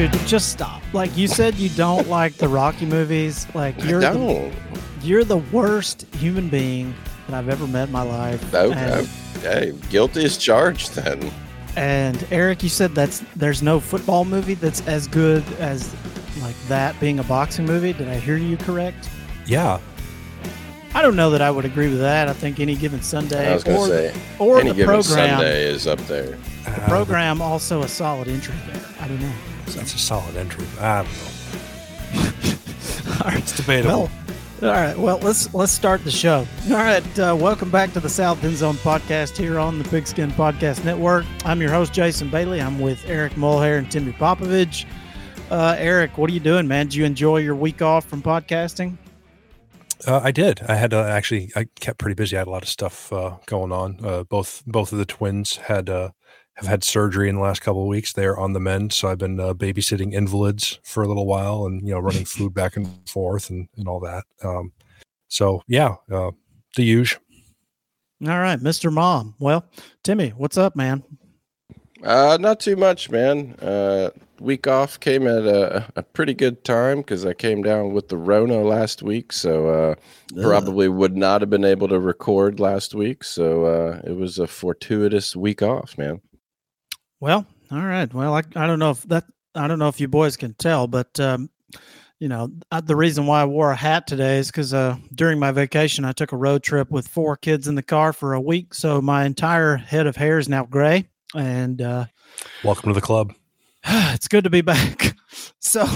Dude, 0.00 0.12
just 0.26 0.50
stop. 0.50 0.80
Like 0.94 1.14
you 1.14 1.28
said, 1.28 1.56
you 1.56 1.68
don't 1.68 2.08
like 2.20 2.36
the 2.36 2.48
Rocky 2.48 2.86
movies. 2.86 3.46
Like 3.54 3.78
you're 3.84 4.02
I 4.02 4.14
the, 4.14 4.18
don't. 4.18 4.54
you're 5.02 5.24
the 5.24 5.36
worst 5.36 6.06
human 6.14 6.48
being 6.48 6.94
that 7.26 7.36
I've 7.36 7.50
ever 7.50 7.66
met 7.66 7.88
in 7.88 7.92
my 7.92 8.00
life. 8.00 8.50
No, 8.50 8.72
and, 8.72 9.06
hey, 9.42 9.74
guilty 9.90 10.24
as 10.24 10.38
charged 10.38 10.94
then. 10.94 11.30
and 11.76 12.26
Eric, 12.30 12.62
you 12.62 12.70
said 12.70 12.94
that's 12.94 13.22
there's 13.36 13.62
no 13.62 13.78
football 13.78 14.24
movie 14.24 14.54
that's 14.54 14.80
as 14.86 15.06
good 15.06 15.44
as 15.58 15.94
like 16.40 16.56
that 16.68 16.98
being 16.98 17.18
a 17.18 17.24
boxing 17.24 17.66
movie. 17.66 17.92
Did 17.92 18.08
I 18.08 18.16
hear 18.16 18.38
you 18.38 18.56
correct? 18.56 19.10
Yeah, 19.44 19.80
I 20.94 21.02
don't 21.02 21.14
know 21.14 21.28
that 21.28 21.42
I 21.42 21.50
would 21.50 21.66
agree 21.66 21.90
with 21.90 22.00
that. 22.00 22.26
I 22.26 22.32
think 22.32 22.58
any 22.58 22.74
given 22.74 23.02
Sunday 23.02 23.50
I 23.50 23.52
was 23.52 23.64
going 23.64 23.76
or, 23.76 23.86
say, 23.86 24.20
or 24.38 24.60
any 24.60 24.70
the 24.70 24.76
given 24.76 24.94
program, 24.94 25.28
Sunday 25.28 25.64
is 25.64 25.86
up 25.86 25.98
there. 26.06 26.38
Uh, 26.66 26.74
the 26.74 26.80
program 26.86 27.42
also 27.42 27.82
a 27.82 27.88
solid 27.88 28.28
entry 28.28 28.54
there. 28.66 28.82
I 28.98 29.06
don't 29.06 29.20
know. 29.20 29.32
That's 29.66 29.94
a 29.94 29.98
solid 29.98 30.36
entry. 30.36 30.66
I 30.80 31.02
don't 31.02 31.12
know. 31.12 32.50
All 33.24 33.30
right. 33.30 33.38
It's 33.38 33.56
debatable. 33.56 34.10
Well, 34.10 34.10
all 34.62 34.68
right. 34.68 34.98
Well, 34.98 35.18
let's 35.20 35.54
let's 35.54 35.72
start 35.72 36.04
the 36.04 36.10
show. 36.10 36.46
All 36.68 36.76
right. 36.76 37.18
Uh, 37.18 37.34
welcome 37.38 37.70
back 37.70 37.94
to 37.94 38.00
the 38.00 38.10
South 38.10 38.44
End 38.44 38.56
Zone 38.56 38.74
podcast 38.76 39.36
here 39.36 39.58
on 39.58 39.78
the 39.78 39.84
Pigskin 39.84 40.30
Podcast 40.32 40.84
Network. 40.84 41.24
I'm 41.46 41.62
your 41.62 41.70
host 41.70 41.94
Jason 41.94 42.28
Bailey. 42.28 42.60
I'm 42.60 42.78
with 42.78 43.02
Eric 43.06 43.32
Mulhair 43.34 43.78
and 43.78 43.90
Timmy 43.90 44.12
Popovich. 44.12 44.84
Uh, 45.50 45.76
Eric, 45.78 46.18
what 46.18 46.28
are 46.28 46.34
you 46.34 46.40
doing, 46.40 46.68
man? 46.68 46.86
Did 46.86 46.94
you 46.94 47.04
enjoy 47.06 47.38
your 47.38 47.54
week 47.54 47.80
off 47.80 48.04
from 48.04 48.22
podcasting? 48.22 48.98
Uh, 50.06 50.20
I 50.22 50.30
did. 50.30 50.60
I 50.68 50.76
had 50.76 50.90
to 50.90 50.98
actually. 50.98 51.50
I 51.56 51.66
kept 51.80 51.98
pretty 51.98 52.14
busy. 52.14 52.36
I 52.36 52.40
had 52.40 52.48
a 52.48 52.50
lot 52.50 52.62
of 52.62 52.68
stuff 52.68 53.10
uh, 53.12 53.38
going 53.46 53.72
on. 53.72 53.98
Uh, 54.04 54.24
both 54.24 54.62
both 54.66 54.92
of 54.92 54.98
the 54.98 55.06
twins 55.06 55.56
had 55.56 55.88
uh, 55.88 56.10
have 56.60 56.68
had 56.68 56.84
surgery 56.84 57.28
in 57.28 57.36
the 57.36 57.40
last 57.40 57.62
couple 57.62 57.82
of 57.82 57.88
weeks. 57.88 58.12
They're 58.12 58.38
on 58.38 58.52
the 58.52 58.60
mend, 58.60 58.92
so 58.92 59.08
I've 59.08 59.18
been 59.18 59.40
uh, 59.40 59.54
babysitting 59.54 60.12
invalids 60.12 60.78
for 60.82 61.02
a 61.02 61.08
little 61.08 61.26
while, 61.26 61.64
and 61.64 61.82
you 61.82 61.94
know, 61.94 62.00
running 62.00 62.24
food 62.26 62.52
back 62.52 62.76
and 62.76 62.88
forth 63.08 63.50
and 63.50 63.68
and 63.76 63.88
all 63.88 64.00
that. 64.00 64.24
Um, 64.44 64.72
so 65.28 65.62
yeah, 65.66 65.96
uh, 66.12 66.32
the 66.76 66.84
usual. 66.84 67.22
All 68.26 68.38
right, 68.38 68.60
Mr. 68.60 68.92
Mom. 68.92 69.34
Well, 69.38 69.64
Timmy, 70.02 70.30
what's 70.36 70.58
up, 70.58 70.76
man? 70.76 71.02
Uh, 72.02 72.36
not 72.38 72.60
too 72.60 72.76
much, 72.76 73.10
man. 73.10 73.54
Uh, 73.62 74.10
week 74.40 74.66
off 74.66 75.00
came 75.00 75.26
at 75.26 75.44
a, 75.44 75.86
a 75.96 76.02
pretty 76.02 76.34
good 76.34 76.62
time 76.64 76.98
because 76.98 77.24
I 77.24 77.32
came 77.32 77.62
down 77.62 77.92
with 77.94 78.08
the 78.08 78.18
Rona 78.18 78.60
last 78.60 79.02
week, 79.02 79.32
so 79.32 79.68
uh, 79.68 79.94
probably 80.42 80.88
would 80.88 81.16
not 81.16 81.40
have 81.40 81.48
been 81.48 81.64
able 81.64 81.88
to 81.88 81.98
record 81.98 82.60
last 82.60 82.94
week. 82.94 83.24
So 83.24 83.64
uh, 83.64 84.00
it 84.04 84.16
was 84.16 84.38
a 84.38 84.46
fortuitous 84.46 85.34
week 85.34 85.62
off, 85.62 85.96
man. 85.96 86.20
Well, 87.20 87.46
all 87.70 87.84
right. 87.84 88.12
Well, 88.12 88.34
I, 88.34 88.42
I 88.56 88.66
don't 88.66 88.78
know 88.78 88.90
if 88.90 89.02
that 89.04 89.24
I 89.54 89.68
don't 89.68 89.78
know 89.78 89.88
if 89.88 90.00
you 90.00 90.08
boys 90.08 90.36
can 90.36 90.54
tell, 90.54 90.86
but 90.86 91.20
um, 91.20 91.50
you 92.18 92.28
know 92.28 92.50
uh, 92.70 92.80
the 92.80 92.96
reason 92.96 93.26
why 93.26 93.42
I 93.42 93.44
wore 93.44 93.70
a 93.70 93.76
hat 93.76 94.06
today 94.06 94.38
is 94.38 94.48
because 94.48 94.74
uh, 94.74 94.96
during 95.14 95.38
my 95.38 95.52
vacation 95.52 96.04
I 96.04 96.12
took 96.12 96.32
a 96.32 96.36
road 96.36 96.62
trip 96.62 96.90
with 96.90 97.06
four 97.06 97.36
kids 97.36 97.68
in 97.68 97.74
the 97.74 97.82
car 97.82 98.12
for 98.12 98.32
a 98.32 98.40
week, 98.40 98.74
so 98.74 99.00
my 99.00 99.24
entire 99.24 99.76
head 99.76 100.06
of 100.06 100.16
hair 100.16 100.38
is 100.38 100.48
now 100.48 100.64
gray, 100.64 101.06
and 101.34 101.82
uh, 101.82 102.06
Welcome 102.64 102.90
to 102.90 102.94
the 102.94 103.00
club. 103.00 103.34
it's 103.84 104.28
good 104.28 104.44
to 104.44 104.50
be 104.50 104.60
back. 104.60 105.16
so, 105.60 105.86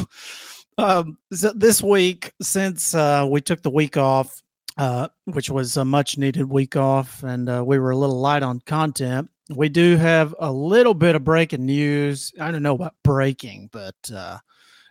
um, 0.78 1.18
so 1.32 1.52
this 1.54 1.82
week, 1.82 2.32
since 2.40 2.94
uh, 2.94 3.26
we 3.28 3.40
took 3.40 3.62
the 3.62 3.70
week 3.70 3.96
off, 3.96 4.42
uh, 4.76 5.08
which 5.24 5.50
was 5.50 5.76
a 5.76 5.84
much 5.84 6.18
needed 6.18 6.48
week 6.48 6.76
off, 6.76 7.22
and 7.22 7.48
uh, 7.48 7.62
we 7.64 7.78
were 7.78 7.90
a 7.90 7.96
little 7.96 8.20
light 8.20 8.42
on 8.42 8.60
content, 8.60 9.30
we 9.50 9.68
do 9.68 9.96
have 9.96 10.34
a 10.38 10.50
little 10.50 10.94
bit 10.94 11.14
of 11.14 11.24
breaking 11.24 11.66
news. 11.66 12.32
I 12.40 12.50
don't 12.50 12.62
know 12.62 12.74
about 12.74 12.94
breaking, 13.02 13.68
but 13.72 13.96
uh, 14.14 14.38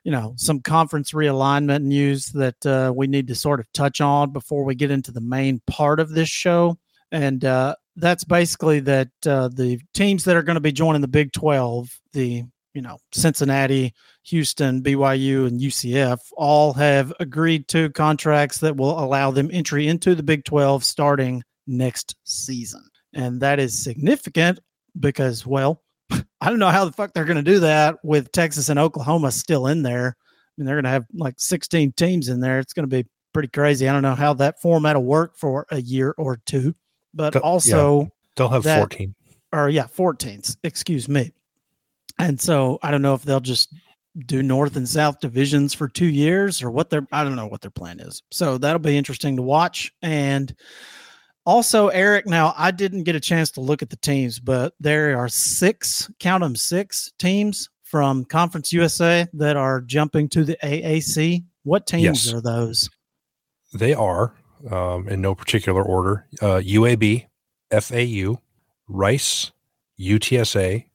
you 0.03 0.12
know, 0.12 0.34
some 0.38 0.62
conference 0.62 1.12
realignment 1.14 1.81
news 1.84 2.28
that 2.31 2.66
uh, 2.66 2.91
we 2.96 3.08
need 3.08 3.28
to 3.28 3.36
sort 3.36 3.59
of 3.59 3.72
touch 3.74 4.02
on 4.02 4.31
before 4.31 4.64
we 4.64 4.75
get 4.75 4.91
into 4.91 5.12
the 5.12 5.22
main 5.22 5.62
part 5.66 6.00
of 6.00 6.09
this 6.09 6.30
show. 6.30 6.78
And 7.12 7.46
uh, 7.46 7.75
that's 7.96 8.24
basically 8.24 8.80
that 8.81 9.09
uh, 9.25 9.50
the 9.50 9.80
teams 9.94 10.25
that 10.25 10.36
are 10.36 10.44
going 10.44 10.56
to 10.56 10.62
be 10.62 10.72
joining 10.72 11.02
the 11.02 11.08
Big 11.08 11.31
12, 11.31 12.00
the 12.12 12.44
you 12.74 12.81
know 12.81 12.97
Cincinnati, 13.14 13.94
Houston, 14.24 14.81
BYU, 14.81 15.47
and 15.47 15.59
UCF, 15.59 16.20
all 16.35 16.74
have 16.74 17.14
agreed 17.20 17.68
to 17.70 17.90
contracts 17.91 18.58
that 18.59 18.75
will 18.75 19.00
allow 19.00 19.31
them 19.31 19.50
entry 19.53 19.88
into 19.88 20.16
the 20.16 20.24
Big 20.24 20.44
12 20.44 20.84
starting 20.84 21.44
next 21.66 22.16
season, 22.24 22.84
and 23.13 23.40
that 23.41 23.59
is 23.59 23.78
significant 23.84 24.59
because, 25.00 25.46
well, 25.46 25.81
I 26.41 26.50
don't 26.50 26.59
know 26.59 26.69
how 26.69 26.85
the 26.85 26.91
fuck 26.91 27.13
they're 27.13 27.25
going 27.25 27.38
to 27.38 27.44
do 27.44 27.59
that 27.62 27.97
with 28.03 28.31
Texas 28.31 28.69
and 28.69 28.79
Oklahoma 28.79 29.31
still 29.31 29.68
in 29.68 29.84
there. 29.84 30.16
I 30.18 30.51
mean, 30.57 30.66
they're 30.66 30.75
going 30.75 30.84
to 30.84 30.90
have 30.90 31.06
like 31.13 31.35
16 31.38 31.94
teams 31.94 32.29
in 32.29 32.40
there. 32.40 32.59
It's 32.59 32.73
going 32.73 32.88
to 32.90 33.03
be 33.03 33.07
pretty 33.34 33.50
crazy. 33.50 33.88
I 33.90 33.94
don't 33.94 34.03
know 34.03 34.16
how 34.16 34.34
that 34.35 34.62
format 34.62 34.96
will 34.96 35.03
work 35.06 35.35
for 35.38 35.66
a 35.72 35.81
year 35.81 36.13
or 36.18 36.38
two, 36.46 36.75
but 37.13 37.31
Th- 37.34 37.41
yeah. 37.44 37.50
also 37.50 38.09
They'll 38.35 38.50
have 38.50 38.63
That- 38.63 38.79
14. 38.79 39.16
or 39.52 39.69
yeah, 39.69 39.85
14s, 39.88 40.57
excuse 40.63 41.07
me. 41.09 41.31
And 42.19 42.40
so 42.40 42.78
I 42.84 42.91
don't 42.91 43.02
know 43.02 43.16
if 43.16 43.23
they'll 43.23 43.40
just 43.40 43.73
do 44.28 44.44
North 44.44 44.75
and 44.75 44.88
South 44.88 45.19
divisions 45.19 45.73
for 45.73 45.88
two 45.88 46.06
years 46.06 46.62
or 46.62 46.69
what 46.69 46.91
their 46.91 47.07
I 47.12 47.23
don't 47.23 47.35
know 47.35 47.47
what 47.47 47.62
their 47.62 47.72
plan 47.72 48.00
is. 48.00 48.22
So 48.31 48.59
that'll 48.59 48.78
be 48.78 48.96
interesting 48.96 49.35
to 49.38 49.41
watch. 49.41 49.91
And 50.03 50.56
also, 51.46 51.90
Eric, 51.90 52.26
now 52.26 52.54
I 52.58 52.72
didn't 52.72 53.04
get 53.04 53.16
a 53.16 53.20
chance 53.20 53.52
to 53.52 53.62
look 53.62 53.81
at 53.81 53.90
the 53.90 53.98
teams, 53.98 54.40
but 54.40 54.74
there 54.80 55.18
are 55.18 55.30
six, 55.30 56.09
count 56.20 56.42
them 56.42 56.56
six 56.56 57.12
teams 57.20 57.70
from 57.84 58.26
Conference 58.26 58.72
USA 58.74 59.28
that 59.34 59.56
are 59.56 59.82
jumping 59.82 60.30
to 60.30 60.44
the 60.44 60.58
AAC. 60.64 61.44
What 61.64 61.86
teams 61.88 62.26
Yes. 62.26 62.34
are 62.34 62.42
those? 62.42 62.90
They 63.74 63.94
are, 63.94 64.34
um, 64.70 65.08
in 65.08 65.22
no 65.22 65.36
particular 65.36 65.84
order, 65.84 66.26
uh, 66.42 66.62
UAB, 66.64 67.28
FAU, 67.72 68.40
Rice, 68.88 69.52
UTSA, 70.00 70.86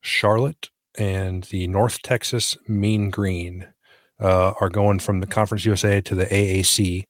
Charlotte, 0.00 0.70
and 0.98 1.44
the 1.44 1.66
North 1.68 2.02
Texas 2.02 2.56
Mean 2.66 3.10
Green 3.10 3.68
uh, 4.20 4.52
are 4.60 4.68
going 4.68 4.98
from 4.98 5.20
the 5.20 5.26
Conference 5.26 5.64
USA 5.64 6.00
to 6.00 6.14
the 6.14 6.26
AAC 6.26 7.06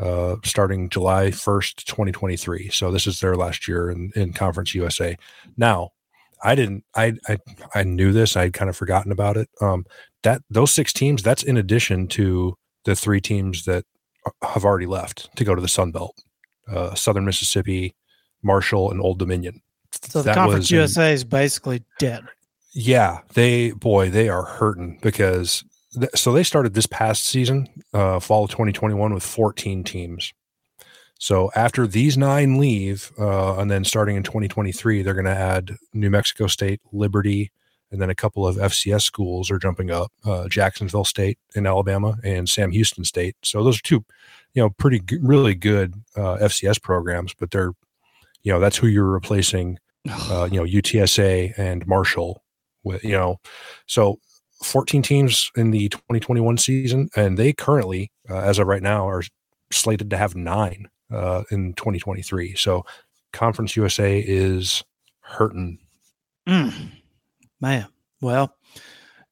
uh, 0.00 0.36
starting 0.44 0.88
July 0.88 1.28
1st, 1.28 1.84
2023. 1.84 2.70
So 2.70 2.90
this 2.90 3.06
is 3.06 3.20
their 3.20 3.36
last 3.36 3.68
year 3.68 3.90
in, 3.90 4.12
in 4.16 4.32
Conference 4.32 4.74
USA. 4.74 5.16
Now, 5.56 5.90
I 6.42 6.54
didn't, 6.54 6.84
I, 6.94 7.14
I, 7.28 7.38
I 7.74 7.84
knew 7.84 8.12
this. 8.12 8.36
I'd 8.36 8.52
kind 8.52 8.68
of 8.68 8.76
forgotten 8.76 9.12
about 9.12 9.36
it. 9.36 9.48
Um, 9.60 9.84
that 10.22 10.42
those 10.50 10.72
six 10.72 10.92
teams, 10.92 11.22
that's 11.22 11.42
in 11.42 11.56
addition 11.56 12.08
to 12.08 12.56
the 12.84 12.96
three 12.96 13.20
teams 13.20 13.64
that 13.64 13.84
have 14.42 14.64
already 14.64 14.86
left 14.86 15.34
to 15.36 15.44
go 15.44 15.54
to 15.54 15.60
the 15.60 15.68
Sun 15.68 15.92
Belt, 15.92 16.16
uh, 16.68 16.94
Southern 16.94 17.24
Mississippi, 17.24 17.94
Marshall, 18.42 18.90
and 18.90 19.00
Old 19.00 19.18
Dominion. 19.18 19.62
So 19.92 20.20
the 20.20 20.26
That 20.26 20.34
Conference 20.34 20.70
in- 20.70 20.78
USA 20.78 21.12
is 21.12 21.24
basically 21.24 21.84
dead. 21.98 22.24
Yeah, 22.74 23.18
they 23.34 23.72
boy, 23.72 24.08
they 24.08 24.30
are 24.30 24.44
hurting 24.44 24.98
because 25.02 25.62
th- 25.98 26.10
so 26.14 26.32
they 26.32 26.42
started 26.42 26.74
this 26.74 26.86
past 26.86 27.26
season, 27.26 27.68
uh, 27.92 28.20
fall 28.20 28.44
of 28.44 28.50
2021, 28.50 29.14
with 29.14 29.22
14 29.22 29.84
teams. 29.84 30.32
So 31.18 31.50
after 31.54 31.86
these 31.86 32.18
nine 32.18 32.58
leave, 32.58 33.12
uh, 33.18 33.56
and 33.58 33.70
then 33.70 33.84
starting 33.84 34.16
in 34.16 34.24
2023, 34.24 35.02
they're 35.02 35.14
going 35.14 35.24
to 35.24 35.30
add 35.30 35.76
New 35.94 36.10
Mexico 36.10 36.48
State, 36.48 36.80
Liberty, 36.92 37.52
and 37.92 38.00
then 38.00 38.10
a 38.10 38.14
couple 38.14 38.46
of 38.46 38.56
FCS 38.56 39.02
schools 39.02 39.50
are 39.50 39.58
jumping 39.58 39.90
up: 39.90 40.10
uh, 40.24 40.48
Jacksonville 40.48 41.04
State 41.04 41.38
in 41.54 41.66
Alabama 41.66 42.16
and 42.24 42.48
Sam 42.48 42.72
Houston 42.72 43.04
State. 43.04 43.36
So 43.42 43.62
those 43.62 43.78
are 43.78 43.82
two, 43.82 44.04
you 44.54 44.62
know, 44.62 44.70
pretty 44.70 44.98
g- 45.00 45.18
really 45.22 45.54
good 45.54 45.94
uh, 46.16 46.38
FCS 46.38 46.82
programs, 46.82 47.34
but 47.34 47.50
they're, 47.50 47.72
you 48.42 48.52
know, 48.52 48.58
that's 48.58 48.78
who 48.78 48.88
you're 48.88 49.04
replacing 49.04 49.78
uh, 50.10 50.48
you 50.50 50.58
know 50.58 50.66
UTSA 50.66 51.56
and 51.56 51.86
Marshall 51.86 52.42
with 52.84 53.04
you 53.04 53.12
know 53.12 53.38
so 53.86 54.18
14 54.62 55.02
teams 55.02 55.50
in 55.56 55.70
the 55.70 55.88
2021 55.88 56.56
season 56.58 57.08
and 57.16 57.36
they 57.36 57.52
currently 57.52 58.10
uh, 58.30 58.38
as 58.38 58.58
of 58.58 58.66
right 58.66 58.82
now 58.82 59.08
are 59.08 59.22
slated 59.70 60.10
to 60.10 60.16
have 60.16 60.34
nine 60.36 60.88
uh, 61.12 61.42
in 61.50 61.74
2023 61.74 62.54
so 62.54 62.84
conference 63.32 63.76
USA 63.76 64.20
is 64.20 64.82
hurting 65.20 65.78
Mm, 66.48 66.90
man, 67.60 67.86
well, 68.20 68.56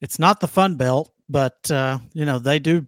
it's 0.00 0.18
not 0.18 0.40
the 0.40 0.48
Fun 0.48 0.76
Belt, 0.76 1.12
but 1.28 1.70
uh, 1.70 1.98
you 2.12 2.24
know 2.24 2.38
they 2.38 2.58
do 2.58 2.86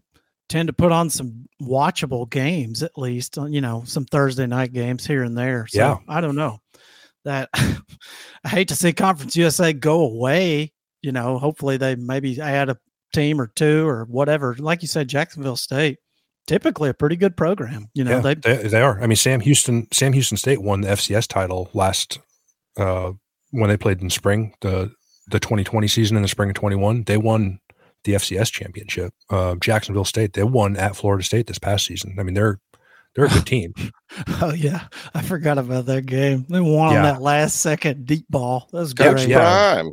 tend 0.49 0.69
to 0.69 0.73
put 0.73 0.93
on 0.93 1.11
some 1.11 1.47
watchable 1.61 2.29
games, 2.29 2.83
at 2.83 2.97
least 2.97 3.39
uh, 3.39 3.47
you 3.47 3.61
know 3.61 3.83
some 3.85 4.05
Thursday 4.05 4.47
night 4.47 4.73
games 4.73 5.07
here 5.07 5.25
and 5.25 5.37
there. 5.37 5.67
So 5.69 5.79
Yeah. 5.79 5.97
I 6.09 6.21
don't 6.21 6.37
know 6.37 6.61
that. 7.25 7.49
I 8.45 8.49
hate 8.49 8.69
to 8.69 8.77
see 8.77 8.93
Conference 8.93 9.37
USA 9.37 9.73
go 9.73 10.01
away. 10.01 10.73
You 11.03 11.13
know, 11.13 11.39
hopefully 11.39 11.77
they 11.77 11.97
maybe 11.97 12.41
add 12.41 12.69
a 12.69 12.79
team 13.13 13.41
or 13.41 13.49
two 13.49 13.87
or 13.87 14.05
whatever. 14.05 14.55
Like 14.59 14.83
you 14.83 14.89
said, 14.89 15.09
Jacksonville 15.09 15.57
State, 15.57 15.99
typically 16.47 16.89
a 16.89 16.95
pretty 16.95 17.17
good 17.17 17.37
program. 17.37 17.89
You 17.95 18.05
know, 18.05 18.17
yeah, 18.17 18.21
they 18.21 18.35
they, 18.35 18.69
they 18.69 18.83
are 18.83 19.01
I 19.01 19.07
mean 19.07 19.17
Sam 19.17 19.41
Houston 19.41 19.89
Sam 19.93 20.13
Houston 20.13 20.37
State 20.37 20.63
won 20.63 20.83
the 20.83 20.89
FCS 20.89 21.29
title 21.29 21.71
last 21.75 22.19
uh, 22.77 23.13
when 23.51 23.69
they 23.69 23.77
played 23.77 24.01
in 24.01 24.11
spring 24.11 24.55
the 24.61 24.93
the 25.29 25.41
2020 25.41 25.87
season 25.87 26.17
in 26.17 26.23
the 26.23 26.29
spring 26.29 26.51
of 26.51 26.55
21 26.55 27.05
they 27.05 27.17
won 27.17 27.61
the 28.05 28.15
FCS 28.15 28.51
championship. 28.51 29.15
Uh, 29.31 29.55
Jacksonville 29.57 30.05
State 30.05 30.33
they 30.33 30.43
won 30.43 30.77
at 30.77 30.97
Florida 30.97 31.23
State 31.25 31.47
this 31.47 31.59
past 31.59 31.87
season. 31.87 32.17
I 32.19 32.23
mean 32.23 32.35
they're 32.35 32.59
they're 33.15 33.27
a 33.27 33.29
good 33.29 33.47
team. 33.47 33.75
oh 34.41 34.55
yeah, 34.55 34.87
I 35.15 35.23
forgot 35.23 35.59
about 35.59 35.87
that 35.87 36.07
game. 36.07 36.47
They 36.49 36.61
won 36.61 36.93
yeah. 36.93 36.99
on 36.99 37.03
that 37.05 37.23
last 37.23 37.61
second 37.61 38.07
deep 38.07 38.27
ball. 38.31 38.69
That 38.73 38.81
was 38.81 38.95
great. 38.95 39.29
Yeah. 39.29 39.75
Prime. 39.75 39.93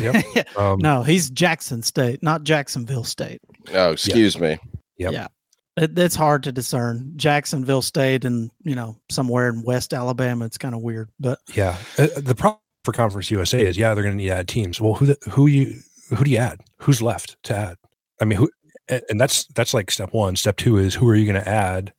Yep. 0.00 0.48
Um, 0.56 0.78
no, 0.78 1.02
he's 1.02 1.30
Jackson 1.30 1.82
State, 1.82 2.22
not 2.22 2.44
Jacksonville 2.44 3.02
State. 3.02 3.40
Oh, 3.72 3.92
excuse 3.92 4.38
me. 4.38 4.58
Yep. 4.98 5.12
Yeah. 5.12 5.26
It, 5.76 5.98
it's 5.98 6.14
hard 6.14 6.44
to 6.44 6.52
discern 6.52 7.12
Jacksonville 7.16 7.82
State 7.82 8.24
and 8.24 8.50
you 8.62 8.76
know 8.76 8.96
somewhere 9.10 9.48
in 9.48 9.62
West 9.62 9.92
Alabama. 9.92 10.44
It's 10.44 10.58
kind 10.58 10.74
of 10.74 10.82
weird, 10.82 11.10
but 11.18 11.40
yeah. 11.52 11.76
Uh, 11.98 12.06
the 12.16 12.36
problem 12.36 12.60
for 12.84 12.92
Conference 12.92 13.30
USA 13.30 13.60
is 13.66 13.76
yeah 13.76 13.94
they're 13.94 14.04
going 14.04 14.16
to 14.16 14.22
need 14.22 14.28
to 14.28 14.36
add 14.36 14.48
teams. 14.48 14.80
Well, 14.80 14.94
who 14.94 15.06
the, 15.06 15.18
who 15.30 15.48
you 15.48 15.80
who 16.10 16.24
do 16.24 16.30
you 16.30 16.38
add? 16.38 16.60
Who's 16.78 17.02
left 17.02 17.42
to 17.44 17.56
add? 17.56 17.76
I 18.20 18.24
mean, 18.24 18.38
who? 18.38 18.50
And 18.88 19.20
that's 19.20 19.46
that's 19.46 19.74
like 19.74 19.90
step 19.90 20.12
one. 20.12 20.36
Step 20.36 20.56
two 20.56 20.76
is 20.76 20.94
who 20.94 21.08
are 21.08 21.16
you 21.16 21.24
going 21.24 21.42
to 21.42 21.48
add 21.48 21.92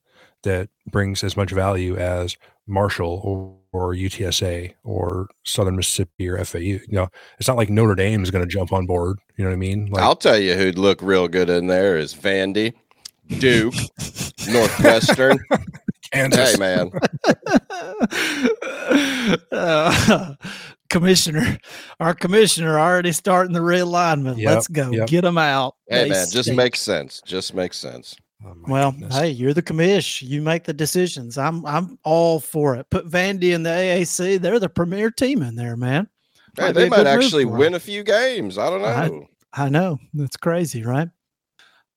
that 0.44 0.70
brings 0.90 1.24
as 1.24 1.36
much 1.36 1.52
value 1.52 1.98
as 1.98 2.38
Marshall 2.68 3.22
or, 3.24 3.58
or 3.72 3.94
UTSA 3.94 4.74
or 4.84 5.28
Southern 5.44 5.76
Mississippi 5.76 6.28
or 6.28 6.44
FAU. 6.44 6.60
You 6.60 6.82
know, 6.90 7.08
it's 7.40 7.48
not 7.48 7.58
like 7.58 7.70
Notre 7.70 7.96
Dame 7.96 8.24
is 8.24 8.32
going 8.32 8.44
to 8.44 8.50
jump 8.50 8.74
on 8.74 8.86
board. 8.86 9.20
You 9.38 9.44
know 9.44 9.50
what 9.50 9.56
I 9.56 9.60
mean? 9.60 9.88
Like, 9.88 10.04
I'll 10.04 10.16
tell 10.16 10.38
you 10.38 10.56
who'd 10.56 10.78
look 10.78 11.02
real 11.02 11.28
good 11.28 11.50
in 11.50 11.68
there 11.68 11.98
is 11.98 12.14
Vandy, 12.14 12.74
Duke, 13.40 13.76
Northwestern. 14.48 15.40
Kansas. 16.12 16.52
Hey, 16.54 16.58
man. 16.58 16.92
uh, 19.52 20.36
commissioner, 20.90 21.58
our 22.00 22.14
commissioner 22.14 22.80
already 22.80 23.12
starting 23.12 23.54
the 23.54 23.60
realignment. 23.60 24.38
Yep, 24.38 24.54
Let's 24.54 24.68
go. 24.68 24.92
Yep. 24.92 25.08
Get 25.08 25.22
them 25.22 25.38
out. 25.38 25.76
Hey, 25.88 26.04
they 26.04 26.10
man, 26.10 26.28
just 26.30 26.54
makes 26.54 26.80
sense. 26.80 27.22
Just 27.26 27.54
makes 27.54 27.78
sense. 27.78 28.16
Oh 28.46 28.56
well, 28.68 28.92
goodness. 28.92 29.18
hey, 29.18 29.30
you're 29.30 29.54
the 29.54 29.64
commish. 29.64 30.22
You 30.22 30.42
make 30.42 30.66
the 30.66 30.74
decisions. 30.74 31.38
I'm 31.38 31.66
I'm 31.66 31.98
all 32.04 32.40
for 32.40 32.76
it. 32.76 32.90
Put 32.90 33.10
Vandy 33.10 33.54
in 33.54 33.64
the 33.64 33.70
AAC. 33.70 34.40
They're 34.40 34.60
the 34.60 34.70
premier 34.70 35.10
team 35.10 35.42
in 35.42 35.56
there, 35.56 35.76
man. 35.76 36.08
Hey, 36.58 36.72
they 36.72 36.90
might 36.90 37.08
actually 37.08 37.46
win 37.46 37.74
a 37.74 37.80
few 37.80 38.04
games. 38.04 38.58
I 38.58 38.70
don't 38.70 38.82
know. 38.82 39.28
I, 39.54 39.66
I 39.66 39.70
know. 39.70 40.00
That's 40.14 40.38
crazy, 40.38 40.84
right? 40.84 41.10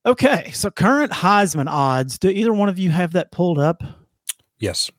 Okay, 0.07 0.51
so 0.53 0.71
current 0.71 1.13
Heisman 1.13 1.69
odds. 1.69 2.19
Do 2.19 2.31
either 2.31 2.53
one 2.53 2.69
of 2.69 2.79
you 2.79 2.91
have 2.91 3.13
that 3.13 3.31
pulled 3.31 3.59
up? 3.59 3.83
Yes. 4.59 4.91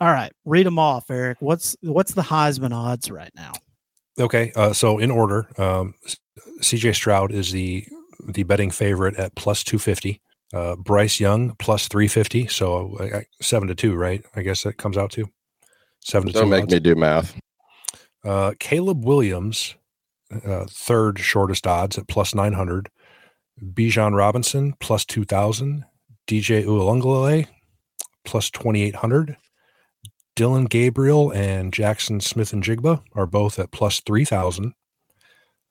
All 0.00 0.10
right, 0.10 0.32
read 0.44 0.66
them 0.66 0.78
off, 0.78 1.10
Eric. 1.10 1.38
What's 1.40 1.76
what's 1.82 2.14
the 2.14 2.22
Heisman 2.22 2.72
odds 2.72 3.10
right 3.10 3.30
now? 3.36 3.52
Okay, 4.18 4.50
uh, 4.56 4.72
so 4.72 4.98
in 4.98 5.10
order, 5.10 5.48
um, 5.60 5.94
C.J. 6.62 6.94
Stroud 6.94 7.32
is 7.32 7.52
the 7.52 7.86
the 8.26 8.42
betting 8.42 8.70
favorite 8.70 9.16
at 9.16 9.34
plus 9.34 9.62
two 9.62 9.78
fifty. 9.78 10.20
Uh, 10.52 10.76
Bryce 10.76 11.20
Young 11.20 11.54
plus 11.58 11.88
350. 11.88 12.48
So 12.48 12.96
uh, 12.96 13.20
seven 13.40 13.68
to 13.68 13.74
two, 13.74 13.94
right? 13.94 14.24
I 14.34 14.42
guess 14.42 14.64
that 14.64 14.78
comes 14.78 14.96
out 14.96 15.12
to 15.12 15.26
seven 16.00 16.28
to 16.28 16.32
Don't 16.32 16.44
two. 16.44 16.50
Don't 16.50 16.50
make 16.50 16.64
odds. 16.64 16.72
me 16.74 16.80
do 16.80 16.94
math. 16.94 17.40
Uh, 18.24 18.52
Caleb 18.58 19.04
Williams, 19.04 19.76
uh, 20.44 20.66
third 20.68 21.18
shortest 21.18 21.66
odds 21.66 21.98
at 21.98 22.08
plus 22.08 22.34
900. 22.34 22.90
Bijan 23.62 24.16
Robinson 24.16 24.74
plus 24.80 25.04
2000. 25.04 25.84
DJ 26.26 26.64
Uiagalelei 26.64 27.46
plus 28.24 28.50
2800. 28.50 29.36
Dillon 30.36 30.64
Gabriel 30.66 31.32
and 31.32 31.72
Jaxon 31.72 32.22
Smith-Njigba 32.22 33.02
are 33.14 33.26
both 33.26 33.58
at 33.58 33.72
plus 33.72 34.00
3000. 34.00 34.72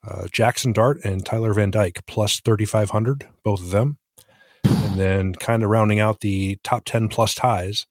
Uh, 0.06 0.24
Jaxson 0.26 0.74
Dart 0.74 1.00
and 1.04 1.26
Tyler 1.26 1.54
Van 1.54 1.72
Dyke 1.72 2.06
plus 2.06 2.40
3500, 2.42 3.28
both 3.44 3.62
of 3.62 3.72
them. 3.72 3.99
And 5.00 5.08
then 5.08 5.34
kind 5.36 5.64
of 5.64 5.70
rounding 5.70 6.02
out 6.02 6.20
the 6.20 6.58
top 6.62 6.84
10 6.84 7.08
plus 7.08 7.34
ties, 7.34 7.88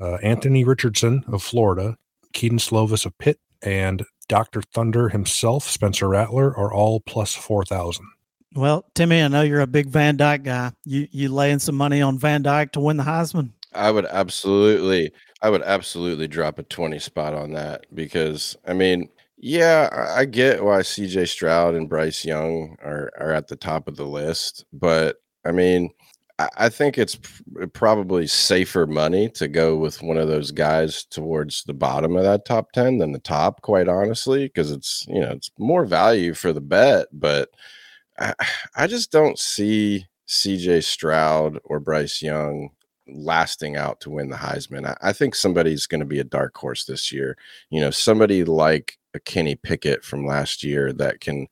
uh, 0.00 0.18
Anthony 0.22 0.62
Richardson 0.62 1.24
of 1.26 1.42
Florida, 1.42 1.96
Kedon 2.32 2.58
Slovis 2.58 3.04
of 3.04 3.18
Pitt, 3.18 3.40
and 3.60 4.04
Dr. 4.28 4.62
Thunder 4.62 5.08
himself, 5.08 5.68
Spencer 5.68 6.08
Rattler, 6.08 6.56
are 6.56 6.72
all 6.72 7.00
plus 7.00 7.34
4,000. 7.34 8.06
Well, 8.54 8.84
Timmy, 8.94 9.20
I 9.20 9.26
know 9.26 9.42
you're 9.42 9.62
a 9.62 9.66
big 9.66 9.88
Van 9.88 10.16
Dyke 10.16 10.44
guy. 10.44 10.70
You 10.84 11.08
you 11.10 11.28
laying 11.28 11.58
some 11.58 11.74
money 11.74 12.00
on 12.00 12.20
Van 12.20 12.42
Dyke 12.42 12.70
to 12.72 12.80
win 12.80 12.98
the 12.98 13.02
Heisman? 13.02 13.50
I 13.74 13.90
would 13.90 14.06
absolutely, 14.06 15.10
I 15.42 15.50
would 15.50 15.62
absolutely 15.62 16.28
drop 16.28 16.60
a 16.60 16.62
20 16.62 17.00
spot 17.00 17.34
on 17.34 17.50
that 17.54 17.86
because, 17.92 18.56
I 18.64 18.74
mean, 18.74 19.08
yeah, 19.38 19.88
I 20.16 20.24
get 20.24 20.62
why 20.62 20.82
CJ 20.82 21.28
Stroud 21.28 21.74
and 21.74 21.88
Bryce 21.88 22.24
Young 22.24 22.76
are, 22.80 23.10
are 23.18 23.32
at 23.32 23.48
the 23.48 23.56
top 23.56 23.88
of 23.88 23.96
the 23.96 24.06
list, 24.06 24.66
but 24.72 25.16
I 25.44 25.50
mean, 25.50 25.90
I 26.38 26.68
think 26.68 26.98
it's 26.98 27.16
probably 27.74 28.26
safer 28.26 28.86
money 28.88 29.28
to 29.30 29.46
go 29.46 29.76
with 29.76 30.02
one 30.02 30.16
of 30.16 30.26
those 30.26 30.50
guys 30.50 31.04
towards 31.04 31.62
the 31.62 31.74
bottom 31.74 32.16
of 32.16 32.24
that 32.24 32.44
top 32.44 32.72
10 32.72 32.98
than 32.98 33.12
the 33.12 33.20
top, 33.20 33.62
quite 33.62 33.88
honestly, 33.88 34.46
because 34.46 34.72
it's, 34.72 35.06
you 35.08 35.20
know, 35.20 35.30
it's 35.30 35.52
more 35.58 35.84
value 35.84 36.34
for 36.34 36.52
the 36.52 36.60
bet. 36.60 37.06
But 37.12 37.50
I, 38.18 38.34
I 38.76 38.86
just 38.88 39.12
don't 39.12 39.38
see 39.38 40.06
CJ 40.28 40.84
Stroud 40.84 41.60
or 41.64 41.78
Bryce 41.78 42.20
Young 42.20 42.70
lasting 43.08 43.76
out 43.76 44.00
to 44.00 44.10
win 44.10 44.30
the 44.30 44.36
Heisman. 44.36 44.86
I, 44.86 44.96
I 45.08 45.12
think 45.12 45.34
somebody's 45.34 45.86
going 45.86 46.00
to 46.00 46.06
be 46.06 46.20
a 46.20 46.24
dark 46.24 46.56
horse 46.56 46.84
this 46.84 47.12
year. 47.12 47.36
You 47.70 47.80
know, 47.80 47.90
somebody 47.90 48.44
like 48.44 48.98
a 49.14 49.20
Kenny 49.20 49.54
Pickett 49.54 50.04
from 50.04 50.26
last 50.26 50.62
year 50.62 50.92
that 50.94 51.20
can 51.20 51.46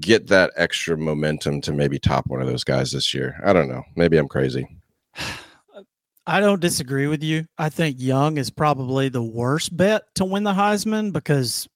get 0.00 0.26
that 0.28 0.52
extra 0.56 0.96
momentum 0.96 1.60
to 1.62 1.72
maybe 1.72 1.98
top 1.98 2.26
one 2.26 2.40
of 2.40 2.48
those 2.48 2.64
guys 2.64 2.90
this 2.90 3.12
year. 3.14 3.40
I 3.44 3.52
don't 3.52 3.68
know. 3.68 3.82
Maybe 3.94 4.16
I'm 4.16 4.28
crazy. 4.28 4.66
I 6.28 6.40
don't 6.40 6.60
disagree 6.60 7.06
with 7.06 7.22
you. 7.22 7.46
I 7.56 7.68
think 7.68 8.00
Young 8.00 8.36
is 8.36 8.50
probably 8.50 9.08
the 9.08 9.22
worst 9.22 9.76
bet 9.76 10.02
to 10.16 10.24
win 10.24 10.42
the 10.42 10.52
Heisman 10.52 11.12
because 11.12 11.68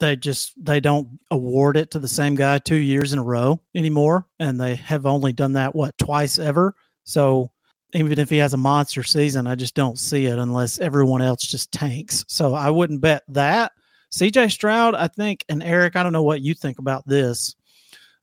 they 0.00 0.16
just 0.16 0.52
they 0.62 0.80
don't 0.80 1.18
award 1.30 1.78
it 1.78 1.92
to 1.92 1.98
the 1.98 2.08
same 2.08 2.34
guy 2.34 2.58
two 2.58 2.76
years 2.76 3.14
in 3.14 3.18
a 3.18 3.24
row 3.24 3.58
anymore, 3.74 4.26
and 4.38 4.60
they 4.60 4.76
have 4.76 5.06
only 5.06 5.32
done 5.32 5.54
that 5.54 5.74
what 5.74 5.96
twice 5.96 6.38
ever. 6.38 6.74
So 7.04 7.50
even 7.94 8.18
if 8.18 8.28
he 8.28 8.38
has 8.38 8.54
a 8.54 8.58
monster 8.58 9.02
season, 9.02 9.46
I 9.46 9.54
just 9.54 9.74
don't 9.74 9.98
see 9.98 10.26
it 10.26 10.38
unless 10.38 10.78
everyone 10.78 11.22
else 11.22 11.42
just 11.42 11.72
tanks. 11.72 12.24
So 12.28 12.54
I 12.54 12.70
wouldn't 12.70 13.00
bet 13.00 13.22
that. 13.28 13.72
CJ 14.12 14.50
Stroud, 14.50 14.94
I 14.94 15.08
think, 15.08 15.44
and 15.48 15.62
Eric, 15.62 15.96
I 15.96 16.02
don't 16.02 16.12
know 16.12 16.22
what 16.22 16.40
you 16.40 16.54
think 16.54 16.78
about 16.78 17.06
this 17.06 17.54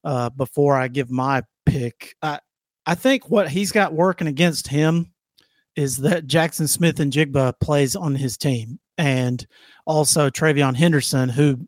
uh, 0.03 0.29
before 0.29 0.75
I 0.75 0.87
give 0.87 1.09
my 1.09 1.43
pick. 1.65 2.15
I, 2.21 2.39
I 2.85 2.95
think 2.95 3.29
what 3.29 3.49
he's 3.49 3.71
got 3.71 3.93
working 3.93 4.27
against 4.27 4.67
him 4.67 5.13
is 5.75 5.97
that 5.97 6.27
Jaxon 6.27 6.69
Smith-Njigba 6.69 7.53
plays 7.59 7.95
on 7.95 8.15
his 8.15 8.37
team, 8.37 8.79
and 8.97 9.45
also 9.85 10.29
TreVeyon 10.29 10.75
Henderson, 10.75 11.29
who 11.29 11.67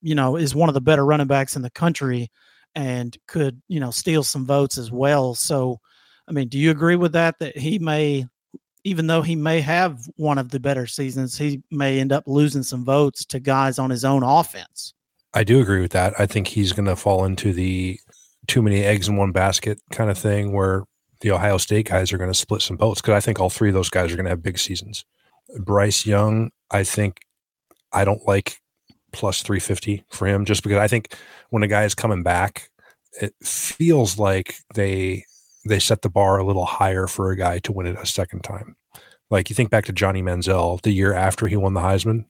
you 0.00 0.14
know 0.14 0.36
is 0.36 0.54
one 0.54 0.68
of 0.68 0.74
the 0.74 0.80
better 0.80 1.04
running 1.04 1.26
backs 1.26 1.56
in 1.56 1.62
the 1.62 1.70
country, 1.70 2.30
and 2.74 3.16
could 3.26 3.60
you 3.68 3.80
know 3.80 3.90
steal 3.90 4.22
some 4.22 4.46
votes 4.46 4.78
as 4.78 4.90
well. 4.90 5.34
So, 5.34 5.80
I 6.28 6.32
mean, 6.32 6.48
do 6.48 6.58
you 6.58 6.70
agree 6.70 6.96
with 6.96 7.12
that? 7.12 7.38
That 7.38 7.56
he 7.56 7.78
may 7.78 8.26
even 8.84 9.06
though 9.06 9.22
he 9.22 9.36
may 9.36 9.60
have 9.60 10.08
one 10.16 10.38
of 10.38 10.50
the 10.50 10.58
better 10.58 10.86
seasons, 10.86 11.38
he 11.38 11.62
may 11.70 12.00
end 12.00 12.12
up 12.12 12.24
losing 12.26 12.62
some 12.62 12.84
votes 12.84 13.24
to 13.26 13.38
guys 13.38 13.78
on 13.78 13.90
his 13.90 14.04
own 14.04 14.22
offense. 14.22 14.94
I 15.34 15.44
do 15.44 15.60
agree 15.60 15.80
with 15.80 15.92
that. 15.92 16.18
I 16.18 16.26
think 16.26 16.48
he's 16.48 16.72
going 16.72 16.86
to 16.86 16.96
fall 16.96 17.24
into 17.24 17.52
the 17.52 17.98
too 18.48 18.60
many 18.60 18.82
eggs 18.82 19.08
in 19.08 19.16
one 19.16 19.32
basket 19.32 19.80
kind 19.92 20.10
of 20.10 20.18
thing 20.18 20.52
where 20.52 20.84
the 21.20 21.30
Ohio 21.30 21.58
State 21.58 21.88
guys 21.88 22.12
are 22.12 22.18
going 22.18 22.32
to 22.32 22.38
split 22.38 22.60
some 22.60 22.76
votes 22.76 23.00
because 23.00 23.14
I 23.14 23.20
think 23.20 23.40
all 23.40 23.50
three 23.50 23.68
of 23.68 23.74
those 23.74 23.88
guys 23.88 24.12
are 24.12 24.16
going 24.16 24.24
to 24.24 24.30
have 24.30 24.42
big 24.42 24.58
seasons. 24.58 25.04
Bryce 25.60 26.04
Young, 26.04 26.50
I 26.70 26.82
think 26.82 27.20
I 27.92 28.04
don't 28.04 28.26
like 28.26 28.58
plus 29.12 29.42
350 29.42 30.04
for 30.10 30.26
him 30.26 30.44
just 30.44 30.62
because 30.62 30.78
I 30.78 30.88
think 30.88 31.14
when 31.50 31.62
a 31.62 31.68
guy 31.68 31.84
is 31.84 31.94
coming 31.94 32.22
back, 32.22 32.68
it 33.20 33.34
feels 33.42 34.18
like 34.18 34.56
they 34.74 35.24
they 35.64 35.78
set 35.78 36.02
the 36.02 36.10
bar 36.10 36.38
a 36.38 36.44
little 36.44 36.64
higher 36.64 37.06
for 37.06 37.30
a 37.30 37.36
guy 37.36 37.58
to 37.60 37.72
win 37.72 37.86
it 37.86 37.98
a 37.98 38.06
second 38.06 38.40
time. 38.40 38.76
Like 39.30 39.48
you 39.48 39.56
think 39.56 39.70
back 39.70 39.86
to 39.86 39.92
Johnny 39.92 40.22
Manziel 40.22 40.80
the 40.82 40.90
year 40.90 41.14
after 41.14 41.46
he 41.46 41.56
won 41.56 41.74
the 41.74 41.80
Heisman. 41.80 42.26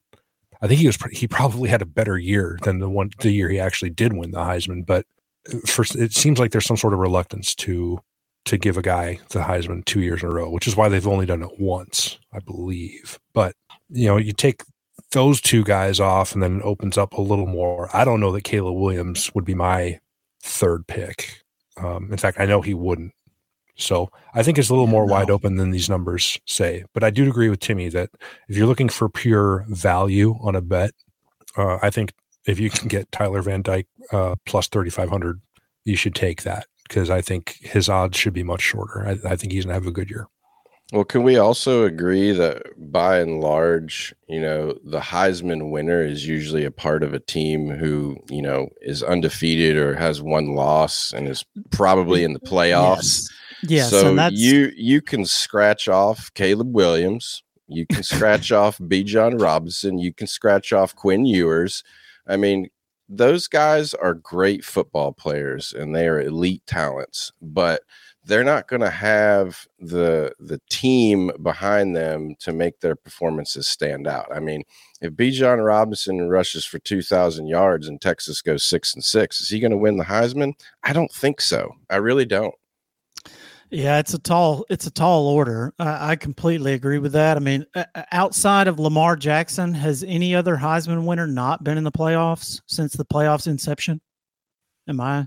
I 0.60 0.68
think 0.68 0.80
he 0.80 0.86
was 0.86 0.98
he 1.10 1.26
probably 1.26 1.68
had 1.68 1.82
a 1.82 1.86
better 1.86 2.16
year 2.16 2.58
than 2.62 2.78
the 2.78 2.88
one 2.88 3.10
the 3.18 3.32
year 3.32 3.48
he 3.48 3.58
actually 3.58 3.90
did 3.90 4.12
win 4.12 4.30
the 4.30 4.38
Heisman. 4.38 4.86
But 4.86 5.04
uh, 5.52 5.58
first, 5.66 5.96
it 5.96 6.12
seems 6.12 6.38
like 6.38 6.52
there's 6.52 6.66
some 6.66 6.76
sort 6.76 6.94
of 6.94 7.00
reluctance 7.00 7.54
to 7.56 7.98
to 8.44 8.58
give 8.58 8.76
a 8.76 8.82
guy 8.82 9.18
the 9.30 9.40
Heisman 9.40 9.84
two 9.84 10.00
years 10.00 10.22
in 10.22 10.28
a 10.28 10.32
row, 10.32 10.50
which 10.50 10.68
is 10.68 10.76
why 10.76 10.88
they've 10.88 11.06
only 11.06 11.26
done 11.26 11.42
it 11.42 11.60
once, 11.60 12.18
I 12.32 12.38
believe. 12.38 13.18
But 13.32 13.54
you 13.90 14.06
know, 14.06 14.16
you 14.16 14.32
take 14.32 14.62
those 15.10 15.40
two 15.40 15.64
guys 15.64 15.98
off, 15.98 16.32
and 16.32 16.42
then 16.42 16.58
it 16.58 16.64
opens 16.64 16.96
up 16.96 17.14
a 17.14 17.20
little 17.20 17.46
more. 17.46 17.88
I 17.92 18.04
don't 18.04 18.20
know 18.20 18.32
that 18.32 18.44
Caleb 18.44 18.76
Williams 18.76 19.34
would 19.34 19.44
be 19.44 19.54
my 19.54 19.98
third 20.42 20.86
pick. 20.86 21.42
Um, 21.76 22.10
in 22.12 22.18
fact, 22.18 22.38
I 22.38 22.46
know 22.46 22.60
he 22.60 22.74
wouldn't. 22.74 23.12
So 23.82 24.10
I 24.34 24.42
think 24.42 24.58
it's 24.58 24.68
a 24.68 24.72
little 24.72 24.86
more 24.86 25.06
no. 25.06 25.12
wide 25.12 25.30
open 25.30 25.56
than 25.56 25.70
these 25.70 25.90
numbers 25.90 26.38
say. 26.46 26.84
But 26.92 27.04
I 27.04 27.10
do 27.10 27.28
agree 27.28 27.48
with 27.48 27.60
Timmy 27.60 27.88
that 27.90 28.10
if 28.48 28.56
you're 28.56 28.66
looking 28.66 28.88
for 28.88 29.08
pure 29.08 29.64
value 29.68 30.36
on 30.40 30.54
a 30.54 30.60
bet, 30.60 30.92
uh, 31.56 31.78
I 31.82 31.90
think 31.90 32.12
if 32.46 32.58
you 32.58 32.70
can 32.70 32.88
get 32.88 33.10
Tyler 33.12 33.42
Van 33.42 33.62
Dyke 33.62 33.88
uh, 34.10 34.36
plus 34.46 34.68
3,500, 34.68 35.40
you 35.84 35.96
should 35.96 36.14
take 36.14 36.42
that 36.42 36.66
because 36.88 37.10
I 37.10 37.20
think 37.20 37.56
his 37.60 37.88
odds 37.88 38.16
should 38.16 38.32
be 38.32 38.42
much 38.42 38.62
shorter. 38.62 39.06
I, 39.06 39.32
I 39.32 39.36
think 39.36 39.52
he's 39.52 39.64
gonna 39.64 39.74
have 39.74 39.86
a 39.86 39.92
good 39.92 40.10
year. 40.10 40.28
Well, 40.92 41.04
can 41.04 41.22
we 41.22 41.38
also 41.38 41.84
agree 41.84 42.32
that 42.32 42.64
by 42.76 43.20
and 43.20 43.40
large, 43.40 44.14
you 44.28 44.38
know, 44.38 44.76
the 44.84 45.00
Heisman 45.00 45.70
winner 45.70 46.02
is 46.02 46.26
usually 46.26 46.66
a 46.66 46.70
part 46.70 47.02
of 47.02 47.14
a 47.14 47.18
team 47.18 47.70
who, 47.70 48.18
you 48.28 48.42
know, 48.42 48.68
is 48.82 49.02
undefeated 49.02 49.78
or 49.78 49.94
has 49.94 50.20
one 50.20 50.54
loss 50.54 51.10
and 51.12 51.26
is 51.28 51.46
probably 51.70 52.24
in 52.24 52.34
the 52.34 52.40
playoffs. 52.46 52.96
Yes. 52.96 53.30
Yes 53.62 53.90
so 53.90 54.28
you 54.30 54.72
you 54.76 55.00
can 55.00 55.24
scratch 55.24 55.88
off 55.88 56.32
Caleb 56.34 56.74
Williams, 56.74 57.42
you 57.68 57.86
can 57.86 58.02
scratch 58.02 58.52
off 58.52 58.78
Bijan 58.78 59.40
Robinson, 59.40 59.98
you 59.98 60.12
can 60.12 60.26
scratch 60.26 60.72
off 60.72 60.94
Quinn 60.94 61.24
Ewers. 61.24 61.82
I 62.26 62.36
mean, 62.36 62.68
those 63.08 63.48
guys 63.48 63.94
are 63.94 64.14
great 64.14 64.64
football 64.64 65.12
players 65.12 65.72
and 65.72 65.94
they 65.94 66.08
are 66.08 66.20
elite 66.20 66.62
talents, 66.66 67.32
but 67.40 67.82
they're 68.24 68.44
not 68.44 68.68
going 68.68 68.80
to 68.80 68.90
have 68.90 69.66
the 69.80 70.32
the 70.38 70.60
team 70.70 71.30
behind 71.42 71.96
them 71.96 72.36
to 72.38 72.52
make 72.52 72.80
their 72.80 72.94
performances 72.94 73.66
stand 73.66 74.06
out. 74.06 74.28
I 74.32 74.38
mean, 74.38 74.62
if 75.00 75.12
Bijan 75.12 75.64
Robinson 75.64 76.28
rushes 76.28 76.64
for 76.64 76.78
2,000 76.78 77.48
yards 77.48 77.88
and 77.88 78.00
Texas 78.00 78.40
goes 78.40 78.62
six 78.62 78.94
and 78.94 79.04
six, 79.04 79.40
is 79.40 79.48
he 79.48 79.58
going 79.58 79.72
to 79.72 79.76
win 79.76 79.96
the 79.96 80.04
Heisman? 80.04 80.52
I 80.84 80.92
don't 80.92 81.10
think 81.10 81.40
so. 81.40 81.74
I 81.90 81.96
really 81.96 82.26
don't. 82.26 82.54
Yeah, 83.72 83.98
it's 83.98 84.12
a 84.12 84.18
tall 84.18 84.66
it's 84.68 84.86
a 84.86 84.90
tall 84.90 85.26
order. 85.28 85.72
I, 85.78 86.10
I 86.10 86.16
completely 86.16 86.74
agree 86.74 86.98
with 86.98 87.12
that. 87.12 87.38
I 87.38 87.40
mean, 87.40 87.64
outside 88.12 88.68
of 88.68 88.78
Lamar 88.78 89.16
Jackson, 89.16 89.72
has 89.72 90.04
any 90.04 90.34
other 90.34 90.56
Heisman 90.56 91.06
winner 91.06 91.26
not 91.26 91.64
been 91.64 91.78
in 91.78 91.84
the 91.84 91.90
playoffs 91.90 92.60
since 92.66 92.92
the 92.92 93.06
playoffs 93.06 93.46
inception? 93.46 94.02
Am 94.86 95.00
I 95.00 95.26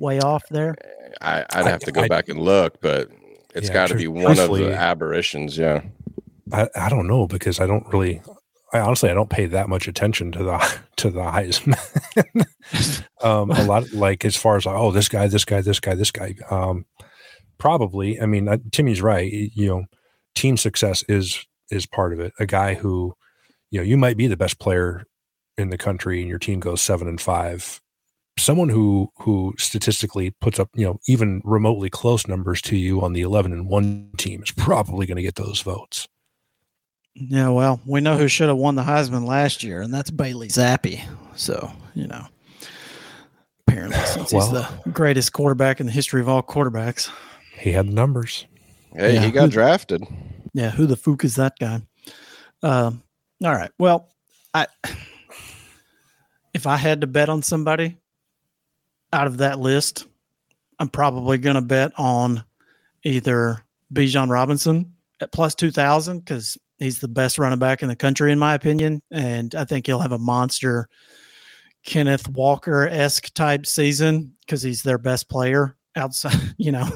way 0.00 0.18
off 0.18 0.42
there? 0.50 0.74
I, 1.20 1.44
would 1.56 1.66
have 1.66 1.80
to 1.82 1.92
go 1.92 2.00
I, 2.00 2.08
back 2.08 2.28
and 2.28 2.40
look, 2.40 2.80
but 2.80 3.10
it's 3.54 3.68
yeah, 3.68 3.74
got 3.74 3.88
to 3.90 3.94
be 3.94 4.08
one 4.08 4.40
of 4.40 4.50
the 4.50 4.74
aberrations. 4.74 5.56
Yeah. 5.56 5.82
I, 6.52 6.68
I 6.74 6.88
don't 6.88 7.06
know 7.06 7.28
because 7.28 7.60
I 7.60 7.68
don't 7.68 7.86
really, 7.92 8.20
I 8.72 8.80
honestly, 8.80 9.08
I 9.08 9.14
don't 9.14 9.30
pay 9.30 9.46
that 9.46 9.68
much 9.68 9.86
attention 9.86 10.32
to 10.32 10.42
the, 10.42 10.78
to 10.96 11.10
the 11.10 11.20
Heisman. 11.20 11.78
um, 13.22 13.52
a 13.52 13.62
lot 13.62 13.92
like 13.92 14.24
as 14.24 14.34
far 14.34 14.56
as 14.56 14.66
like, 14.66 14.76
oh, 14.76 14.90
this 14.90 15.08
guy, 15.08 15.28
this 15.28 15.44
guy, 15.44 15.60
this 15.60 15.78
guy, 15.78 15.94
this 15.94 16.10
guy. 16.10 16.34
Um, 16.50 16.84
probably, 17.58 18.20
I 18.20 18.26
mean, 18.26 18.48
uh, 18.48 18.58
Timmy's 18.72 19.02
right. 19.02 19.30
You 19.32 19.66
know, 19.66 19.84
team 20.34 20.56
success 20.56 21.04
is, 21.08 21.46
is 21.70 21.86
part 21.86 22.12
of 22.12 22.20
it. 22.20 22.32
A 22.38 22.46
guy 22.46 22.74
who, 22.74 23.14
you 23.70 23.80
know, 23.80 23.84
you 23.84 23.96
might 23.96 24.16
be 24.16 24.26
the 24.26 24.36
best 24.36 24.58
player 24.58 25.04
in 25.56 25.70
the 25.70 25.78
country 25.78 26.20
and 26.20 26.28
your 26.28 26.38
team 26.38 26.60
goes 26.60 26.80
seven 26.80 27.08
and 27.08 27.20
five 27.20 27.80
someone 28.38 28.68
who 28.68 29.10
who 29.16 29.54
statistically 29.58 30.30
puts 30.40 30.58
up 30.58 30.70
you 30.74 30.86
know 30.86 30.98
even 31.06 31.42
remotely 31.44 31.90
close 31.90 32.26
numbers 32.26 32.62
to 32.62 32.76
you 32.76 33.02
on 33.02 33.12
the 33.12 33.20
11 33.20 33.52
and 33.52 33.68
1 33.68 34.10
team 34.16 34.42
is 34.42 34.50
probably 34.52 35.06
going 35.06 35.16
to 35.16 35.22
get 35.22 35.34
those 35.34 35.60
votes 35.60 36.08
yeah 37.14 37.48
well 37.48 37.80
we 37.84 38.00
know 38.00 38.16
who 38.16 38.28
should 38.28 38.48
have 38.48 38.56
won 38.56 38.76
the 38.76 38.82
heisman 38.82 39.26
last 39.26 39.62
year 39.62 39.82
and 39.82 39.92
that's 39.92 40.10
bailey 40.10 40.48
zappe 40.48 41.00
so 41.34 41.70
you 41.94 42.06
know 42.06 42.24
apparently 43.66 43.98
since 44.06 44.32
well, 44.32 44.42
he's 44.42 44.52
the 44.52 44.90
greatest 44.90 45.32
quarterback 45.32 45.80
in 45.80 45.86
the 45.86 45.92
history 45.92 46.20
of 46.20 46.28
all 46.28 46.42
quarterbacks 46.42 47.10
he 47.58 47.72
had 47.72 47.88
the 47.88 47.92
numbers. 47.92 48.46
Hey 48.94 49.14
yeah, 49.14 49.20
he 49.20 49.30
got 49.30 49.44
who, 49.44 49.50
drafted. 49.50 50.04
Yeah 50.54 50.70
who 50.70 50.86
the 50.86 50.96
fook 50.96 51.24
is 51.24 51.36
that 51.36 51.54
guy? 51.58 51.82
Um 52.62 53.02
all 53.44 53.54
right. 53.54 53.70
Well 53.78 54.08
i 54.54 54.66
if 56.54 56.66
i 56.66 56.76
had 56.76 57.02
to 57.02 57.06
bet 57.06 57.28
on 57.28 57.42
somebody 57.42 57.98
out 59.12 59.26
of 59.26 59.38
that 59.38 59.58
list, 59.58 60.06
I'm 60.78 60.88
probably 60.88 61.38
going 61.38 61.56
to 61.56 61.62
bet 61.62 61.92
on 61.96 62.44
either 63.04 63.64
Bijan 63.92 64.28
Robinson 64.28 64.94
at 65.20 65.32
plus 65.32 65.54
2000 65.54 66.18
because 66.20 66.58
he's 66.78 67.00
the 67.00 67.08
best 67.08 67.38
running 67.38 67.58
back 67.58 67.82
in 67.82 67.88
the 67.88 67.96
country, 67.96 68.32
in 68.32 68.38
my 68.38 68.54
opinion. 68.54 69.02
And 69.10 69.54
I 69.54 69.64
think 69.64 69.86
he'll 69.86 70.00
have 70.00 70.12
a 70.12 70.18
monster 70.18 70.88
Kenneth 71.84 72.28
Walker 72.28 72.86
esque 72.88 73.32
type 73.34 73.66
season 73.66 74.34
because 74.40 74.62
he's 74.62 74.82
their 74.82 74.98
best 74.98 75.28
player 75.28 75.76
outside, 75.96 76.38
you 76.56 76.72
know. 76.72 76.88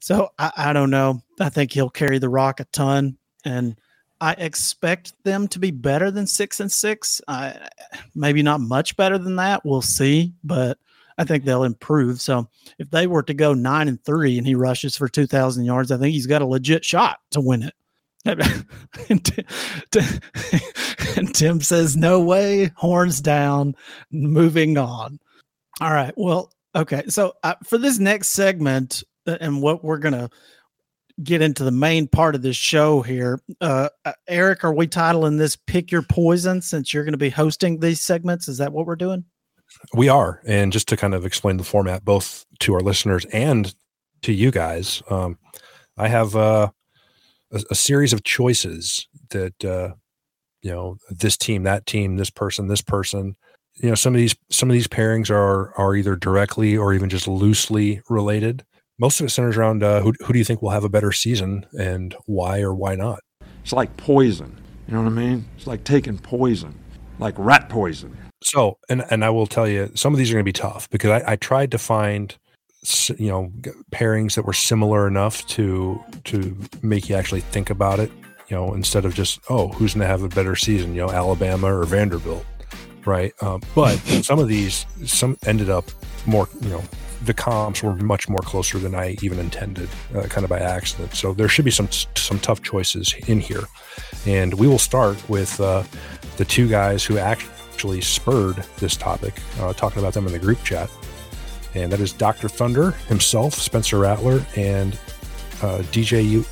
So 0.00 0.30
I, 0.38 0.52
I 0.56 0.72
don't 0.72 0.90
know. 0.90 1.22
I 1.40 1.48
think 1.48 1.72
he'll 1.72 1.90
carry 1.90 2.18
the 2.18 2.28
rock 2.28 2.60
a 2.60 2.64
ton. 2.66 3.16
And 3.44 3.76
I 4.20 4.32
expect 4.32 5.14
them 5.24 5.48
to 5.48 5.58
be 5.58 5.72
better 5.72 6.10
than 6.10 6.26
six 6.26 6.60
and 6.60 6.70
six. 6.70 7.20
I, 7.26 7.68
maybe 8.14 8.42
not 8.42 8.60
much 8.60 8.96
better 8.96 9.18
than 9.18 9.36
that. 9.36 9.64
We'll 9.64 9.82
see. 9.82 10.32
But 10.44 10.78
I 11.18 11.24
think 11.24 11.44
they'll 11.44 11.64
improve. 11.64 12.20
So 12.20 12.48
if 12.78 12.90
they 12.90 13.06
were 13.06 13.22
to 13.24 13.34
go 13.34 13.54
nine 13.54 13.88
and 13.88 14.02
three 14.04 14.38
and 14.38 14.46
he 14.46 14.54
rushes 14.54 14.96
for 14.96 15.08
2,000 15.08 15.64
yards, 15.64 15.90
I 15.90 15.98
think 15.98 16.12
he's 16.12 16.26
got 16.26 16.42
a 16.42 16.46
legit 16.46 16.84
shot 16.84 17.18
to 17.30 17.40
win 17.40 17.64
it. 17.64 17.74
and, 21.16 21.34
Tim 21.34 21.60
says, 21.60 21.96
no 21.96 22.20
way, 22.20 22.70
horns 22.76 23.20
down, 23.20 23.74
moving 24.12 24.78
on. 24.78 25.18
All 25.80 25.92
right. 25.92 26.14
Well, 26.16 26.52
okay. 26.74 27.04
So 27.08 27.34
uh, 27.42 27.54
for 27.64 27.78
this 27.78 27.98
next 27.98 28.28
segment, 28.28 29.02
uh, 29.26 29.38
and 29.40 29.62
what 29.62 29.84
we're 29.84 29.98
to 29.98 30.30
get 31.22 31.42
into 31.42 31.64
the 31.64 31.70
main 31.70 32.08
part 32.08 32.34
of 32.34 32.42
this 32.42 32.56
show 32.56 33.02
here, 33.02 33.40
uh, 33.60 33.88
uh, 34.04 34.12
Eric, 34.28 34.64
are 34.64 34.72
we 34.72 34.86
titling 34.86 35.38
this 35.38 35.56
Pick 35.56 35.90
Your 35.90 36.02
Poison 36.02 36.60
since 36.60 36.92
you're 36.92 37.04
going 37.04 37.12
to 37.12 37.18
be 37.18 37.30
hosting 37.30 37.78
these 37.78 38.00
segments? 38.00 38.48
Is 38.48 38.58
that 38.58 38.72
what 38.72 38.86
we're 38.86 38.96
doing? 38.96 39.24
We 39.94 40.08
are. 40.08 40.40
And 40.44 40.72
just 40.72 40.88
to 40.88 40.96
kind 40.96 41.14
of 41.14 41.24
explain 41.24 41.56
the 41.56 41.64
format, 41.64 42.04
both 42.04 42.44
to 42.60 42.74
our 42.74 42.80
listeners 42.80 43.24
and 43.26 43.74
to 44.22 44.32
you 44.32 44.50
guys, 44.50 45.02
um, 45.10 45.38
I 45.96 46.08
have 46.08 46.36
uh, 46.36 46.70
a, 47.52 47.62
a, 47.70 47.74
series 47.74 48.12
of 48.12 48.22
choices 48.22 49.08
that, 49.30 49.64
uh, 49.64 49.94
you 50.62 50.70
know, 50.70 50.96
this 51.10 51.36
team, 51.36 51.64
that 51.64 51.86
team, 51.86 52.16
this 52.16 52.30
person, 52.30 52.68
this 52.68 52.82
person. 52.82 53.36
You 53.76 53.90
know, 53.90 53.94
some 53.94 54.14
of 54.14 54.18
these 54.18 54.36
some 54.50 54.70
of 54.70 54.74
these 54.74 54.88
pairings 54.88 55.30
are 55.30 55.72
are 55.78 55.94
either 55.96 56.16
directly 56.16 56.76
or 56.76 56.92
even 56.94 57.08
just 57.08 57.26
loosely 57.26 58.00
related. 58.08 58.64
Most 58.98 59.20
of 59.20 59.26
it 59.26 59.30
centers 59.30 59.56
around 59.56 59.82
uh, 59.82 60.00
who 60.00 60.12
who 60.24 60.32
do 60.32 60.38
you 60.38 60.44
think 60.44 60.62
will 60.62 60.70
have 60.70 60.84
a 60.84 60.88
better 60.88 61.12
season 61.12 61.66
and 61.78 62.14
why 62.26 62.60
or 62.60 62.74
why 62.74 62.94
not. 62.94 63.20
It's 63.62 63.72
like 63.72 63.96
poison. 63.96 64.60
You 64.86 64.94
know 64.94 65.02
what 65.02 65.12
I 65.12 65.14
mean? 65.14 65.44
It's 65.56 65.66
like 65.66 65.84
taking 65.84 66.18
poison, 66.18 66.78
like 67.18 67.34
rat 67.38 67.68
poison. 67.68 68.16
So, 68.42 68.78
and 68.88 69.04
and 69.10 69.24
I 69.24 69.30
will 69.30 69.46
tell 69.46 69.68
you, 69.68 69.90
some 69.94 70.12
of 70.12 70.18
these 70.18 70.30
are 70.30 70.34
going 70.34 70.44
to 70.44 70.48
be 70.48 70.52
tough 70.52 70.90
because 70.90 71.10
I, 71.10 71.32
I 71.32 71.36
tried 71.36 71.70
to 71.70 71.78
find, 71.78 72.36
you 73.16 73.28
know, 73.28 73.52
pairings 73.92 74.34
that 74.34 74.44
were 74.44 74.52
similar 74.52 75.06
enough 75.06 75.46
to 75.48 76.02
to 76.24 76.56
make 76.82 77.08
you 77.08 77.16
actually 77.16 77.40
think 77.40 77.70
about 77.70 78.00
it. 78.00 78.10
You 78.48 78.56
know, 78.56 78.74
instead 78.74 79.04
of 79.04 79.14
just 79.14 79.40
oh, 79.48 79.68
who's 79.68 79.94
going 79.94 80.02
to 80.02 80.08
have 80.08 80.22
a 80.22 80.28
better 80.28 80.56
season? 80.56 80.94
You 80.94 81.06
know, 81.06 81.10
Alabama 81.10 81.74
or 81.74 81.84
Vanderbilt, 81.84 82.44
right? 83.06 83.32
Um, 83.42 83.62
but 83.74 83.96
some 84.22 84.38
of 84.38 84.48
these, 84.48 84.86
some 85.04 85.36
ended 85.46 85.70
up 85.70 85.90
more. 86.26 86.48
You 86.60 86.70
know, 86.70 86.84
the 87.24 87.34
comps 87.34 87.82
were 87.82 87.94
much 87.94 88.28
more 88.28 88.40
closer 88.40 88.78
than 88.78 88.94
I 88.94 89.16
even 89.22 89.38
intended, 89.38 89.88
uh, 90.14 90.22
kind 90.22 90.44
of 90.44 90.50
by 90.50 90.58
accident. 90.58 91.14
So 91.14 91.32
there 91.32 91.48
should 91.48 91.64
be 91.64 91.70
some 91.70 91.90
some 91.90 92.38
tough 92.40 92.62
choices 92.62 93.14
in 93.26 93.40
here, 93.40 93.64
and 94.26 94.54
we 94.54 94.66
will 94.66 94.78
start 94.78 95.28
with 95.28 95.60
uh, 95.60 95.84
the 96.36 96.44
two 96.44 96.68
guys 96.68 97.04
who 97.04 97.18
actually 97.18 98.00
spurred 98.00 98.64
this 98.78 98.96
topic, 98.96 99.34
uh, 99.60 99.72
talking 99.72 100.00
about 100.00 100.14
them 100.14 100.26
in 100.26 100.32
the 100.32 100.38
group 100.38 100.62
chat. 100.64 100.90
And 101.74 101.90
that 101.90 102.00
is 102.00 102.12
Dr. 102.12 102.48
Thunder 102.50 102.90
himself, 103.08 103.54
Spencer 103.54 103.98
Rattler, 103.98 104.44
and 104.56 104.94
uh, 105.62 105.78
DJ 105.90 106.28
U- 106.28 106.44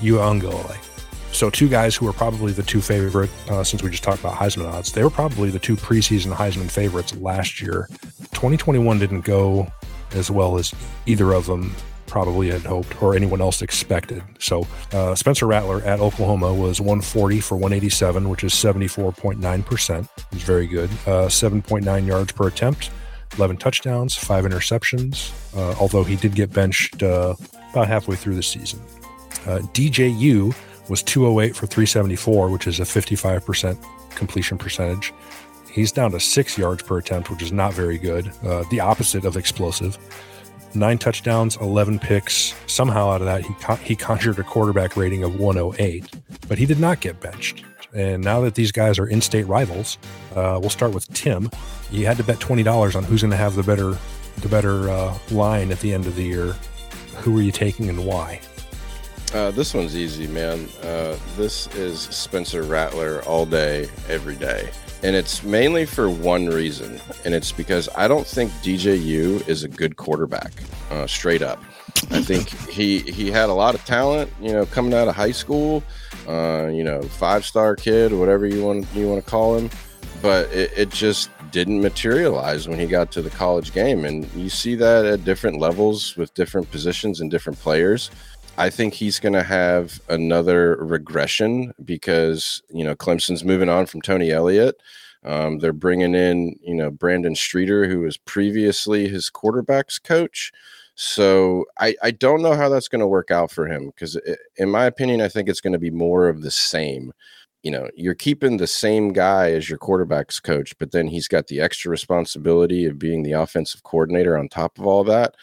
Uiagalelei. 0.00 0.78
So, 1.32 1.48
two 1.48 1.68
guys 1.68 1.96
who 1.96 2.06
are 2.06 2.12
probably 2.12 2.52
the 2.52 2.62
two 2.62 2.82
favorite, 2.82 3.30
uh, 3.48 3.64
since 3.64 3.82
we 3.82 3.90
just 3.90 4.02
talked 4.02 4.20
about 4.20 4.34
Heisman 4.34 4.70
odds, 4.70 4.92
they 4.92 5.02
were 5.02 5.10
probably 5.10 5.50
the 5.50 5.58
two 5.58 5.76
preseason 5.76 6.32
Heisman 6.32 6.70
favorites 6.70 7.14
last 7.16 7.60
year. 7.60 7.88
2021 8.32 8.98
didn't 8.98 9.22
go 9.22 9.66
as 10.12 10.30
well 10.30 10.58
as 10.58 10.74
either 11.06 11.32
of 11.32 11.46
them 11.46 11.74
probably 12.06 12.50
had 12.50 12.60
hoped 12.60 13.00
or 13.02 13.16
anyone 13.16 13.40
else 13.40 13.62
expected. 13.62 14.22
So 14.38 14.66
uh, 14.92 15.14
Spencer 15.14 15.46
Rattler 15.46 15.80
at 15.80 16.00
Oklahoma 16.00 16.52
was 16.52 16.78
140 16.78 17.40
for 17.40 17.54
187, 17.56 18.28
which 18.28 18.44
is 18.44 18.52
74.9%. 18.52 20.08
It's 20.32 20.42
very 20.42 20.66
good. 20.66 20.90
Uh, 21.06 21.28
7.9 21.28 22.06
yards 22.06 22.32
per 22.32 22.48
attempt, 22.48 22.90
11 23.38 23.56
touchdowns, 23.56 24.14
five 24.14 24.44
interceptions, 24.44 25.32
uh, 25.56 25.74
although 25.80 26.04
he 26.04 26.16
did 26.16 26.34
get 26.34 26.52
benched 26.52 27.02
uh, 27.02 27.34
about 27.70 27.88
halfway 27.88 28.16
through 28.16 28.34
the 28.34 28.42
season. 28.42 28.78
Uh, 29.46 29.60
DJU 29.72 30.54
was 30.92 31.02
208 31.02 31.56
for 31.56 31.66
374, 31.66 32.50
which 32.50 32.66
is 32.66 32.78
a 32.78 32.82
55% 32.82 33.82
completion 34.14 34.58
percentage. 34.58 35.14
He's 35.70 35.90
down 35.90 36.10
to 36.10 36.20
six 36.20 36.58
yards 36.58 36.82
per 36.82 36.98
attempt, 36.98 37.30
which 37.30 37.40
is 37.40 37.50
not 37.50 37.72
very 37.72 37.96
good. 37.96 38.30
Uh, 38.44 38.64
the 38.70 38.80
opposite 38.80 39.24
of 39.24 39.38
explosive 39.38 39.96
nine 40.74 40.98
touchdowns, 40.98 41.56
11 41.56 41.98
picks. 41.98 42.54
Somehow 42.66 43.10
out 43.10 43.22
of 43.22 43.26
that, 43.26 43.42
he, 43.42 43.54
con- 43.54 43.78
he 43.78 43.96
conjured 43.96 44.38
a 44.38 44.42
quarterback 44.42 44.94
rating 44.94 45.24
of 45.24 45.40
108, 45.40 46.10
but 46.46 46.58
he 46.58 46.66
did 46.66 46.78
not 46.78 47.00
get 47.00 47.20
benched. 47.20 47.64
And 47.94 48.22
now 48.22 48.42
that 48.42 48.54
these 48.54 48.70
guys 48.70 48.98
are 48.98 49.06
in 49.06 49.22
state 49.22 49.46
rivals, 49.46 49.96
uh, 50.34 50.58
we'll 50.60 50.68
start 50.68 50.92
with 50.92 51.10
Tim. 51.14 51.50
You 51.90 52.04
had 52.04 52.18
to 52.18 52.24
bet 52.24 52.38
$20 52.38 52.94
on 52.94 53.04
who's 53.04 53.22
going 53.22 53.30
to 53.30 53.36
have 53.38 53.54
the 53.54 53.62
better 53.62 53.96
the 54.38 54.48
better 54.48 54.90
uh, 54.90 55.16
line 55.30 55.70
at 55.70 55.80
the 55.80 55.94
end 55.94 56.06
of 56.06 56.16
the 56.16 56.22
year, 56.22 56.52
who 57.16 57.38
are 57.38 57.42
you 57.42 57.52
taking 57.52 57.88
and 57.88 58.04
why? 58.04 58.40
Uh, 59.34 59.50
this 59.50 59.72
one's 59.72 59.96
easy, 59.96 60.26
man. 60.26 60.68
Uh, 60.82 61.16
this 61.38 61.66
is 61.74 62.00
Spencer 62.00 62.64
Rattler 62.64 63.22
all 63.22 63.46
day, 63.46 63.88
every 64.06 64.36
day. 64.36 64.68
And 65.02 65.16
it's 65.16 65.42
mainly 65.42 65.86
for 65.86 66.10
one 66.10 66.46
reason, 66.46 67.00
and 67.24 67.34
it's 67.34 67.50
because 67.50 67.88
I 67.96 68.08
don't 68.08 68.26
think 68.26 68.52
DJU 68.62 69.48
is 69.48 69.64
a 69.64 69.68
good 69.68 69.96
quarterback, 69.96 70.52
uh, 70.90 71.06
straight 71.06 71.40
up. 71.40 71.62
I 72.10 72.20
think 72.22 72.50
he 72.68 72.98
he 72.98 73.30
had 73.30 73.48
a 73.48 73.54
lot 73.54 73.74
of 73.74 73.82
talent, 73.86 74.30
you 74.38 74.52
know, 74.52 74.66
coming 74.66 74.92
out 74.92 75.08
of 75.08 75.16
high 75.16 75.32
school, 75.32 75.82
uh, 76.28 76.68
you 76.70 76.84
know, 76.84 77.00
five 77.00 77.46
star 77.46 77.74
kid, 77.74 78.12
whatever 78.12 78.46
you 78.46 78.62
want 78.62 78.86
you 78.94 79.08
want 79.08 79.24
to 79.24 79.28
call 79.28 79.56
him, 79.56 79.70
but 80.20 80.52
it, 80.52 80.70
it 80.76 80.90
just 80.90 81.30
didn't 81.52 81.80
materialize 81.80 82.68
when 82.68 82.78
he 82.78 82.86
got 82.86 83.10
to 83.12 83.22
the 83.22 83.30
college 83.30 83.72
game, 83.72 84.04
and 84.04 84.30
you 84.34 84.48
see 84.48 84.74
that 84.74 85.04
at 85.04 85.24
different 85.24 85.58
levels 85.58 86.16
with 86.16 86.32
different 86.34 86.70
positions 86.70 87.20
and 87.20 87.30
different 87.30 87.58
players. 87.58 88.10
I 88.62 88.70
think 88.70 88.94
he's 88.94 89.18
going 89.18 89.32
to 89.32 89.42
have 89.42 90.00
another 90.08 90.76
regression 90.76 91.74
because 91.84 92.62
you 92.70 92.84
know 92.84 92.94
Clemson's 92.94 93.42
moving 93.42 93.68
on 93.68 93.86
from 93.86 94.00
Tony 94.00 94.30
Elliott. 94.30 94.76
Um, 95.24 95.58
they're 95.58 95.72
bringing 95.72 96.14
in 96.14 96.56
you 96.62 96.76
know 96.76 96.88
Brandon 96.88 97.34
Streeter, 97.34 97.88
who 97.88 97.98
was 98.02 98.16
previously 98.16 99.08
his 99.08 99.30
quarterbacks 99.30 100.00
coach. 100.00 100.52
So 100.94 101.64
I, 101.80 101.96
I 102.04 102.12
don't 102.12 102.40
know 102.40 102.54
how 102.54 102.68
that's 102.68 102.86
going 102.86 103.00
to 103.00 103.06
work 103.08 103.32
out 103.32 103.50
for 103.50 103.66
him 103.66 103.86
because, 103.86 104.16
in 104.56 104.70
my 104.70 104.84
opinion, 104.84 105.20
I 105.22 105.28
think 105.28 105.48
it's 105.48 105.60
going 105.60 105.72
to 105.72 105.78
be 105.80 105.90
more 105.90 106.28
of 106.28 106.42
the 106.42 106.50
same. 106.52 107.12
You 107.64 107.72
know, 107.72 107.88
you're 107.96 108.14
keeping 108.14 108.58
the 108.58 108.68
same 108.68 109.12
guy 109.12 109.50
as 109.50 109.68
your 109.68 109.78
quarterbacks 109.80 110.40
coach, 110.40 110.78
but 110.78 110.92
then 110.92 111.08
he's 111.08 111.26
got 111.26 111.48
the 111.48 111.60
extra 111.60 111.90
responsibility 111.90 112.84
of 112.84 112.96
being 112.96 113.24
the 113.24 113.32
offensive 113.32 113.82
coordinator 113.82 114.38
on 114.38 114.48
top 114.48 114.78
of 114.78 114.86
all 114.86 115.02
that. 115.02 115.34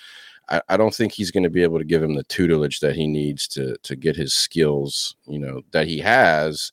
I, 0.50 0.62
I 0.70 0.78
don't 0.78 0.94
think 0.94 1.14
he's 1.14 1.32
going 1.32 1.44
to 1.44 1.50
be 1.50 1.64
able 1.64 1.80
to 1.80 1.86
give 1.86 2.04
him 2.04 2.16
the 2.16 2.24
tutelage 2.24 2.80
that 2.80 2.96
he 2.96 3.08
needs 3.08 3.48
to 3.50 3.78
to 3.84 3.96
get 3.96 4.16
his 4.16 4.34
skills, 4.34 5.16
you 5.26 5.40
know, 5.40 5.62
that 5.72 5.88
he 5.88 6.00
has, 6.00 6.72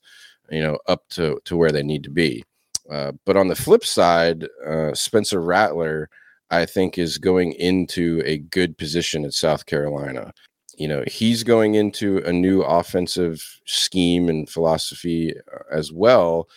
you 0.49 0.61
know, 0.61 0.77
up 0.87 1.07
to 1.09 1.39
to 1.45 1.57
where 1.57 1.71
they 1.71 1.83
need 1.83 2.03
to 2.03 2.09
be. 2.09 2.43
Uh, 2.89 3.11
but 3.25 3.37
on 3.37 3.47
the 3.47 3.55
flip 3.55 3.85
side, 3.85 4.47
uh, 4.65 4.93
Spencer 4.93 5.41
Rattler, 5.41 6.09
I 6.49 6.65
think, 6.65 6.97
is 6.97 7.17
going 7.17 7.53
into 7.53 8.21
a 8.25 8.37
good 8.37 8.77
position 8.77 9.25
at 9.25 9.33
South 9.33 9.65
Carolina. 9.65 10.33
You 10.77 10.87
know, 10.87 11.03
he's 11.07 11.43
going 11.43 11.75
into 11.75 12.19
a 12.19 12.31
new 12.31 12.61
offensive 12.61 13.43
scheme 13.65 14.29
and 14.29 14.49
philosophy 14.49 15.33
uh, 15.53 15.63
as 15.71 15.91
well, 15.91 16.47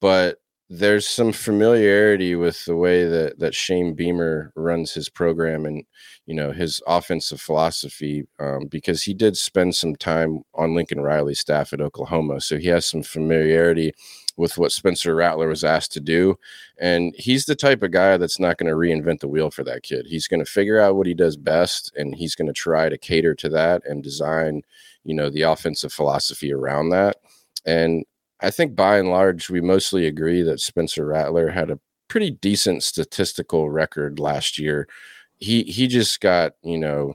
but 0.00 0.40
there's 0.70 1.06
some 1.08 1.32
familiarity 1.32 2.34
with 2.34 2.66
the 2.66 2.76
way 2.76 3.06
that 3.06 3.38
that 3.38 3.54
Shane 3.54 3.94
Beamer 3.94 4.52
runs 4.54 4.92
his 4.92 5.08
program 5.08 5.64
and 5.64 5.84
you 6.26 6.34
know 6.34 6.52
his 6.52 6.82
offensive 6.86 7.40
philosophy 7.40 8.24
um, 8.38 8.66
because 8.66 9.02
he 9.02 9.14
did 9.14 9.36
spend 9.36 9.74
some 9.74 9.96
time 9.96 10.42
on 10.54 10.74
Lincoln 10.74 11.00
Riley's 11.00 11.40
staff 11.40 11.72
at 11.72 11.80
Oklahoma, 11.80 12.40
so 12.40 12.58
he 12.58 12.68
has 12.68 12.84
some 12.84 13.02
familiarity 13.02 13.92
with 14.36 14.58
what 14.58 14.70
Spencer 14.70 15.14
Rattler 15.14 15.48
was 15.48 15.64
asked 15.64 15.92
to 15.92 16.00
do, 16.00 16.36
and 16.78 17.14
he's 17.16 17.46
the 17.46 17.56
type 17.56 17.82
of 17.82 17.90
guy 17.90 18.18
that's 18.18 18.38
not 18.38 18.58
going 18.58 18.68
to 18.68 18.76
reinvent 18.76 19.20
the 19.20 19.28
wheel 19.28 19.50
for 19.50 19.64
that 19.64 19.82
kid. 19.82 20.06
He's 20.06 20.28
going 20.28 20.44
to 20.44 20.50
figure 20.50 20.78
out 20.78 20.96
what 20.96 21.06
he 21.06 21.14
does 21.14 21.36
best, 21.38 21.92
and 21.96 22.14
he's 22.14 22.34
going 22.34 22.46
to 22.46 22.52
try 22.52 22.90
to 22.90 22.98
cater 22.98 23.34
to 23.36 23.48
that 23.48 23.82
and 23.86 24.02
design, 24.02 24.62
you 25.02 25.14
know, 25.14 25.30
the 25.30 25.42
offensive 25.42 25.92
philosophy 25.94 26.52
around 26.52 26.90
that. 26.90 27.16
And 27.64 28.04
I 28.40 28.50
think 28.50 28.76
by 28.76 28.98
and 28.98 29.10
large, 29.10 29.50
we 29.50 29.60
mostly 29.60 30.06
agree 30.06 30.42
that 30.42 30.60
Spencer 30.60 31.04
Rattler 31.06 31.50
had 31.50 31.70
a 31.70 31.80
pretty 32.08 32.30
decent 32.30 32.82
statistical 32.82 33.70
record 33.70 34.18
last 34.18 34.58
year. 34.58 34.88
He 35.36 35.64
he 35.64 35.86
just 35.86 36.20
got 36.20 36.52
you 36.62 36.78
know 36.78 37.14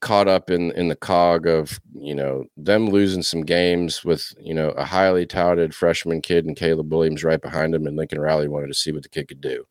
caught 0.00 0.28
up 0.28 0.50
in 0.50 0.72
in 0.72 0.88
the 0.88 0.96
cog 0.96 1.46
of 1.46 1.80
you 1.94 2.14
know 2.14 2.44
them 2.56 2.88
losing 2.88 3.22
some 3.22 3.42
games 3.42 4.04
with 4.04 4.32
you 4.38 4.54
know 4.54 4.70
a 4.70 4.84
highly 4.84 5.26
touted 5.26 5.74
freshman 5.74 6.20
kid 6.20 6.44
and 6.44 6.56
Caleb 6.56 6.92
Williams 6.92 7.24
right 7.24 7.40
behind 7.40 7.74
him, 7.74 7.86
and 7.86 7.96
Lincoln 7.96 8.20
Riley 8.20 8.48
wanted 8.48 8.68
to 8.68 8.74
see 8.74 8.92
what 8.92 9.02
the 9.02 9.08
kid 9.08 9.28
could 9.28 9.40
do. 9.40 9.64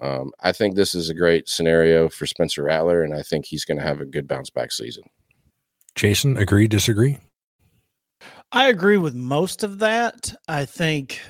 Um, 0.00 0.32
I 0.40 0.52
think 0.52 0.74
this 0.74 0.94
is 0.94 1.10
a 1.10 1.14
great 1.14 1.48
scenario 1.48 2.08
for 2.08 2.26
Spencer 2.26 2.62
Rattler, 2.62 3.02
and 3.02 3.14
I 3.14 3.22
think 3.22 3.44
he's 3.44 3.64
going 3.64 3.78
to 3.78 3.84
have 3.84 4.00
a 4.00 4.06
good 4.06 4.26
bounce 4.26 4.48
back 4.48 4.72
season. 4.72 5.04
Jason, 5.94 6.38
agree, 6.38 6.68
disagree? 6.68 7.18
I 8.52 8.68
agree 8.68 8.96
with 8.96 9.14
most 9.14 9.62
of 9.62 9.78
that. 9.78 10.34
I 10.48 10.64
think 10.64 11.20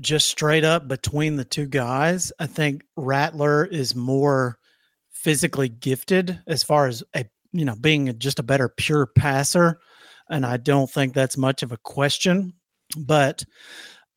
just 0.00 0.28
straight 0.28 0.64
up 0.64 0.88
between 0.88 1.36
the 1.36 1.44
two 1.44 1.66
guys, 1.66 2.32
I 2.38 2.46
think 2.46 2.82
Rattler 2.96 3.66
is 3.66 3.94
more 3.94 4.58
physically 5.24 5.68
gifted 5.68 6.40
as 6.46 6.62
far 6.62 6.86
as 6.86 7.02
a 7.14 7.24
you 7.52 7.64
know 7.64 7.76
being 7.76 8.18
just 8.18 8.38
a 8.38 8.42
better 8.42 8.68
pure 8.68 9.06
passer 9.06 9.80
and 10.28 10.44
I 10.44 10.58
don't 10.58 10.90
think 10.90 11.14
that's 11.14 11.38
much 11.38 11.62
of 11.62 11.72
a 11.72 11.78
question 11.78 12.52
but 12.98 13.42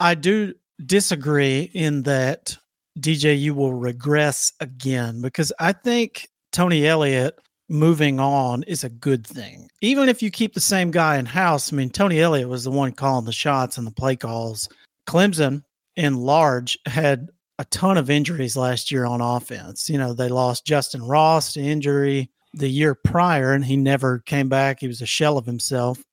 I 0.01 0.15
do 0.15 0.53
disagree 0.85 1.71
in 1.73 2.03
that 2.03 2.57
DJU 2.99 3.51
will 3.51 3.73
regress 3.73 4.51
again 4.59 5.21
because 5.21 5.53
I 5.59 5.71
think 5.71 6.27
Tony 6.51 6.85
Elliott 6.85 7.39
moving 7.69 8.19
on 8.19 8.63
is 8.63 8.83
a 8.83 8.89
good 8.89 9.25
thing. 9.25 9.69
Even 9.81 10.09
if 10.09 10.21
you 10.21 10.31
keep 10.31 10.53
the 10.53 10.59
same 10.59 10.91
guy 10.91 11.17
in 11.17 11.25
house, 11.25 11.71
I 11.71 11.75
mean, 11.75 11.89
Tony 11.89 12.19
Elliott 12.19 12.49
was 12.49 12.63
the 12.63 12.71
one 12.71 12.91
calling 12.91 13.25
the 13.25 13.31
shots 13.31 13.77
and 13.77 13.85
the 13.85 13.91
play 13.91 14.15
calls. 14.15 14.69
Clemson, 15.07 15.63
in 15.95 16.17
large, 16.17 16.77
had 16.85 17.29
a 17.59 17.65
ton 17.65 17.97
of 17.97 18.09
injuries 18.09 18.55
last 18.55 18.91
year 18.91 19.05
on 19.05 19.21
offense. 19.21 19.89
You 19.89 19.97
know, 19.97 20.13
they 20.13 20.29
lost 20.29 20.65
Justin 20.65 21.03
Ross 21.03 21.53
to 21.53 21.61
injury 21.61 22.29
the 22.53 22.67
year 22.67 22.95
prior, 22.95 23.53
and 23.53 23.65
he 23.65 23.77
never 23.77 24.19
came 24.19 24.49
back. 24.49 24.79
He 24.79 24.87
was 24.87 25.01
a 25.01 25.07
shell 25.07 25.37
of 25.37 25.45
himself. 25.45 26.03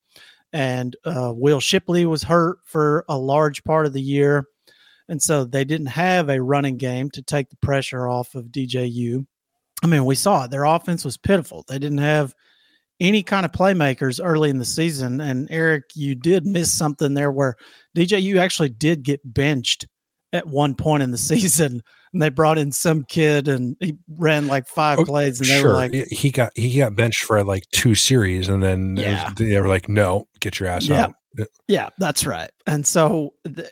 And 0.52 0.94
uh, 1.04 1.32
Will 1.34 1.60
Shipley 1.60 2.06
was 2.06 2.22
hurt 2.22 2.58
for 2.64 3.04
a 3.08 3.18
large 3.18 3.64
part 3.64 3.86
of 3.86 3.92
the 3.92 4.02
year. 4.02 4.46
And 5.08 5.20
so 5.20 5.44
they 5.44 5.64
didn't 5.64 5.88
have 5.88 6.30
a 6.30 6.40
running 6.40 6.76
game 6.76 7.10
to 7.10 7.22
take 7.22 7.50
the 7.50 7.56
pressure 7.56 8.08
off 8.08 8.34
of 8.34 8.46
DJU. 8.46 9.26
I 9.84 9.86
mean, 9.86 10.06
we 10.06 10.14
saw 10.14 10.44
it. 10.44 10.50
Their 10.50 10.64
offense 10.64 11.04
was 11.04 11.18
pitiful. 11.18 11.64
They 11.68 11.78
didn't 11.78 11.98
have 11.98 12.34
any 13.00 13.22
kind 13.22 13.44
of 13.44 13.52
playmakers 13.52 14.18
early 14.22 14.48
in 14.48 14.58
the 14.58 14.64
season. 14.64 15.20
And 15.20 15.46
Eric, 15.50 15.84
you 15.94 16.14
did 16.14 16.46
miss 16.46 16.72
something 16.72 17.12
there 17.12 17.30
where 17.30 17.56
DJ, 17.94 18.22
you 18.22 18.38
actually 18.38 18.70
did 18.70 19.02
get 19.02 19.20
benched 19.24 19.86
at 20.32 20.46
one 20.46 20.74
point 20.74 21.02
in 21.02 21.10
the 21.10 21.18
season. 21.32 21.82
And 22.14 22.22
they 22.22 22.30
brought 22.30 22.56
in 22.56 22.72
some 22.72 23.04
kid 23.04 23.46
and 23.46 23.76
he 23.78 23.98
ran 24.08 24.46
like 24.46 24.66
five 24.68 25.00
oh, 25.00 25.04
plays 25.04 25.38
and 25.38 25.50
they 25.50 25.60
sure. 25.60 25.70
were 25.70 25.74
like 25.74 25.92
he 25.92 26.30
got 26.30 26.56
he 26.56 26.78
got 26.78 26.94
benched 26.94 27.24
for 27.24 27.42
like 27.42 27.64
two 27.72 27.96
series 27.96 28.48
and 28.48 28.62
then 28.62 28.96
yeah. 28.96 29.24
was, 29.24 29.34
they 29.34 29.60
were 29.60 29.68
like, 29.68 29.88
No, 29.88 30.28
get 30.40 30.58
your 30.60 30.68
ass 30.70 30.86
yeah. 30.86 31.06
out. 31.06 31.14
Yeah, 31.66 31.88
that's 31.98 32.24
right. 32.24 32.50
And 32.68 32.86
so 32.86 33.34
the, 33.42 33.68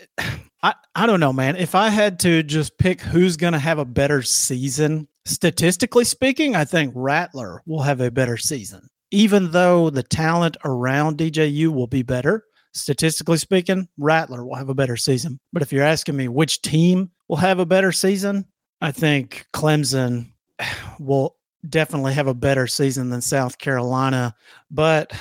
I, 0.62 0.74
I 0.94 1.06
don't 1.06 1.20
know, 1.20 1.32
man. 1.32 1.56
If 1.56 1.74
I 1.74 1.88
had 1.88 2.20
to 2.20 2.42
just 2.42 2.78
pick 2.78 3.00
who's 3.00 3.36
gonna 3.36 3.58
have 3.58 3.78
a 3.78 3.84
better 3.84 4.22
season 4.22 5.08
statistically 5.24 6.04
speaking, 6.04 6.54
I 6.54 6.64
think 6.64 6.92
Rattler 6.94 7.62
will 7.66 7.82
have 7.82 8.00
a 8.00 8.10
better 8.10 8.36
season. 8.36 8.88
Even 9.10 9.50
though 9.50 9.90
the 9.90 10.02
talent 10.02 10.56
around 10.64 11.18
DJU 11.18 11.68
will 11.68 11.86
be 11.86 12.02
better, 12.02 12.44
statistically 12.72 13.38
speaking, 13.38 13.88
Rattler 13.98 14.44
will 14.44 14.54
have 14.54 14.68
a 14.68 14.74
better 14.74 14.96
season. 14.96 15.38
But 15.52 15.62
if 15.62 15.72
you're 15.72 15.84
asking 15.84 16.16
me 16.16 16.28
which 16.28 16.62
team 16.62 17.10
will 17.28 17.36
have 17.36 17.58
a 17.58 17.66
better 17.66 17.92
season, 17.92 18.46
I 18.80 18.92
think 18.92 19.46
Clemson 19.52 20.32
will 20.98 21.36
definitely 21.68 22.14
have 22.14 22.26
a 22.26 22.34
better 22.34 22.66
season 22.66 23.10
than 23.10 23.20
South 23.20 23.58
Carolina. 23.58 24.34
But 24.70 25.12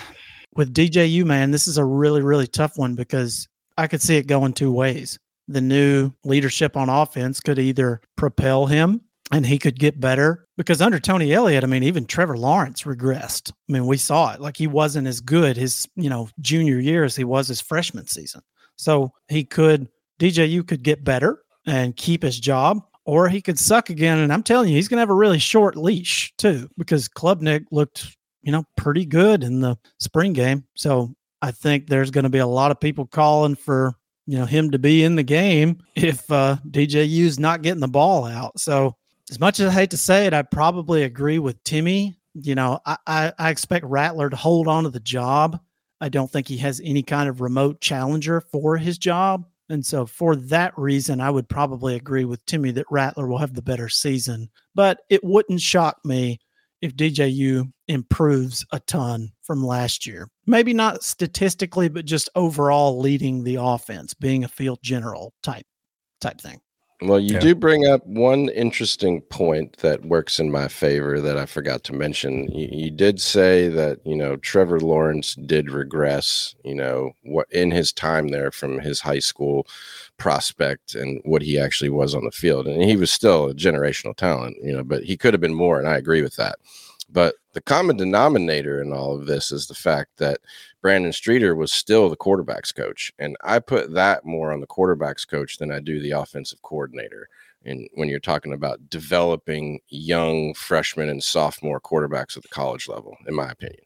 with 0.56 0.74
DJU, 0.74 1.26
man, 1.26 1.52
this 1.52 1.68
is 1.68 1.78
a 1.78 1.86
really, 1.86 2.22
really 2.22 2.48
tough 2.48 2.78
one 2.78 2.96
because 2.96 3.48
I 3.78 3.88
could 3.88 4.02
see 4.02 4.18
it 4.18 4.28
going 4.28 4.54
two 4.54 4.72
ways. 4.72 5.20
The 5.52 5.62
new 5.62 6.14
leadership 6.24 6.78
on 6.78 6.88
offense 6.88 7.42
could 7.42 7.60
either 7.60 8.00
propel 8.16 8.68
him 8.68 9.02
and 9.34 9.46
he 9.46 9.60
could 9.60 9.78
get 9.78 10.00
better 10.00 10.48
because 10.56 10.82
under 10.82 11.00
Tony 11.00 11.34
Elliott, 11.34 11.64
I 11.64 11.68
mean, 11.68 11.84
even 11.84 12.06
Trevor 12.06 12.38
Lawrence 12.38 12.84
regressed. 12.84 13.52
I 13.52 13.74
mean, 13.74 13.86
we 13.86 13.98
saw 13.98 14.34
it. 14.34 14.40
Like 14.40 14.56
he 14.56 14.68
wasn't 14.68 15.08
as 15.08 15.20
good 15.20 15.58
his, 15.58 15.88
you 15.96 16.10
know, 16.10 16.30
junior 16.40 16.80
year 16.80 17.04
as 17.04 17.16
he 17.16 17.26
was 17.26 17.50
his 17.50 17.60
freshman 17.60 18.08
season. 18.08 18.42
So 18.78 19.12
he 19.28 19.44
could, 19.44 19.90
DJU 20.20 20.68
could 20.68 20.84
get 20.84 21.04
better 21.04 21.44
and 21.66 21.96
keep 21.96 22.24
his 22.24 22.40
job, 22.40 22.82
or 23.06 23.28
he 23.28 23.42
could 23.42 23.60
suck 23.60 23.90
again. 23.90 24.20
And 24.20 24.32
I'm 24.32 24.44
telling 24.44 24.70
you, 24.70 24.76
he's 24.76 24.88
going 24.88 24.98
to 24.98 25.02
have 25.02 25.10
a 25.10 25.16
really 25.16 25.40
short 25.40 25.76
leash 25.76 26.34
too, 26.38 26.70
because 26.78 27.10
Klubnik 27.10 27.66
looked, 27.72 28.16
you 28.42 28.52
know, 28.52 28.64
pretty 28.78 29.06
good 29.06 29.44
in 29.44 29.60
the 29.60 29.78
spring 30.00 30.34
game. 30.34 30.66
So 30.76 31.14
I 31.42 31.52
think 31.52 31.88
there's 31.88 32.12
going 32.12 32.24
to 32.24 32.30
be 32.30 32.40
a 32.40 32.48
lot 32.48 32.72
of 32.72 32.80
people 32.80 33.06
calling 33.06 33.56
for, 33.56 33.96
you 34.32 34.38
know, 34.38 34.46
him 34.46 34.72
to 34.72 34.80
be 34.80 35.04
in 35.04 35.18
the 35.18 35.24
game 35.24 35.84
if 35.94 36.32
uh, 36.32 36.56
DJU's 36.70 37.38
not 37.38 37.64
getting 37.64 37.82
the 37.82 37.88
ball 37.90 38.24
out. 38.24 38.58
So 38.58 38.96
as 39.30 39.42
much 39.42 39.60
as 39.60 39.68
I 39.68 39.74
hate 39.74 39.90
to 39.90 39.98
say 39.98 40.26
it, 40.26 40.34
I 40.34 40.42
probably 40.42 41.04
agree 41.04 41.38
with 41.38 41.62
Timmy. 41.66 42.18
You 42.34 42.56
know, 42.56 42.80
I, 42.86 42.96
I, 43.06 43.34
I 43.38 43.50
expect 43.50 43.86
Rattler 43.86 44.30
to 44.30 44.38
hold 44.38 44.70
on 44.70 44.86
to 44.86 44.90
the 44.90 45.02
job. 45.02 45.60
I 46.00 46.08
don't 46.08 46.32
think 46.32 46.48
he 46.48 46.56
has 46.60 46.80
any 46.82 47.04
kind 47.04 47.28
of 47.28 47.42
remote 47.42 47.82
challenger 47.82 48.40
for 48.40 48.78
his 48.78 48.98
job. 48.98 49.46
And 49.68 49.86
so, 49.86 50.06
for 50.06 50.38
that 50.38 50.78
reason, 50.78 51.20
I 51.20 51.30
would 51.30 51.50
probably 51.50 51.96
agree 51.96 52.24
with 52.24 52.46
Timmy 52.46 52.72
that 52.72 52.86
Rattler 52.90 53.28
will 53.28 53.38
have 53.38 53.54
the 53.54 53.62
better 53.62 53.90
season. 53.90 54.50
But 54.74 55.02
it 55.10 55.26
wouldn't 55.26 55.60
shock 55.60 55.98
me 56.06 56.40
if 56.82 56.96
DJU 56.96 57.72
improves 57.88 58.66
a 58.72 58.80
ton 58.82 59.32
from 59.44 59.64
last 59.64 60.06
year. 60.06 60.28
Maybe 60.46 60.74
not 60.74 61.04
statistically, 61.04 61.90
but 61.90 62.06
just 62.06 62.30
overall 62.36 63.00
leading 63.00 63.44
the 63.44 63.58
offense, 63.60 64.14
being 64.14 64.44
a 64.44 64.50
field 64.50 64.80
general 64.82 65.34
type 65.44 65.66
type 66.20 66.40
thing. 66.40 66.62
Well, 67.04 67.20
you 67.20 67.34
yeah. 67.34 67.40
do 67.40 67.56
bring 67.56 67.88
up 67.88 68.06
one 68.06 68.50
interesting 68.50 69.22
point 69.22 69.78
that 69.78 70.06
works 70.06 70.40
in 70.40 70.52
my 70.52 70.68
favor 70.68 71.20
that 71.20 71.36
I 71.36 71.48
forgot 71.48 71.84
to 71.86 71.94
mention. 71.94 72.48
You, 72.52 72.68
you, 72.72 72.92
did 72.92 73.20
say 73.20 73.70
that 73.70 74.06
you 74.06 74.16
know 74.16 74.36
Trevor 74.36 74.80
Lawrence 74.80 75.34
did 75.34 75.72
regress, 75.72 76.54
you 76.64 76.76
know, 76.76 77.14
what 77.24 77.52
in 77.52 77.72
his 77.72 77.92
time 77.92 78.28
there 78.28 78.52
from 78.52 78.80
his 78.80 79.00
high 79.00 79.20
school 79.20 79.66
prospect 80.22 80.94
and 80.94 81.20
what 81.26 81.42
he 81.42 81.60
actually 81.60 81.90
was 81.90 82.14
on 82.14 82.24
the 82.24 82.32
field, 82.32 82.68
and 82.68 82.84
he 82.84 82.96
was 82.96 83.12
still 83.12 83.48
a 83.48 83.56
generational 83.56 84.16
talent, 84.16 84.56
you 84.62 84.72
know, 84.72 84.84
but 84.84 85.04
he 85.04 85.18
could 85.18 85.34
have 85.34 85.42
been 85.42 85.56
more, 85.56 85.80
and 85.80 85.88
I 85.88 85.98
agree 85.98 86.22
with 86.22 86.36
that. 86.36 86.60
But 87.10 87.34
the 87.54 87.62
common 87.62 87.98
denominator 87.98 88.80
in 88.84 88.94
all 88.94 89.18
of 89.18 89.26
this 89.26 89.52
is 89.52 89.66
the 89.66 89.74
fact 89.74 90.12
that 90.18 90.40
Brandon 90.80 91.12
Streeter 91.12 91.56
was 91.56 91.72
still 91.72 92.08
the 92.08 92.16
quarterback's 92.16 92.72
coach. 92.72 93.12
And 93.18 93.36
I 93.44 93.58
put 93.58 93.94
that 93.96 94.24
more 94.24 94.54
on 94.54 94.62
the 94.62 94.68
quarterback's 94.68 95.26
coach 95.26 95.58
than 95.58 95.72
I 95.72 95.80
do 95.80 96.00
the 96.00 96.12
offensive 96.12 96.62
coordinator. 96.62 97.28
And 97.66 97.90
when 97.96 98.08
you're 98.08 98.20
talking 98.20 98.54
about 98.54 98.90
developing 98.90 99.80
young 99.90 100.54
freshmen 100.54 101.10
and 101.10 101.24
sophomore 101.24 101.82
quarterbacks 101.82 102.38
at 102.38 102.44
the 102.44 102.50
college 102.50 102.88
level, 102.88 103.18
in 103.28 103.34
my 103.34 103.50
opinion. 103.50 103.82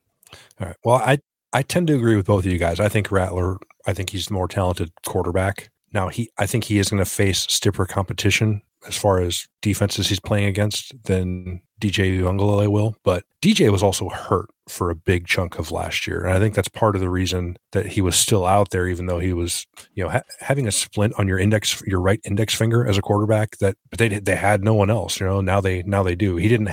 All 0.60 0.68
right. 0.68 0.78
Well, 0.84 0.98
I, 0.98 1.20
I 1.54 1.62
tend 1.62 1.88
to 1.88 1.96
agree 1.96 2.18
with 2.18 2.28
both 2.28 2.46
of 2.46 2.52
you 2.52 2.60
guys. 2.60 2.82
I 2.82 2.90
think 2.90 3.10
Rattler, 3.10 3.58
I 3.88 3.94
think 3.94 4.10
he's 4.10 4.28
the 4.28 4.34
more 4.34 4.50
talented 4.50 4.92
quarterback. 5.08 5.72
Now 5.96 6.10
he 6.10 6.30
I 6.38 6.46
think 6.46 6.66
he 6.66 6.78
is 6.78 6.90
going 6.90 7.04
to 7.04 7.10
face 7.10 7.48
stiffer 7.50 7.86
competition 7.86 8.62
as 8.86 8.98
far 8.98 9.20
as 9.20 9.48
defenses 9.62 10.10
he's 10.10 10.20
playing 10.20 10.46
against 10.46 10.94
than 11.06 11.62
DJ 11.82 12.20
Uiagalelei 12.20 12.68
will. 12.68 12.96
But 13.04 13.24
DJ 13.42 13.72
was 13.72 13.82
also 13.82 14.10
hurt 14.10 14.50
for 14.68 14.90
a 14.90 14.96
big 14.96 15.26
chunk 15.26 15.58
of 15.58 15.72
last 15.72 16.06
year, 16.06 16.26
and 16.26 16.34
I 16.34 16.40
think 16.40 16.54
that's 16.54 16.68
part 16.68 16.96
of 16.96 17.02
the 17.02 17.10
reason 17.10 17.58
that 17.72 17.86
he 17.86 18.02
was 18.02 18.16
still 18.16 18.46
out 18.46 18.72
there, 18.72 18.88
even 18.88 19.06
though 19.06 19.20
he 19.20 19.34
was, 19.34 19.66
you 19.94 20.04
know, 20.04 20.10
ha- 20.10 20.24
having 20.40 20.68
a 20.68 20.72
splint 20.72 21.14
on 21.18 21.28
your 21.28 21.40
index, 21.40 21.82
your 21.88 22.02
right 22.02 22.20
index 22.26 22.54
finger 22.54 22.86
as 22.86 22.98
a 22.98 23.02
quarterback. 23.02 23.58
That 23.58 23.78
but 23.90 23.98
they 23.98 24.10
they 24.10 24.36
had 24.36 24.64
no 24.64 24.74
one 24.74 24.90
else. 24.90 25.20
You 25.20 25.28
know, 25.28 25.42
now 25.42 25.62
they 25.62 25.82
now 25.84 26.04
they 26.04 26.16
do. 26.16 26.36
He 26.36 26.50
didn't. 26.50 26.70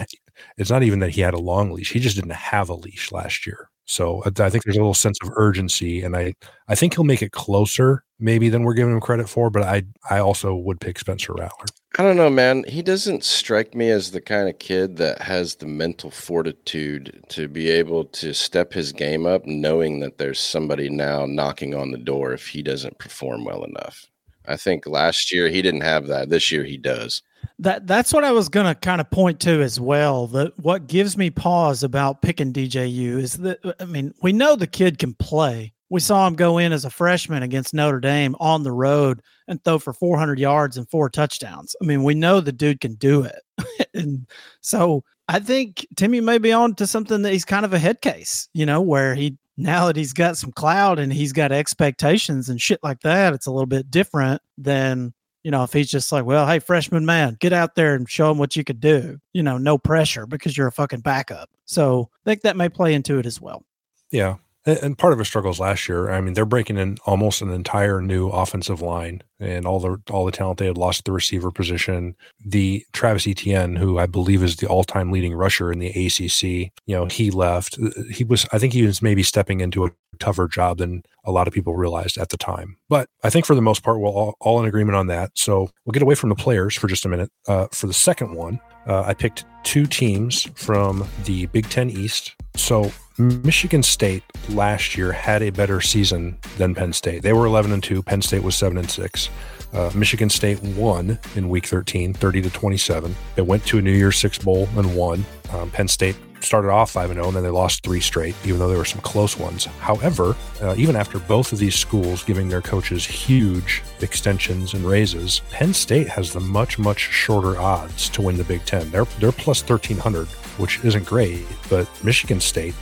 It's 0.56 0.70
not 0.70 0.82
even 0.82 0.98
that 0.98 1.10
he 1.10 1.20
had 1.20 1.34
a 1.34 1.38
long 1.38 1.70
leash; 1.70 1.92
he 1.92 2.00
just 2.00 2.16
didn't 2.16 2.32
have 2.32 2.68
a 2.68 2.74
leash 2.74 3.12
last 3.12 3.46
year. 3.46 3.70
So 3.84 4.22
I 4.24 4.30
think 4.48 4.64
there's 4.64 4.76
a 4.76 4.80
little 4.80 4.94
sense 4.94 5.18
of 5.22 5.30
urgency, 5.36 6.02
and 6.02 6.16
I 6.16 6.34
I 6.68 6.74
think 6.74 6.94
he'll 6.94 7.04
make 7.04 7.22
it 7.22 7.32
closer 7.32 8.04
maybe 8.18 8.48
than 8.48 8.62
we're 8.62 8.74
giving 8.74 8.92
him 8.94 9.00
credit 9.00 9.28
for. 9.28 9.50
But 9.50 9.62
I 9.62 9.82
I 10.08 10.18
also 10.18 10.54
would 10.54 10.80
pick 10.80 10.98
Spencer 10.98 11.34
Rattler. 11.34 11.66
I 11.98 12.02
don't 12.02 12.16
know, 12.16 12.30
man. 12.30 12.64
He 12.66 12.80
doesn't 12.80 13.22
strike 13.22 13.74
me 13.74 13.90
as 13.90 14.10
the 14.12 14.20
kind 14.20 14.48
of 14.48 14.58
kid 14.58 14.96
that 14.96 15.20
has 15.20 15.56
the 15.56 15.66
mental 15.66 16.10
fortitude 16.10 17.22
to 17.28 17.48
be 17.48 17.68
able 17.68 18.06
to 18.06 18.32
step 18.32 18.72
his 18.72 18.92
game 18.92 19.26
up, 19.26 19.44
knowing 19.44 20.00
that 20.00 20.16
there's 20.16 20.40
somebody 20.40 20.88
now 20.88 21.26
knocking 21.26 21.74
on 21.74 21.90
the 21.90 21.98
door 21.98 22.32
if 22.32 22.46
he 22.46 22.62
doesn't 22.62 22.98
perform 22.98 23.44
well 23.44 23.64
enough. 23.64 24.06
I 24.46 24.56
think 24.56 24.86
last 24.86 25.32
year 25.32 25.48
he 25.48 25.60
didn't 25.60 25.82
have 25.82 26.06
that. 26.06 26.30
This 26.30 26.50
year 26.50 26.64
he 26.64 26.78
does. 26.78 27.22
That 27.62 27.86
that's 27.86 28.12
what 28.12 28.24
I 28.24 28.32
was 28.32 28.48
to 28.48 28.76
kind 28.80 29.00
of 29.00 29.10
point 29.10 29.40
to 29.40 29.62
as 29.62 29.78
well. 29.78 30.26
That 30.28 30.58
what 30.58 30.88
gives 30.88 31.16
me 31.16 31.30
pause 31.30 31.82
about 31.82 32.20
picking 32.20 32.52
DJU 32.52 33.18
is 33.18 33.34
that 33.38 33.58
I 33.78 33.84
mean 33.84 34.12
we 34.20 34.32
know 34.32 34.56
the 34.56 34.66
kid 34.66 34.98
can 34.98 35.14
play. 35.14 35.72
We 35.88 36.00
saw 36.00 36.26
him 36.26 36.34
go 36.34 36.58
in 36.58 36.72
as 36.72 36.84
a 36.84 36.90
freshman 36.90 37.42
against 37.42 37.74
Notre 37.74 38.00
Dame 38.00 38.34
on 38.40 38.62
the 38.62 38.72
road 38.72 39.20
and 39.46 39.62
throw 39.62 39.78
for 39.78 39.92
400 39.92 40.38
yards 40.38 40.76
and 40.76 40.88
four 40.90 41.10
touchdowns. 41.10 41.76
I 41.82 41.84
mean, 41.84 42.02
we 42.02 42.14
know 42.14 42.40
the 42.40 42.50
dude 42.50 42.80
can 42.80 42.94
do 42.94 43.22
it. 43.24 43.42
and 43.94 44.26
so 44.62 45.04
I 45.28 45.38
think 45.38 45.86
Timmy 45.96 46.20
may 46.20 46.38
be 46.38 46.52
on 46.52 46.74
to 46.76 46.86
something 46.86 47.22
that 47.22 47.32
he's 47.32 47.44
kind 47.44 47.64
of 47.64 47.74
a 47.74 47.78
head 47.78 48.00
case, 48.00 48.48
you 48.54 48.66
know, 48.66 48.80
where 48.80 49.14
he 49.14 49.36
now 49.56 49.86
that 49.86 49.96
he's 49.96 50.12
got 50.12 50.36
some 50.36 50.52
cloud 50.52 50.98
and 50.98 51.12
he's 51.12 51.32
got 51.32 51.52
expectations 51.52 52.48
and 52.48 52.60
shit 52.60 52.80
like 52.82 53.00
that, 53.00 53.34
it's 53.34 53.46
a 53.46 53.52
little 53.52 53.66
bit 53.66 53.90
different 53.90 54.40
than, 54.58 55.12
you 55.42 55.50
know, 55.50 55.64
if 55.64 55.72
he's 55.72 55.90
just 55.90 56.12
like, 56.12 56.24
well, 56.24 56.46
hey, 56.46 56.58
freshman 56.58 57.04
man, 57.04 57.36
get 57.40 57.52
out 57.52 57.74
there 57.74 57.94
and 57.94 58.08
show 58.08 58.30
him 58.30 58.38
what 58.38 58.56
you 58.56 58.64
could 58.64 58.80
do, 58.80 59.18
you 59.32 59.42
know, 59.42 59.58
no 59.58 59.78
pressure 59.78 60.26
because 60.26 60.56
you're 60.56 60.68
a 60.68 60.72
fucking 60.72 61.00
backup. 61.00 61.50
So 61.64 62.10
I 62.24 62.30
think 62.30 62.42
that 62.42 62.56
may 62.56 62.68
play 62.68 62.94
into 62.94 63.18
it 63.18 63.26
as 63.26 63.40
well. 63.40 63.64
Yeah 64.10 64.36
and 64.64 64.96
part 64.96 65.12
of 65.12 65.18
his 65.18 65.28
struggles 65.28 65.58
last 65.58 65.88
year. 65.88 66.10
I 66.10 66.20
mean, 66.20 66.34
they're 66.34 66.44
breaking 66.44 66.78
in 66.78 66.98
almost 67.04 67.42
an 67.42 67.50
entire 67.50 68.00
new 68.00 68.28
offensive 68.28 68.80
line, 68.80 69.22
and 69.40 69.66
all 69.66 69.80
the 69.80 70.00
all 70.10 70.24
the 70.24 70.32
talent 70.32 70.58
they 70.58 70.66
had 70.66 70.78
lost 70.78 71.00
at 71.00 71.04
the 71.04 71.12
receiver 71.12 71.50
position. 71.50 72.14
The 72.44 72.84
Travis 72.92 73.26
Etienne, 73.26 73.76
who 73.76 73.98
I 73.98 74.06
believe 74.06 74.42
is 74.42 74.56
the 74.56 74.68
all 74.68 74.84
time 74.84 75.10
leading 75.10 75.34
rusher 75.34 75.72
in 75.72 75.78
the 75.78 75.88
ACC, 75.88 76.72
you 76.86 76.94
know, 76.94 77.06
he 77.06 77.30
left. 77.30 77.78
He 78.10 78.24
was, 78.24 78.46
I 78.52 78.58
think, 78.58 78.72
he 78.72 78.84
was 78.84 79.02
maybe 79.02 79.22
stepping 79.22 79.60
into 79.60 79.84
a 79.84 79.90
tougher 80.18 80.46
job 80.46 80.78
than 80.78 81.02
a 81.24 81.32
lot 81.32 81.48
of 81.48 81.54
people 81.54 81.74
realized 81.74 82.18
at 82.18 82.28
the 82.28 82.36
time. 82.36 82.76
But 82.88 83.08
I 83.24 83.30
think 83.30 83.46
for 83.46 83.54
the 83.54 83.62
most 83.62 83.82
part, 83.82 83.98
we're 83.98 84.08
all, 84.08 84.36
all 84.40 84.60
in 84.60 84.66
agreement 84.66 84.96
on 84.96 85.06
that. 85.08 85.30
So 85.34 85.70
we'll 85.84 85.92
get 85.92 86.02
away 86.02 86.14
from 86.14 86.28
the 86.28 86.34
players 86.34 86.76
for 86.76 86.86
just 86.86 87.04
a 87.04 87.08
minute. 87.08 87.30
Uh, 87.48 87.66
for 87.72 87.86
the 87.86 87.94
second 87.94 88.34
one, 88.34 88.60
uh, 88.86 89.02
I 89.02 89.14
picked 89.14 89.44
two 89.62 89.86
teams 89.86 90.48
from 90.54 91.06
the 91.24 91.46
Big 91.46 91.68
Ten 91.68 91.90
East. 91.90 92.34
So 92.56 92.92
Michigan 93.22 93.82
State 93.82 94.22
last 94.48 94.96
year 94.96 95.12
had 95.12 95.42
a 95.42 95.50
better 95.50 95.80
season 95.80 96.38
than 96.58 96.74
Penn 96.74 96.92
State. 96.92 97.22
They 97.22 97.32
were 97.32 97.46
11 97.46 97.72
and 97.72 97.82
2. 97.82 98.02
Penn 98.02 98.22
State 98.22 98.42
was 98.42 98.56
7 98.56 98.76
and 98.76 98.90
6. 98.90 99.30
Uh, 99.72 99.90
Michigan 99.94 100.28
State 100.28 100.62
won 100.62 101.18
in 101.34 101.48
week 101.48 101.66
13, 101.66 102.12
30 102.12 102.42
to 102.42 102.50
27. 102.50 103.14
They 103.36 103.42
went 103.42 103.64
to 103.66 103.78
a 103.78 103.82
New 103.82 103.92
Year's 103.92 104.18
Six 104.18 104.38
Bowl 104.38 104.68
and 104.76 104.94
won. 104.96 105.24
Um, 105.52 105.70
Penn 105.70 105.88
State 105.88 106.16
started 106.40 106.70
off 106.70 106.90
5 106.90 107.12
0, 107.12 107.26
and 107.26 107.36
then 107.36 107.42
they 107.42 107.50
lost 107.50 107.82
three 107.82 108.00
straight, 108.00 108.34
even 108.44 108.58
though 108.58 108.68
there 108.68 108.78
were 108.78 108.84
some 108.84 109.00
close 109.00 109.38
ones. 109.38 109.64
However, 109.64 110.36
uh, 110.60 110.74
even 110.76 110.96
after 110.96 111.18
both 111.18 111.52
of 111.52 111.58
these 111.58 111.74
schools 111.74 112.22
giving 112.22 112.48
their 112.48 112.60
coaches 112.60 113.06
huge 113.06 113.82
extensions 114.00 114.74
and 114.74 114.84
raises, 114.84 115.40
Penn 115.50 115.72
State 115.72 116.08
has 116.08 116.32
the 116.32 116.40
much, 116.40 116.78
much 116.78 117.00
shorter 117.00 117.58
odds 117.58 118.08
to 118.10 118.22
win 118.22 118.36
the 118.36 118.44
Big 118.44 118.64
Ten. 118.64 118.90
They're, 118.90 119.06
they're 119.20 119.32
plus 119.32 119.62
1,300, 119.62 120.26
which 120.58 120.84
isn't 120.84 121.06
great, 121.06 121.46
but 121.70 121.88
Michigan 122.04 122.40
State 122.40 122.74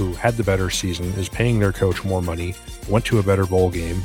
who 0.00 0.14
had 0.14 0.36
the 0.36 0.42
better 0.42 0.70
season, 0.70 1.06
is 1.12 1.28
paying 1.28 1.58
their 1.58 1.72
coach 1.72 2.02
more 2.04 2.22
money, 2.22 2.54
went 2.88 3.04
to 3.04 3.18
a 3.18 3.22
better 3.22 3.44
bowl 3.44 3.70
game, 3.70 4.02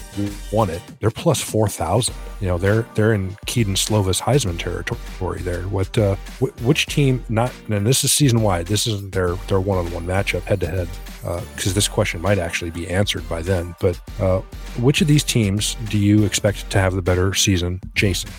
won 0.51 0.69
it. 0.69 0.81
They're 0.99 1.09
plus 1.09 1.41
four 1.41 1.69
thousand. 1.69 2.13
You 2.41 2.47
know, 2.47 2.57
they're 2.57 2.83
they're 2.95 3.13
in 3.13 3.37
Kedon 3.45 3.75
Slovis 3.75 4.21
Heisman 4.21 4.59
territory 4.59 5.41
there. 5.41 5.63
What 5.63 5.97
uh, 5.97 6.17
which 6.61 6.87
team? 6.87 7.23
Not 7.29 7.51
and 7.69 7.87
this 7.87 8.03
is 8.03 8.11
season 8.11 8.41
wide. 8.41 8.67
This 8.67 8.87
isn't 8.87 9.13
their 9.13 9.35
their 9.47 9.61
one 9.61 9.77
on 9.77 9.91
one 9.91 10.05
matchup 10.05 10.41
head 10.41 10.59
to 10.59 10.67
head 10.67 10.89
because 11.55 11.73
this 11.73 11.87
question 11.87 12.21
might 12.21 12.37
actually 12.37 12.71
be 12.71 12.87
answered 12.89 13.27
by 13.29 13.41
then. 13.41 13.73
But 13.79 13.99
uh, 14.19 14.41
which 14.79 15.01
of 15.01 15.07
these 15.07 15.23
teams 15.23 15.75
do 15.89 15.97
you 15.97 16.25
expect 16.25 16.69
to 16.71 16.79
have 16.79 16.93
the 16.93 17.01
better 17.01 17.33
season, 17.33 17.79
Jason? 17.93 18.29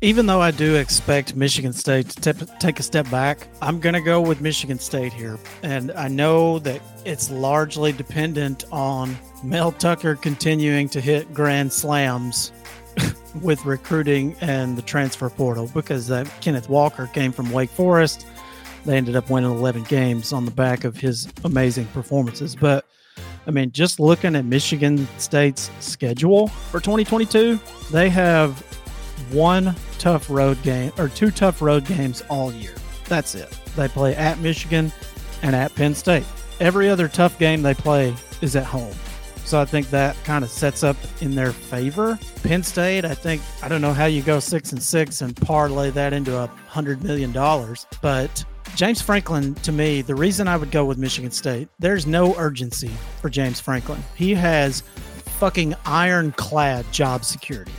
Even 0.00 0.26
though 0.26 0.40
I 0.40 0.50
do 0.50 0.76
expect 0.76 1.36
Michigan 1.36 1.72
State 1.72 2.10
to 2.10 2.32
take 2.58 2.78
a 2.80 2.82
step 2.82 3.08
back, 3.10 3.46
I'm 3.62 3.80
going 3.80 3.94
to 3.94 4.00
go 4.00 4.20
with 4.20 4.40
Michigan 4.40 4.78
State 4.78 5.12
here. 5.12 5.38
And 5.62 5.92
I 5.92 6.08
know 6.08 6.58
that 6.60 6.80
it's 7.04 7.30
largely 7.30 7.92
dependent 7.92 8.64
on 8.72 9.16
Mel 9.42 9.72
Tucker 9.72 10.16
continuing 10.16 10.88
to 10.90 11.00
hit 11.00 11.32
grand 11.32 11.72
slams 11.72 12.52
with 13.42 13.64
recruiting 13.64 14.36
and 14.40 14.76
the 14.76 14.82
transfer 14.82 15.30
portal 15.30 15.70
because 15.74 16.10
uh, 16.10 16.24
Kenneth 16.40 16.68
Walker 16.68 17.06
came 17.08 17.32
from 17.32 17.50
Wake 17.52 17.70
Forest. 17.70 18.26
They 18.84 18.96
ended 18.96 19.16
up 19.16 19.30
winning 19.30 19.50
11 19.50 19.84
games 19.84 20.32
on 20.32 20.44
the 20.44 20.50
back 20.50 20.84
of 20.84 20.96
his 20.96 21.28
amazing 21.44 21.86
performances. 21.86 22.54
But 22.54 22.86
I 23.46 23.50
mean, 23.50 23.72
just 23.72 24.00
looking 24.00 24.36
at 24.36 24.44
Michigan 24.44 25.06
State's 25.18 25.70
schedule 25.80 26.48
for 26.48 26.80
2022, 26.80 27.58
they 27.90 28.08
have 28.08 28.62
one 29.32 29.74
tough 29.98 30.28
road 30.30 30.60
game 30.62 30.92
or 30.98 31.08
two 31.08 31.30
tough 31.30 31.62
road 31.62 31.84
games 31.84 32.22
all 32.28 32.52
year. 32.52 32.74
That's 33.08 33.34
it. 33.34 33.50
They 33.76 33.88
play 33.88 34.14
at 34.16 34.38
Michigan 34.38 34.92
and 35.42 35.54
at 35.54 35.74
Penn 35.74 35.94
State. 35.94 36.24
Every 36.60 36.88
other 36.88 37.08
tough 37.08 37.38
game 37.38 37.62
they 37.62 37.74
play 37.74 38.14
is 38.40 38.56
at 38.56 38.64
home. 38.64 38.94
So 39.44 39.60
I 39.60 39.66
think 39.66 39.90
that 39.90 40.16
kind 40.24 40.42
of 40.42 40.50
sets 40.50 40.82
up 40.82 40.96
in 41.20 41.34
their 41.34 41.52
favor. 41.52 42.18
Penn 42.42 42.62
State, 42.62 43.04
I 43.04 43.14
think 43.14 43.42
I 43.62 43.68
don't 43.68 43.82
know 43.82 43.92
how 43.92 44.06
you 44.06 44.22
go 44.22 44.40
six 44.40 44.72
and 44.72 44.82
six 44.82 45.20
and 45.20 45.36
parlay 45.36 45.90
that 45.90 46.12
into 46.12 46.38
a 46.38 46.46
hundred 46.68 47.04
million 47.04 47.30
dollars, 47.30 47.86
but 48.00 48.44
James 48.74 49.02
Franklin, 49.02 49.54
to 49.56 49.70
me, 49.70 50.02
the 50.02 50.14
reason 50.14 50.48
I 50.48 50.56
would 50.56 50.70
go 50.70 50.84
with 50.84 50.98
Michigan 50.98 51.30
State, 51.30 51.68
there's 51.78 52.06
no 52.06 52.34
urgency 52.36 52.90
for 53.20 53.28
James 53.28 53.60
Franklin. 53.60 54.02
He 54.16 54.34
has 54.34 54.80
fucking 55.38 55.74
ironclad 55.84 56.90
job 56.90 57.24
security 57.24 57.72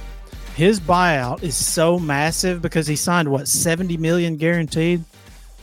his 0.55 0.79
buyout 0.79 1.43
is 1.43 1.53
so 1.53 1.99
massive 1.99 2.61
because 2.61 2.87
he 2.87 2.95
signed 2.95 3.29
what 3.29 3.45
70 3.45 3.97
million 3.97 4.37
guaranteed. 4.37 5.03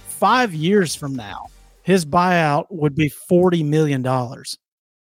Five 0.07 0.53
years 0.53 0.95
from 0.95 1.17
now, 1.17 1.47
his 1.83 2.05
buyout 2.05 2.67
would 2.69 2.95
be 2.95 3.09
40 3.09 3.63
million 3.63 4.03
dollars. 4.03 4.59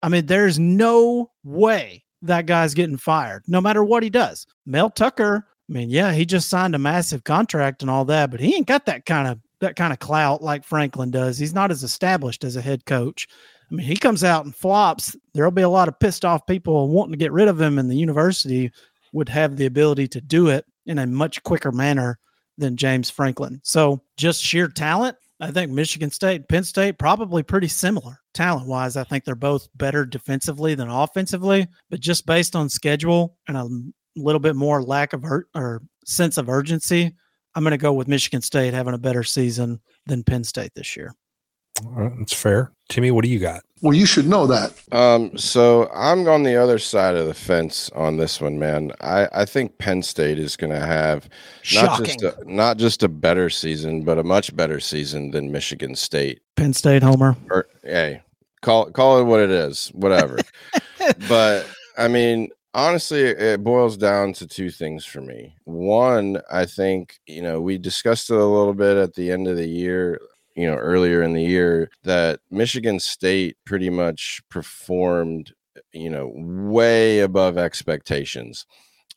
I 0.04 0.10
mean, 0.10 0.28
there's 0.28 0.60
no 0.60 1.32
way 1.44 2.04
that 2.22 2.46
guy's 2.46 2.76
getting 2.76 2.98
fired, 2.98 3.44
no 3.48 3.60
matter 3.60 3.84
what 3.84 4.04
he 4.04 4.12
does. 4.12 4.46
Mel 4.68 4.92
Tucker, 4.92 5.48
I 5.68 5.74
mean, 5.74 5.90
yeah, 5.90 6.14
he 6.14 6.24
just 6.24 6.52
signed 6.52 6.76
a 6.76 6.80
massive 6.80 7.24
contract 7.24 7.82
and 7.82 7.90
all 7.90 8.06
that, 8.06 8.30
but 8.30 8.40
he 8.40 8.56
ain't 8.56 8.68
got 8.68 8.86
that 8.86 9.08
kind 9.08 9.28
of 9.28 9.40
that 9.60 9.76
kind 9.76 9.92
of 9.92 9.98
clout 9.98 10.44
like 10.44 10.64
Franklin 10.66 11.10
does. 11.10 11.40
He's 11.40 11.54
not 11.54 11.72
as 11.72 11.82
established 11.82 12.44
as 12.44 12.58
a 12.58 12.62
head 12.62 12.86
coach. 12.86 13.28
I 13.72 13.76
mean, 13.76 13.88
he 13.88 13.96
comes 13.96 14.24
out 14.24 14.46
and 14.46 14.56
flops. 14.56 15.16
There'll 15.34 15.50
be 15.50 15.64
a 15.64 15.70
lot 15.70 15.88
of 15.88 16.00
pissed 16.00 16.26
off 16.26 16.46
people 16.46 16.90
wanting 16.90 17.14
to 17.14 17.18
get 17.18 17.32
rid 17.32 17.48
of 17.48 17.60
him, 17.60 17.80
in 17.80 17.88
the 17.88 17.96
university 17.96 18.72
would 19.14 19.30
have 19.30 19.56
the 19.56 19.66
ability 19.66 20.08
to 20.10 20.22
do 20.22 20.50
it 20.50 20.66
in 20.86 21.00
a 21.00 21.08
much 21.08 21.42
quicker 21.44 21.72
manner 21.72 22.20
than 22.58 22.78
James 22.78 23.10
Franklin. 23.10 23.62
So, 23.64 24.04
just 24.18 24.44
sheer 24.44 24.68
talent, 24.68 25.16
I 25.40 25.52
think 25.52 25.72
Michigan 25.72 26.12
State, 26.12 26.48
Penn 26.48 26.64
State, 26.64 26.98
probably 26.98 27.44
pretty 27.44 27.68
similar 27.68 28.20
talent 28.34 28.68
wise. 28.68 28.96
I 28.96 29.04
think 29.04 29.24
they're 29.24 29.36
both 29.36 29.68
better 29.76 30.06
defensively 30.06 30.76
than 30.76 30.90
offensively, 30.90 31.68
but 31.90 32.00
just 32.00 32.26
based 32.26 32.56
on 32.56 32.70
schedule 32.70 33.38
and 33.48 33.58
a 33.58 33.70
little 34.16 34.40
bit 34.40 34.56
more 34.56 34.84
lack 34.84 35.14
of 35.14 35.26
or 35.56 35.82
sense 36.06 36.38
of 36.38 36.50
urgency, 36.50 37.14
I'm 37.56 37.64
going 37.64 37.72
to 37.72 37.78
go 37.78 37.94
with 37.94 38.08
Michigan 38.08 38.42
State 38.42 38.74
having 38.74 38.94
a 38.94 39.00
better 39.00 39.24
season 39.24 39.80
than 40.06 40.24
Penn 40.24 40.44
State 40.44 40.72
this 40.76 40.96
year. 40.96 41.14
that's 42.18 42.34
fair. 42.34 42.72
Timmy, 42.90 43.12
what 43.12 43.24
do 43.24 43.30
you 43.30 43.40
got? 43.40 43.64
Well, 43.84 43.94
you 43.94 44.06
should 44.06 44.30
know 44.30 44.48
that. 44.48 44.72
Um, 44.94 45.38
so 45.38 45.92
I'm 45.94 46.26
on 46.30 46.44
the 46.44 46.56
other 46.56 46.80
side 46.80 47.16
of 47.16 47.28
the 47.28 47.34
fence 47.34 47.90
on 47.94 48.16
this 48.16 48.40
one, 48.40 48.58
man. 48.58 48.94
I, 49.02 49.28
I 49.34 49.44
think 49.44 49.78
Penn 49.78 50.02
State 50.02 50.40
is 50.40 50.56
going 50.56 50.72
to 50.72 50.80
have 50.80 51.28
not 51.74 51.98
Shocking. 51.98 52.06
just 52.06 52.24
a, 52.24 52.36
not 52.46 52.78
just 52.78 53.04
a 53.04 53.10
better 53.10 53.50
season, 53.50 54.06
but 54.06 54.18
a 54.18 54.24
much 54.24 54.56
better 54.56 54.80
season 54.80 55.32
than 55.32 55.52
Michigan 55.52 55.96
State. 55.96 56.40
Penn 56.56 56.72
State 56.72 57.04
homer. 57.04 57.36
Or 57.50 57.68
hey, 57.84 58.22
call 58.62 58.90
call 58.90 59.20
it 59.20 59.26
what 59.26 59.42
it 59.42 59.52
is, 59.52 59.90
whatever. 59.90 60.38
but 61.28 61.68
I 61.98 62.08
mean, 62.08 62.52
honestly, 62.74 63.24
it 63.24 63.66
boils 63.66 63.98
down 63.98 64.32
to 64.36 64.48
two 64.48 64.72
things 64.72 65.04
for 65.04 65.20
me. 65.20 65.58
One, 65.66 66.40
I 66.50 66.66
think 66.68 67.20
you 67.28 67.42
know 67.42 67.60
we 67.60 67.78
discussed 67.78 68.30
it 68.30 68.38
a 68.38 68.46
little 68.46 68.74
bit 68.74 68.96
at 68.96 69.14
the 69.14 69.30
end 69.30 69.50
of 69.50 69.58
the 69.58 69.68
year. 69.68 70.22
You 70.56 70.68
know, 70.70 70.76
earlier 70.76 71.24
in 71.24 71.34
the 71.34 71.44
year, 71.44 71.90
that 72.04 72.40
Michigan 72.52 73.00
State 73.00 73.58
pretty 73.66 73.90
much 73.90 74.42
performed, 74.50 75.54
you 75.94 76.10
know, 76.10 76.32
way 76.36 77.22
above 77.22 77.58
expectations. 77.58 78.66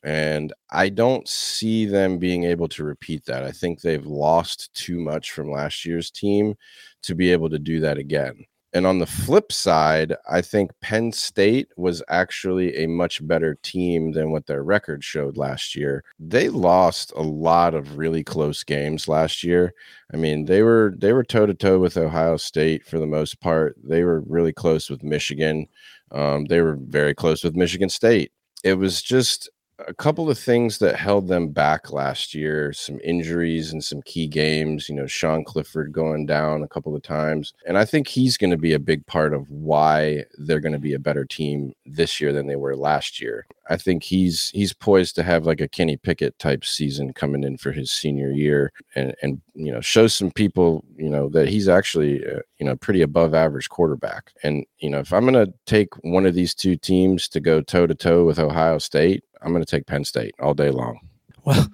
And 0.03 0.53
I 0.71 0.89
don't 0.89 1.27
see 1.27 1.85
them 1.85 2.17
being 2.19 2.43
able 2.43 2.67
to 2.69 2.83
repeat 2.83 3.25
that. 3.25 3.43
I 3.43 3.51
think 3.51 3.81
they've 3.81 4.05
lost 4.05 4.73
too 4.73 4.99
much 4.99 5.31
from 5.31 5.51
last 5.51 5.85
year's 5.85 6.11
team 6.11 6.55
to 7.03 7.15
be 7.15 7.31
able 7.31 7.49
to 7.49 7.59
do 7.59 7.79
that 7.81 7.97
again. 7.97 8.45
And 8.77 8.85
on 8.85 8.99
the 8.99 9.07
flip 9.07 9.51
side, 9.51 10.13
I 10.29 10.39
think 10.39 10.69
Penn 10.81 11.11
State 11.11 11.69
was 11.77 12.03
actually 12.09 12.77
a 12.77 12.85
much 12.85 13.25
better 13.25 13.55
team 13.63 14.11
than 14.11 14.29
what 14.29 14.45
their 14.45 14.61
record 14.61 15.03
showed 15.03 15.35
last 15.35 15.75
year. 15.75 16.03
They 16.19 16.49
lost 16.49 17.11
a 17.15 17.23
lot 17.23 17.73
of 17.73 17.97
really 17.97 18.23
close 18.23 18.63
games 18.63 19.07
last 19.07 19.43
year. 19.43 19.73
I 20.13 20.17
mean, 20.17 20.45
they 20.45 20.61
were 20.61 20.93
they 20.95 21.11
were 21.11 21.23
toe 21.23 21.47
to 21.47 21.55
toe 21.55 21.79
with 21.79 21.97
Ohio 21.97 22.37
State 22.37 22.85
for 22.85 22.99
the 22.99 23.07
most 23.07 23.41
part. 23.41 23.75
They 23.83 24.03
were 24.03 24.21
really 24.27 24.53
close 24.53 24.91
with 24.91 25.01
Michigan. 25.01 25.67
Um, 26.11 26.45
they 26.45 26.61
were 26.61 26.77
very 26.79 27.15
close 27.15 27.43
with 27.43 27.55
Michigan 27.55 27.89
State. 27.89 28.31
It 28.63 28.75
was 28.75 29.01
just 29.01 29.49
a 29.87 29.93
couple 29.93 30.29
of 30.29 30.39
things 30.39 30.79
that 30.79 30.95
held 30.95 31.27
them 31.27 31.49
back 31.49 31.91
last 31.91 32.33
year 32.33 32.73
some 32.73 32.99
injuries 33.03 33.71
and 33.71 33.83
some 33.83 34.01
key 34.03 34.27
games 34.27 34.89
you 34.89 34.95
know 34.95 35.07
sean 35.07 35.43
clifford 35.43 35.91
going 35.91 36.25
down 36.25 36.63
a 36.63 36.67
couple 36.67 36.95
of 36.95 37.01
times 37.01 37.53
and 37.65 37.77
i 37.77 37.85
think 37.85 38.07
he's 38.07 38.37
going 38.37 38.49
to 38.49 38.57
be 38.57 38.73
a 38.73 38.79
big 38.79 39.05
part 39.05 39.33
of 39.33 39.49
why 39.49 40.23
they're 40.37 40.59
going 40.59 40.73
to 40.73 40.79
be 40.79 40.93
a 40.93 40.99
better 40.99 41.25
team 41.25 41.73
this 41.85 42.19
year 42.19 42.33
than 42.33 42.47
they 42.47 42.55
were 42.55 42.75
last 42.75 43.21
year. 43.21 43.45
I 43.69 43.75
think 43.75 44.03
he's 44.03 44.49
he's 44.53 44.73
poised 44.73 45.15
to 45.15 45.23
have 45.23 45.45
like 45.45 45.59
a 45.59 45.67
kenny 45.67 45.97
pickett 45.97 46.39
type 46.39 46.63
season 46.63 47.11
coming 47.13 47.43
in 47.43 47.57
for 47.57 47.71
his 47.71 47.91
senior 47.91 48.31
year 48.31 48.71
and 48.95 49.13
and 49.21 49.41
you 49.55 49.71
know 49.71 49.81
show 49.81 50.07
some 50.07 50.31
people 50.31 50.85
you 50.95 51.09
know 51.09 51.27
that 51.29 51.49
he's 51.49 51.67
actually 51.67 52.25
uh, 52.25 52.39
you 52.59 52.65
know 52.65 52.75
pretty 52.77 53.01
above 53.01 53.33
average 53.33 53.69
quarterback. 53.69 54.31
And 54.43 54.65
you 54.79 54.89
know 54.89 54.99
if 54.99 55.11
i'm 55.11 55.25
going 55.25 55.45
to 55.45 55.53
take 55.65 55.89
one 56.03 56.25
of 56.25 56.33
these 56.33 56.53
two 56.53 56.77
teams 56.77 57.27
to 57.29 57.39
go 57.39 57.61
toe 57.61 57.87
to 57.87 57.95
toe 57.95 58.23
with 58.25 58.39
ohio 58.39 58.77
state 58.77 59.23
I'm 59.41 59.51
going 59.51 59.63
to 59.63 59.69
take 59.69 59.87
Penn 59.87 60.03
State 60.03 60.35
all 60.39 60.53
day 60.53 60.69
long. 60.69 60.99
Well, 61.45 61.67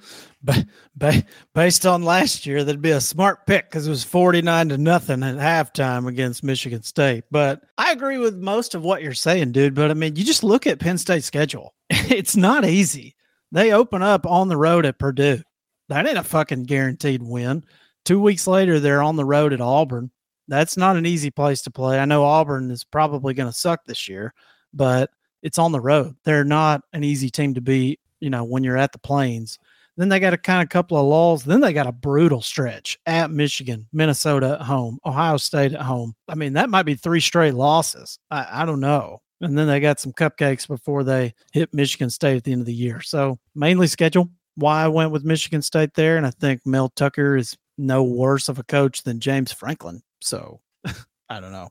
ba- 0.44 0.68
ba- 0.96 1.24
based 1.56 1.86
on 1.88 2.04
last 2.04 2.46
year, 2.46 2.64
that'd 2.64 2.82
be 2.82 2.92
a 2.92 3.02
smart 3.02 3.48
pick 3.48 3.70
because 3.70 3.88
it 3.88 3.90
was 3.90 4.04
49 4.04 4.70
to 4.70 4.78
nothing 4.78 5.24
at 5.24 5.36
halftime 5.36 6.08
against 6.08 6.44
Michigan 6.44 6.84
State. 6.84 7.24
But 7.32 7.62
I 7.78 7.92
agree 7.92 8.20
with 8.20 8.36
most 8.36 8.76
of 8.76 8.84
what 8.84 9.02
you're 9.02 9.14
saying, 9.14 9.52
dude. 9.52 9.74
But 9.74 9.90
I 9.90 9.96
mean, 9.96 10.16
you 10.16 10.24
just 10.24 10.44
look 10.44 10.68
at 10.68 10.80
Penn 10.80 11.00
State's 11.00 11.26
schedule, 11.26 11.74
it's 11.90 12.36
not 12.36 12.66
easy. 12.66 13.16
They 13.52 13.72
open 13.72 14.02
up 14.02 14.26
on 14.26 14.48
the 14.48 14.58
road 14.58 14.86
at 14.86 15.00
Purdue. 15.00 15.42
That 15.90 16.08
ain't 16.08 16.18
a 16.18 16.24
fucking 16.24 16.64
guaranteed 16.64 17.22
win. 17.24 17.64
Two 18.06 18.20
weeks 18.20 18.48
later, 18.48 18.80
they're 18.80 19.02
on 19.02 19.16
the 19.16 19.26
road 19.26 19.54
at 19.54 19.62
Auburn. 19.62 20.12
That's 20.48 20.76
not 20.76 20.98
an 20.98 21.06
easy 21.06 21.32
place 21.32 21.62
to 21.64 21.72
play. 21.72 22.00
I 22.00 22.06
know 22.06 22.26
Auburn 22.26 22.70
is 22.70 22.84
probably 22.84 23.34
going 23.34 23.50
to 23.50 23.58
suck 23.58 23.86
this 23.86 24.10
year, 24.10 24.34
but 24.74 25.10
it's 25.44 25.60
on 25.60 25.72
the 25.72 25.80
road. 25.80 26.16
They're 26.24 26.46
not 26.46 26.82
an 26.94 27.04
easy 27.04 27.30
team 27.30 27.54
to 27.54 27.62
beat, 27.62 28.00
you 28.20 28.32
know, 28.32 28.44
when 28.44 28.64
you're 28.64 28.78
at 28.78 28.94
the 28.94 29.00
plains. 29.00 29.60
Then 29.96 30.10
they 30.10 30.20
got 30.20 30.34
a 30.34 30.38
kind 30.38 30.64
of 30.64 30.70
couple 30.70 30.98
of 30.98 31.06
lulls. 31.06 31.44
Then 31.44 31.62
they 31.62 31.72
got 31.72 31.86
a 31.86 31.92
brutal 31.92 32.42
stretch 32.42 32.98
at 33.06 33.30
Michigan, 33.30 33.88
Minnesota 33.94 34.58
at 34.60 34.66
home, 34.66 34.98
Ohio 35.06 35.38
State 35.38 35.74
at 35.74 35.82
home. 35.82 36.16
I 36.28 36.34
mean, 36.34 36.54
that 36.54 36.72
might 36.72 36.84
be 36.84 36.96
three 36.96 37.20
straight 37.20 37.54
losses. 37.54 38.18
I, 38.32 38.64
I 38.64 38.66
don't 38.66 38.80
know. 38.80 39.22
And 39.42 39.58
then 39.58 39.68
they 39.68 39.80
got 39.80 40.00
some 40.00 40.14
cupcakes 40.14 40.68
before 40.68 41.04
they 41.04 41.34
hit 41.52 41.74
Michigan 41.74 42.10
State 42.10 42.38
at 42.38 42.44
the 42.44 42.54
end 42.54 42.62
of 42.62 42.66
the 42.66 42.74
year. 42.74 43.02
So 43.02 43.38
mainly 43.54 43.88
schedule. 43.88 44.30
Why 44.56 44.84
I 44.84 44.88
went 44.88 45.12
with 45.12 45.26
Michigan 45.26 45.64
State 45.64 45.96
there, 45.96 46.16
and 46.16 46.28
I 46.28 46.30
think 46.30 46.62
Mel 46.64 46.90
Tucker 46.90 47.36
is 47.36 47.58
no 47.78 48.04
worse 48.04 48.50
of 48.50 48.60
a 48.60 48.64
coach 48.64 49.02
than 49.02 49.20
James 49.20 49.52
Franklin. 49.52 50.04
So 50.22 50.62
I 51.30 51.40
don't 51.40 51.52
know. 51.52 51.70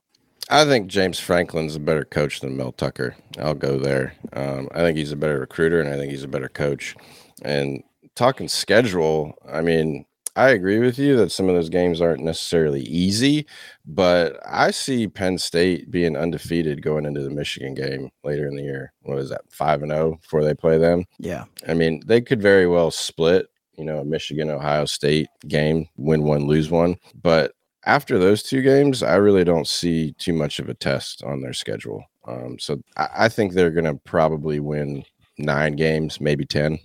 I 0.50 0.64
think 0.64 0.88
James 0.88 1.18
Franklin's 1.18 1.76
a 1.76 1.80
better 1.80 2.04
coach 2.04 2.40
than 2.40 2.56
Mel 2.56 2.72
Tucker. 2.72 3.16
I'll 3.38 3.54
go 3.54 3.78
there. 3.78 4.14
Um, 4.32 4.68
I 4.72 4.78
think 4.80 4.98
he's 4.98 5.12
a 5.12 5.16
better 5.16 5.40
recruiter, 5.40 5.80
and 5.80 5.88
I 5.88 5.96
think 5.96 6.10
he's 6.10 6.24
a 6.24 6.28
better 6.28 6.48
coach. 6.48 6.94
And 7.42 7.82
talking 8.14 8.48
schedule, 8.48 9.34
I 9.50 9.60
mean, 9.62 10.04
I 10.34 10.50
agree 10.50 10.78
with 10.78 10.98
you 10.98 11.16
that 11.16 11.30
some 11.30 11.48
of 11.48 11.54
those 11.54 11.68
games 11.68 12.00
aren't 12.00 12.24
necessarily 12.24 12.82
easy, 12.82 13.46
but 13.84 14.38
I 14.46 14.70
see 14.70 15.06
Penn 15.06 15.36
State 15.36 15.90
being 15.90 16.16
undefeated 16.16 16.82
going 16.82 17.04
into 17.04 17.20
the 17.20 17.30
Michigan 17.30 17.74
game 17.74 18.10
later 18.24 18.48
in 18.48 18.56
the 18.56 18.62
year. 18.62 18.92
What 19.02 19.18
is 19.18 19.28
that, 19.28 19.42
five 19.50 19.82
and 19.82 19.92
zero 19.92 20.16
before 20.22 20.42
they 20.42 20.54
play 20.54 20.78
them? 20.78 21.04
Yeah. 21.18 21.44
I 21.68 21.74
mean, 21.74 22.02
they 22.06 22.22
could 22.22 22.40
very 22.40 22.66
well 22.66 22.90
split, 22.90 23.48
you 23.76 23.84
know, 23.84 23.98
a 23.98 24.04
Michigan 24.04 24.50
Ohio 24.50 24.86
State 24.86 25.28
game, 25.48 25.88
win 25.96 26.22
one, 26.22 26.46
lose 26.46 26.70
one, 26.70 26.96
but 27.22 27.52
after 27.84 28.18
those 28.18 28.42
two 28.42 28.62
games, 28.62 29.02
I 29.02 29.16
really 29.16 29.44
don't 29.44 29.66
see 29.66 30.14
too 30.18 30.32
much 30.32 30.58
of 30.58 30.68
a 30.68 30.74
test 30.74 31.22
on 31.24 31.40
their 31.40 31.52
schedule. 31.52 32.04
Um, 32.26 32.58
so 32.58 32.80
I, 32.96 33.08
I 33.18 33.28
think 33.28 33.52
they're 33.52 33.70
going 33.70 33.84
to 33.84 34.00
probably 34.04 34.60
win 34.60 35.04
nine 35.38 35.76
games, 35.76 36.20
maybe 36.20 36.44
10. 36.44 36.78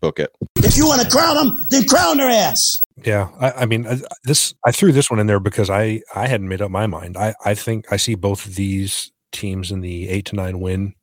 Book 0.00 0.20
it. 0.20 0.30
If 0.56 0.76
you 0.76 0.86
want 0.86 1.02
to 1.02 1.08
crown 1.08 1.34
them, 1.34 1.66
then 1.70 1.84
crown 1.84 2.18
their 2.18 2.30
ass. 2.30 2.80
Yeah, 3.04 3.30
I, 3.40 3.50
I 3.62 3.66
mean, 3.66 3.84
I, 3.86 4.00
this 4.22 4.54
I 4.64 4.70
threw 4.70 4.92
this 4.92 5.10
one 5.10 5.18
in 5.18 5.26
there 5.26 5.40
because 5.40 5.70
I 5.70 6.02
I 6.14 6.28
hadn't 6.28 6.48
made 6.48 6.62
up 6.62 6.70
my 6.70 6.86
mind. 6.86 7.16
I 7.16 7.34
I 7.44 7.54
think 7.54 7.92
I 7.92 7.96
see 7.96 8.14
both 8.14 8.46
of 8.46 8.54
these 8.54 9.10
teams 9.32 9.72
in 9.72 9.80
the 9.80 10.08
eight 10.08 10.26
to 10.26 10.36
nine 10.36 10.60
win 10.60 10.94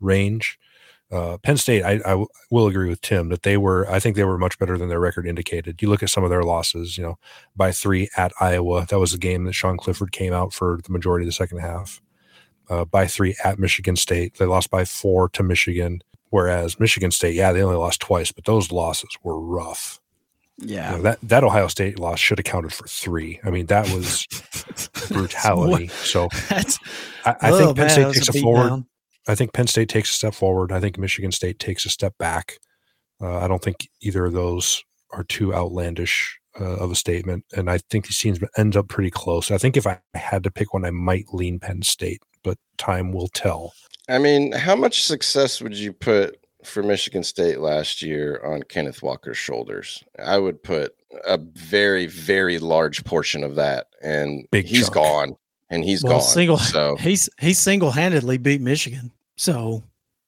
range. 0.00 0.56
Uh, 1.12 1.38
Penn 1.38 1.56
State, 1.56 1.84
I, 1.84 1.92
I 1.92 2.10
w- 2.10 2.28
will 2.50 2.66
agree 2.66 2.88
with 2.88 3.00
Tim 3.00 3.28
that 3.28 3.42
they 3.42 3.56
were. 3.56 3.88
I 3.90 4.00
think 4.00 4.16
they 4.16 4.24
were 4.24 4.38
much 4.38 4.58
better 4.58 4.76
than 4.76 4.88
their 4.88 5.00
record 5.00 5.26
indicated. 5.26 5.80
You 5.80 5.88
look 5.88 6.02
at 6.02 6.10
some 6.10 6.24
of 6.24 6.30
their 6.30 6.42
losses. 6.42 6.98
You 6.98 7.04
know, 7.04 7.18
by 7.54 7.72
three 7.72 8.08
at 8.16 8.32
Iowa, 8.40 8.86
that 8.88 8.98
was 8.98 9.14
a 9.14 9.18
game 9.18 9.44
that 9.44 9.52
Sean 9.52 9.76
Clifford 9.76 10.12
came 10.12 10.32
out 10.32 10.52
for 10.52 10.80
the 10.84 10.92
majority 10.92 11.24
of 11.24 11.28
the 11.28 11.32
second 11.32 11.58
half. 11.58 12.00
Uh, 12.68 12.84
by 12.84 13.06
three 13.06 13.36
at 13.44 13.58
Michigan 13.58 13.94
State, 13.94 14.38
they 14.38 14.46
lost 14.46 14.70
by 14.70 14.84
four 14.84 15.28
to 15.30 15.42
Michigan. 15.42 16.02
Whereas 16.30 16.80
Michigan 16.80 17.12
State, 17.12 17.34
yeah, 17.34 17.52
they 17.52 17.62
only 17.62 17.76
lost 17.76 18.00
twice, 18.00 18.32
but 18.32 18.44
those 18.44 18.72
losses 18.72 19.10
were 19.22 19.38
rough. 19.38 20.00
Yeah. 20.58 20.90
You 20.90 20.96
know, 20.96 21.02
that 21.04 21.18
that 21.22 21.44
Ohio 21.44 21.68
State 21.68 21.98
loss 21.98 22.18
should 22.18 22.38
have 22.38 22.44
counted 22.44 22.72
for 22.72 22.86
three. 22.86 23.40
I 23.44 23.50
mean, 23.50 23.66
that 23.66 23.88
was 23.90 24.26
brutality. 25.10 25.88
So 25.88 26.28
I, 26.50 26.64
I 27.24 27.50
oh, 27.50 27.58
think 27.58 27.76
Penn 27.76 27.86
man, 27.86 27.90
State 27.90 28.14
takes 28.14 28.28
a 28.28 28.32
beat 28.32 28.42
forward. 28.42 28.68
down. 28.68 28.86
I 29.26 29.34
think 29.34 29.52
Penn 29.52 29.66
State 29.66 29.88
takes 29.88 30.10
a 30.10 30.14
step 30.14 30.34
forward. 30.34 30.72
I 30.72 30.80
think 30.80 30.98
Michigan 30.98 31.32
State 31.32 31.58
takes 31.58 31.84
a 31.86 31.90
step 31.90 32.14
back. 32.18 32.58
Uh, 33.20 33.38
I 33.38 33.48
don't 33.48 33.62
think 33.62 33.88
either 34.02 34.26
of 34.26 34.32
those 34.32 34.82
are 35.12 35.24
too 35.24 35.54
outlandish 35.54 36.38
uh, 36.60 36.76
of 36.76 36.90
a 36.90 36.94
statement, 36.94 37.44
and 37.56 37.70
I 37.70 37.78
think 37.78 38.06
these 38.06 38.18
teams 38.18 38.38
end 38.56 38.76
up 38.76 38.88
pretty 38.88 39.10
close. 39.10 39.50
I 39.50 39.58
think 39.58 39.76
if 39.76 39.86
I 39.86 40.00
had 40.14 40.44
to 40.44 40.50
pick 40.50 40.74
one, 40.74 40.84
I 40.84 40.90
might 40.90 41.32
lean 41.32 41.58
Penn 41.58 41.82
State, 41.82 42.22
but 42.42 42.58
time 42.76 43.12
will 43.12 43.28
tell. 43.28 43.72
I 44.08 44.18
mean, 44.18 44.52
how 44.52 44.76
much 44.76 45.04
success 45.04 45.62
would 45.62 45.74
you 45.74 45.92
put 45.92 46.38
for 46.64 46.82
Michigan 46.82 47.22
State 47.22 47.60
last 47.60 48.02
year 48.02 48.40
on 48.44 48.62
Kenneth 48.64 49.02
Walker's 49.02 49.38
shoulders? 49.38 50.02
I 50.22 50.38
would 50.38 50.62
put 50.62 50.94
a 51.26 51.38
very, 51.38 52.06
very 52.06 52.58
large 52.58 53.04
portion 53.04 53.42
of 53.44 53.54
that, 53.54 53.86
and 54.02 54.46
Big 54.50 54.66
he's 54.66 54.84
chunk. 54.90 54.94
gone, 54.94 55.36
and 55.70 55.84
he's 55.84 56.02
Well, 56.02 56.18
gone. 56.18 56.22
single 56.28 56.58
so 56.58 56.96
he's 57.00 57.28
he 57.40 57.52
single 57.54 57.90
handedly 57.90 58.38
beat 58.38 58.60
Michigan. 58.60 59.10
So 59.36 59.82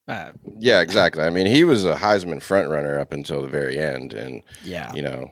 Uh, 0.09 0.33
Yeah, 0.59 0.81
exactly. 0.81 1.22
I 1.25 1.31
mean, 1.31 1.46
he 1.46 1.64
was 1.64 1.85
a 1.85 1.94
Heisman 1.94 2.40
front 2.42 2.68
runner 2.70 2.99
up 2.99 3.12
until 3.12 3.42
the 3.42 3.49
very 3.49 3.79
end, 3.79 4.12
and 4.14 4.42
yeah. 4.64 4.92
you 4.94 5.03
know, 5.03 5.31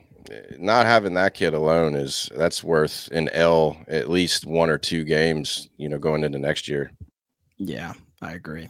not 0.59 0.85
having 0.85 1.13
that 1.13 1.33
kid 1.33 1.53
alone 1.53 1.95
is 1.95 2.29
that's 2.35 2.63
worth 2.63 3.09
an 3.11 3.29
L 3.29 3.77
at 3.87 4.09
least 4.09 4.45
one 4.45 4.69
or 4.69 4.77
two 4.77 5.03
games. 5.05 5.69
You 5.77 5.87
know, 5.89 5.97
going 5.97 6.23
into 6.23 6.39
next 6.39 6.67
year. 6.67 6.91
Yeah, 7.57 7.93
I 8.21 8.33
agree. 8.33 8.67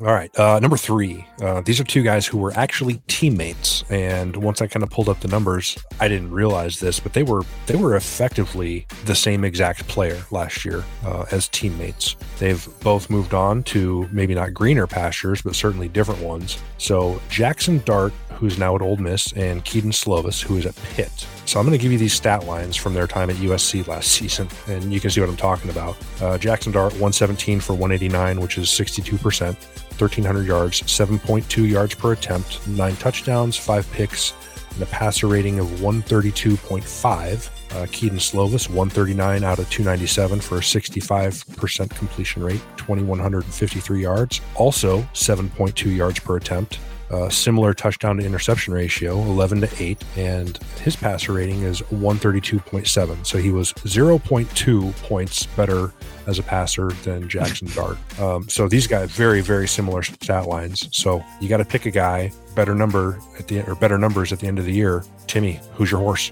All 0.00 0.14
right. 0.14 0.34
Uh, 0.38 0.58
number 0.60 0.78
three. 0.78 1.26
Uh, 1.42 1.60
these 1.60 1.78
are 1.78 1.84
two 1.84 2.02
guys 2.02 2.26
who 2.26 2.38
were 2.38 2.52
actually 2.56 3.02
teammates, 3.06 3.84
and 3.90 4.34
once 4.34 4.62
I 4.62 4.66
kind 4.66 4.82
of 4.82 4.88
pulled 4.88 5.10
up 5.10 5.20
the 5.20 5.28
numbers, 5.28 5.76
I 6.00 6.08
didn't 6.08 6.30
realize 6.30 6.80
this, 6.80 6.98
but 6.98 7.12
they 7.12 7.22
were 7.22 7.42
they 7.66 7.76
were 7.76 7.96
effectively 7.96 8.86
the 9.04 9.14
same 9.14 9.44
exact 9.44 9.86
player 9.88 10.18
last 10.30 10.64
year 10.64 10.84
uh, 11.04 11.26
as 11.32 11.48
teammates. 11.48 12.16
They've 12.38 12.66
both 12.80 13.10
moved 13.10 13.34
on 13.34 13.62
to 13.64 14.08
maybe 14.10 14.34
not 14.34 14.54
greener 14.54 14.86
pastures, 14.86 15.42
but 15.42 15.54
certainly 15.54 15.88
different 15.88 16.22
ones. 16.22 16.56
So 16.78 17.20
Jaxson 17.28 17.84
Dart, 17.84 18.14
who's 18.40 18.58
now 18.58 18.74
at 18.74 18.80
Ole 18.80 18.96
Miss, 18.96 19.32
and 19.34 19.62
Kedon 19.64 19.90
Slovis, 19.90 20.42
who 20.42 20.56
is 20.56 20.64
at 20.64 20.74
Pitt. 20.94 21.26
So 21.44 21.60
I'm 21.60 21.66
going 21.66 21.78
to 21.78 21.82
give 21.82 21.92
you 21.92 21.98
these 21.98 22.14
stat 22.14 22.46
lines 22.46 22.74
from 22.74 22.94
their 22.94 23.06
time 23.06 23.28
at 23.28 23.36
USC 23.36 23.86
last 23.86 24.08
season, 24.08 24.48
and 24.66 24.92
you 24.92 24.98
can 24.98 25.10
see 25.10 25.20
what 25.20 25.28
I'm 25.28 25.36
talking 25.36 25.70
about. 25.70 25.96
Uh, 26.20 26.38
Jaxson 26.38 26.72
Dart, 26.72 26.92
117 26.94 27.60
for 27.60 27.74
189, 27.74 28.40
which 28.40 28.56
is 28.56 28.68
62%. 28.68 29.56
1,300 30.00 30.46
yards, 30.46 30.80
7.2 30.82 31.68
yards 31.68 31.94
per 31.94 32.12
attempt, 32.12 32.66
nine 32.68 32.96
touchdowns, 32.96 33.58
five 33.58 33.90
picks, 33.92 34.32
and 34.72 34.82
a 34.82 34.86
passer 34.86 35.26
rating 35.26 35.58
of 35.58 35.66
132.5. 35.66 37.50
Uh, 37.72 37.86
Kedon 37.92 38.18
Slovis, 38.18 38.68
139 38.68 39.44
out 39.44 39.58
of 39.58 39.68
297 39.68 40.40
for 40.40 40.56
a 40.56 40.60
65% 40.60 41.90
completion 41.90 42.42
rate, 42.42 42.62
2,153 42.78 44.02
yards, 44.02 44.40
also 44.54 45.02
7.2 45.12 45.94
yards 45.94 46.18
per 46.18 46.36
attempt. 46.36 46.78
Uh, 47.10 47.28
similar 47.28 47.74
touchdown 47.74 48.16
to 48.18 48.24
interception 48.24 48.72
ratio, 48.72 49.14
11 49.22 49.62
to 49.62 49.82
8, 49.82 50.04
and 50.16 50.58
his 50.82 50.94
passer 50.94 51.32
rating 51.32 51.62
is 51.62 51.80
132.7. 51.82 53.26
So 53.26 53.38
he 53.38 53.50
was 53.50 53.72
0.2 53.72 54.92
points 55.02 55.46
better 55.46 55.92
as 56.28 56.38
a 56.38 56.42
passer 56.44 56.90
than 57.02 57.28
Jaxson 57.28 57.74
Dart. 57.74 57.98
Um, 58.20 58.48
so 58.48 58.68
these 58.68 58.86
guys 58.86 59.10
very 59.10 59.40
very 59.40 59.66
similar 59.66 60.02
stat 60.04 60.46
lines. 60.46 60.88
So 60.96 61.24
you 61.40 61.48
got 61.48 61.56
to 61.56 61.64
pick 61.64 61.86
a 61.86 61.90
guy 61.90 62.30
better 62.54 62.74
number 62.76 63.18
at 63.38 63.48
the 63.48 63.62
or 63.68 63.74
better 63.74 63.98
numbers 63.98 64.32
at 64.32 64.38
the 64.38 64.46
end 64.46 64.60
of 64.60 64.64
the 64.64 64.72
year. 64.72 65.02
Timmy, 65.26 65.58
who's 65.74 65.90
your 65.90 66.00
horse? 66.00 66.30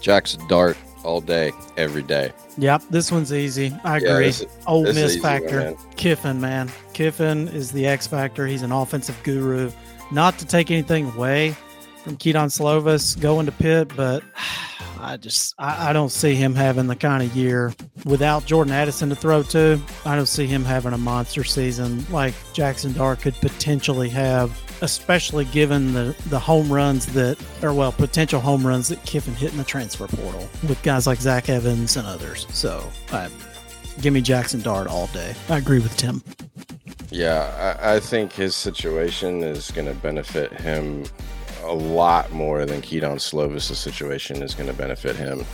Jaxson 0.00 0.46
Dart 0.48 0.76
all 1.04 1.20
day, 1.20 1.52
every 1.76 2.02
day. 2.02 2.32
Yep, 2.56 2.82
this 2.90 3.12
one's 3.12 3.32
easy. 3.32 3.74
I 3.84 3.98
Yeah, 3.98 4.12
agree. 4.14 4.24
this 4.26 4.40
is- 4.40 4.46
Ole 4.66 4.84
this 4.84 4.94
Miss 4.96 5.10
easy 5.12 5.20
one, 5.20 5.30
factor. 5.40 5.56
man. 5.58 5.76
Kiffin, 5.96 6.40
man. 6.40 6.70
Kiffin 6.92 7.48
is 7.48 7.70
the 7.70 7.86
X 7.86 8.06
factor. 8.06 8.46
He's 8.46 8.62
an 8.62 8.72
offensive 8.72 9.16
guru. 9.22 9.70
Not 10.10 10.38
to 10.38 10.46
take 10.46 10.70
anything 10.70 11.10
away 11.12 11.56
from 12.02 12.16
Kedon 12.16 12.48
Slovis 12.48 13.20
going 13.20 13.46
to 13.46 13.52
Pitt, 13.52 13.92
but 13.94 14.22
I 15.00 15.16
just 15.16 15.54
I, 15.58 15.90
I 15.90 15.92
don't 15.92 16.10
see 16.10 16.34
him 16.34 16.54
having 16.54 16.86
the 16.86 16.96
kind 16.96 17.22
of 17.22 17.34
year 17.36 17.74
without 18.04 18.46
Jordan 18.46 18.72
Addison 18.72 19.08
to 19.10 19.14
throw 19.14 19.42
to. 19.44 19.80
I 20.04 20.16
don't 20.16 20.26
see 20.26 20.46
him 20.46 20.64
having 20.64 20.92
a 20.92 20.98
monster 20.98 21.44
season 21.44 22.04
like 22.10 22.34
Jaxson 22.54 22.94
Dart 22.94 23.20
could 23.20 23.34
potentially 23.34 24.08
have, 24.08 24.58
especially 24.82 25.44
given 25.46 25.92
the 25.92 26.16
the 26.28 26.38
home 26.38 26.72
runs 26.72 27.06
that 27.06 27.38
or 27.62 27.74
well 27.74 27.92
potential 27.92 28.40
home 28.40 28.66
runs 28.66 28.88
that 28.88 29.02
Kiffin 29.04 29.34
hit 29.34 29.52
in 29.52 29.58
the 29.58 29.64
transfer 29.64 30.06
portal 30.06 30.48
with 30.68 30.82
guys 30.82 31.06
like 31.06 31.20
Zach 31.20 31.48
Evans 31.48 31.96
and 31.96 32.06
others. 32.06 32.46
So 32.50 32.84
I, 33.12 33.28
give 34.00 34.12
me 34.12 34.22
Jaxson 34.22 34.62
Dart 34.62 34.86
all 34.88 35.06
day. 35.08 35.34
I 35.48 35.58
agree 35.58 35.80
with 35.80 35.96
Tim. 35.96 36.22
Yeah, 37.10 37.76
I, 37.80 37.94
I 37.94 38.00
think 38.00 38.32
his 38.32 38.54
situation 38.54 39.42
is 39.42 39.70
going 39.70 39.86
to 39.86 39.94
benefit 39.94 40.52
him 40.52 41.04
a 41.62 41.72
lot 41.72 42.30
more 42.32 42.66
than 42.66 42.82
Kedon 42.82 43.16
Slovis' 43.16 43.74
situation 43.74 44.42
is 44.42 44.54
going 44.54 44.68
to 44.68 44.76
benefit 44.76 45.16
him. 45.16 45.44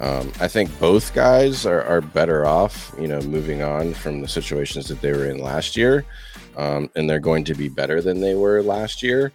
Um, 0.00 0.32
I 0.40 0.48
think 0.48 0.76
both 0.80 1.14
guys 1.14 1.66
are, 1.66 1.82
are 1.82 2.00
better 2.00 2.46
off, 2.46 2.92
you 2.98 3.06
know, 3.06 3.20
moving 3.22 3.62
on 3.62 3.94
from 3.94 4.20
the 4.20 4.28
situations 4.28 4.88
that 4.88 5.00
they 5.00 5.12
were 5.12 5.26
in 5.26 5.38
last 5.38 5.76
year, 5.76 6.04
um, 6.56 6.90
and 6.96 7.08
they're 7.08 7.20
going 7.20 7.44
to 7.44 7.54
be 7.54 7.68
better 7.68 8.02
than 8.02 8.20
they 8.20 8.34
were 8.34 8.62
last 8.62 9.02
year. 9.02 9.32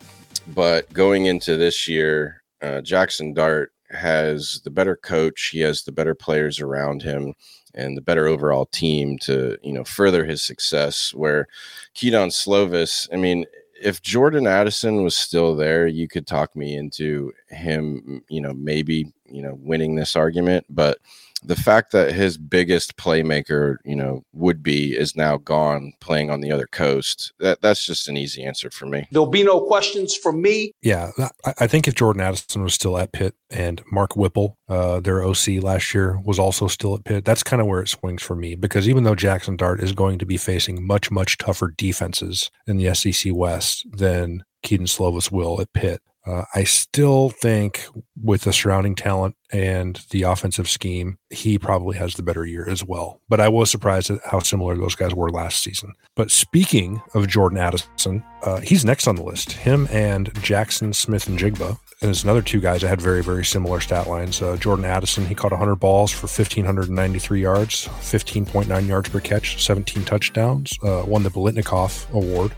But 0.48 0.92
going 0.92 1.28
into 1.28 1.56
this 1.56 1.88
year, 1.88 2.44
uh, 2.62 2.82
Jaxson 2.82 3.34
Dart 3.34 3.72
has 3.90 4.62
the 4.64 4.70
better 4.70 4.98
coach. 4.98 5.50
He 5.52 5.60
has 5.62 5.84
the 5.84 5.92
better 5.94 6.14
players 6.14 6.60
around 6.60 7.02
him 7.02 7.34
and 7.80 7.96
the 7.96 8.02
better 8.02 8.28
overall 8.28 8.66
team 8.66 9.18
to 9.20 9.58
you 9.64 9.74
know 9.74 9.84
further 9.84 10.26
his 10.26 10.44
success. 10.44 11.14
Where 11.14 11.48
Kedon 11.94 12.30
Slovis, 12.30 13.08
I 13.14 13.16
mean, 13.16 13.46
if 13.82 14.02
Jordan 14.02 14.48
Addison 14.48 15.04
was 15.04 15.16
still 15.16 15.56
there, 15.56 15.88
you 15.88 16.08
could 16.08 16.28
talk 16.28 16.56
me 16.56 16.76
into 16.76 17.32
him, 17.48 18.24
you 18.30 18.42
know, 18.42 18.54
maybe 18.54 19.12
you 19.26 19.42
know 19.42 19.58
winning 19.62 19.96
this 19.96 20.16
argument, 20.16 20.66
but 20.70 21.00
the 21.44 21.56
fact 21.56 21.92
that 21.92 22.14
his 22.14 22.38
biggest 22.38 22.98
playmaker, 22.98 23.78
you 23.86 23.96
know, 23.96 24.24
would 24.34 24.62
be 24.64 24.96
is 24.96 25.16
now 25.16 25.38
gone 25.38 25.94
playing 26.00 26.30
on 26.30 26.42
the 26.42 26.52
other 26.52 26.68
coast. 26.68 27.34
That 27.40 27.62
that's 27.62 27.86
just 27.86 28.08
an 28.08 28.18
easy 28.18 28.44
answer 28.44 28.70
for 28.70 28.86
me. 28.86 29.08
There'll 29.12 29.28
be 29.28 29.44
no 29.44 29.62
questions 29.62 30.16
from 30.16 30.42
me. 30.42 30.74
Yeah, 30.82 31.12
I, 31.46 31.54
I 31.60 31.68
think 31.68 31.88
if 31.88 31.96
Jordan 31.96 32.22
Addison 32.22 32.64
was 32.64 32.74
still 32.74 32.98
at 32.98 33.12
Pitt 33.12 33.36
and 33.50 33.82
Mark 33.92 34.16
Whipple, 34.16 34.58
uh, 34.68 35.00
their 35.00 35.24
OC 35.24 35.62
last 35.62 35.94
year, 35.94 36.20
was 36.24 36.40
also 36.40 36.68
still 36.68 36.96
at 36.96 37.06
Pitt, 37.06 37.26
that's 37.26 37.44
kind 37.44 37.62
of 37.62 37.68
where 37.68 37.82
it 37.82 37.90
swings 37.90 38.22
for 38.22 38.36
me. 38.36 38.56
Because 38.56 38.88
even 38.88 39.04
though 39.04 39.16
Jaxson 39.16 39.58
Dart 39.58 39.82
is 39.82 39.94
going 39.94 40.20
to 40.20 40.26
be 40.26 40.38
facing 40.38 40.86
much, 40.86 41.12
much 41.12 41.38
tougher 41.38 41.74
defenses 41.78 42.52
in 42.68 42.78
the 42.78 42.94
SEC 42.94 43.34
West 43.34 43.86
than 43.92 44.44
Kedon 44.64 44.88
Slovis 44.88 45.32
will 45.32 45.62
at 45.62 45.74
Pitt, 45.74 46.02
uh, 46.30 46.46
I 46.54 46.64
still 46.64 47.30
think 47.30 47.86
with 48.22 48.42
the 48.42 48.54
surrounding 48.54 48.94
talent 48.94 49.36
and 49.52 50.00
the 50.12 50.24
offensive 50.24 50.70
scheme, 50.70 51.18
he 51.32 51.58
probably 51.58 51.98
has 51.98 52.14
the 52.14 52.24
better 52.24 52.46
year 52.46 52.70
as 52.70 52.84
well. 52.84 53.20
But 53.30 53.40
I 53.40 53.50
was 53.50 53.72
surprised 53.72 54.12
at 54.12 54.20
how 54.24 54.40
similar 54.40 54.76
those 54.76 54.96
guys 54.96 55.16
were 55.16 55.32
last 55.32 55.64
season. 55.64 55.94
But 56.16 56.30
speaking 56.30 57.02
of 57.16 57.28
Jordan 57.28 57.58
Addison, 57.58 58.24
uh, 58.44 58.60
he's 58.60 58.86
next 58.86 59.08
on 59.08 59.16
the 59.16 59.24
list. 59.24 59.54
Him 59.54 59.88
and 59.92 60.32
Jaxon 60.36 60.94
Smith-Njigba. 60.94 61.70
And 62.02 62.08
there's 62.08 62.24
another 62.24 62.44
two 62.44 62.62
guys 62.62 62.82
that 62.82 62.90
had 62.90 63.02
very, 63.02 63.24
very 63.24 63.44
similar 63.44 63.80
stat 63.80 64.08
lines. 64.08 64.42
Uh, 64.42 64.56
Jordan 64.56 64.86
Addison, 64.86 65.26
he 65.26 65.36
caught 65.36 65.52
100 65.52 65.78
balls 65.78 66.12
for 66.12 66.28
1,593 66.28 67.42
yards, 67.42 67.88
15.9 67.88 68.88
yards 68.88 69.10
per 69.10 69.20
catch, 69.20 69.64
17 69.64 70.06
touchdowns, 70.06 70.72
uh, 70.84 71.04
won 71.08 71.24
the 71.24 71.32
Biletnikoff 71.32 72.10
Award 72.14 72.54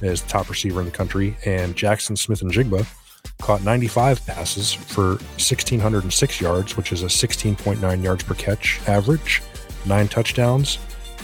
as 0.00 0.22
top 0.22 0.48
receiver 0.48 0.80
in 0.80 0.86
the 0.86 0.92
country. 0.92 1.36
And 1.44 1.76
Jaxon 1.76 2.16
Smith-Njigba 2.16 2.86
caught 3.40 3.62
95 3.64 4.24
passes 4.24 4.72
for 4.72 5.16
1,606 5.38 6.40
yards, 6.40 6.76
which 6.76 6.92
is 6.92 7.02
a 7.02 7.06
16.9 7.06 8.02
yards 8.02 8.22
per 8.22 8.34
catch 8.34 8.80
average, 8.88 9.42
nine 9.84 10.08
touchdowns. 10.08 10.78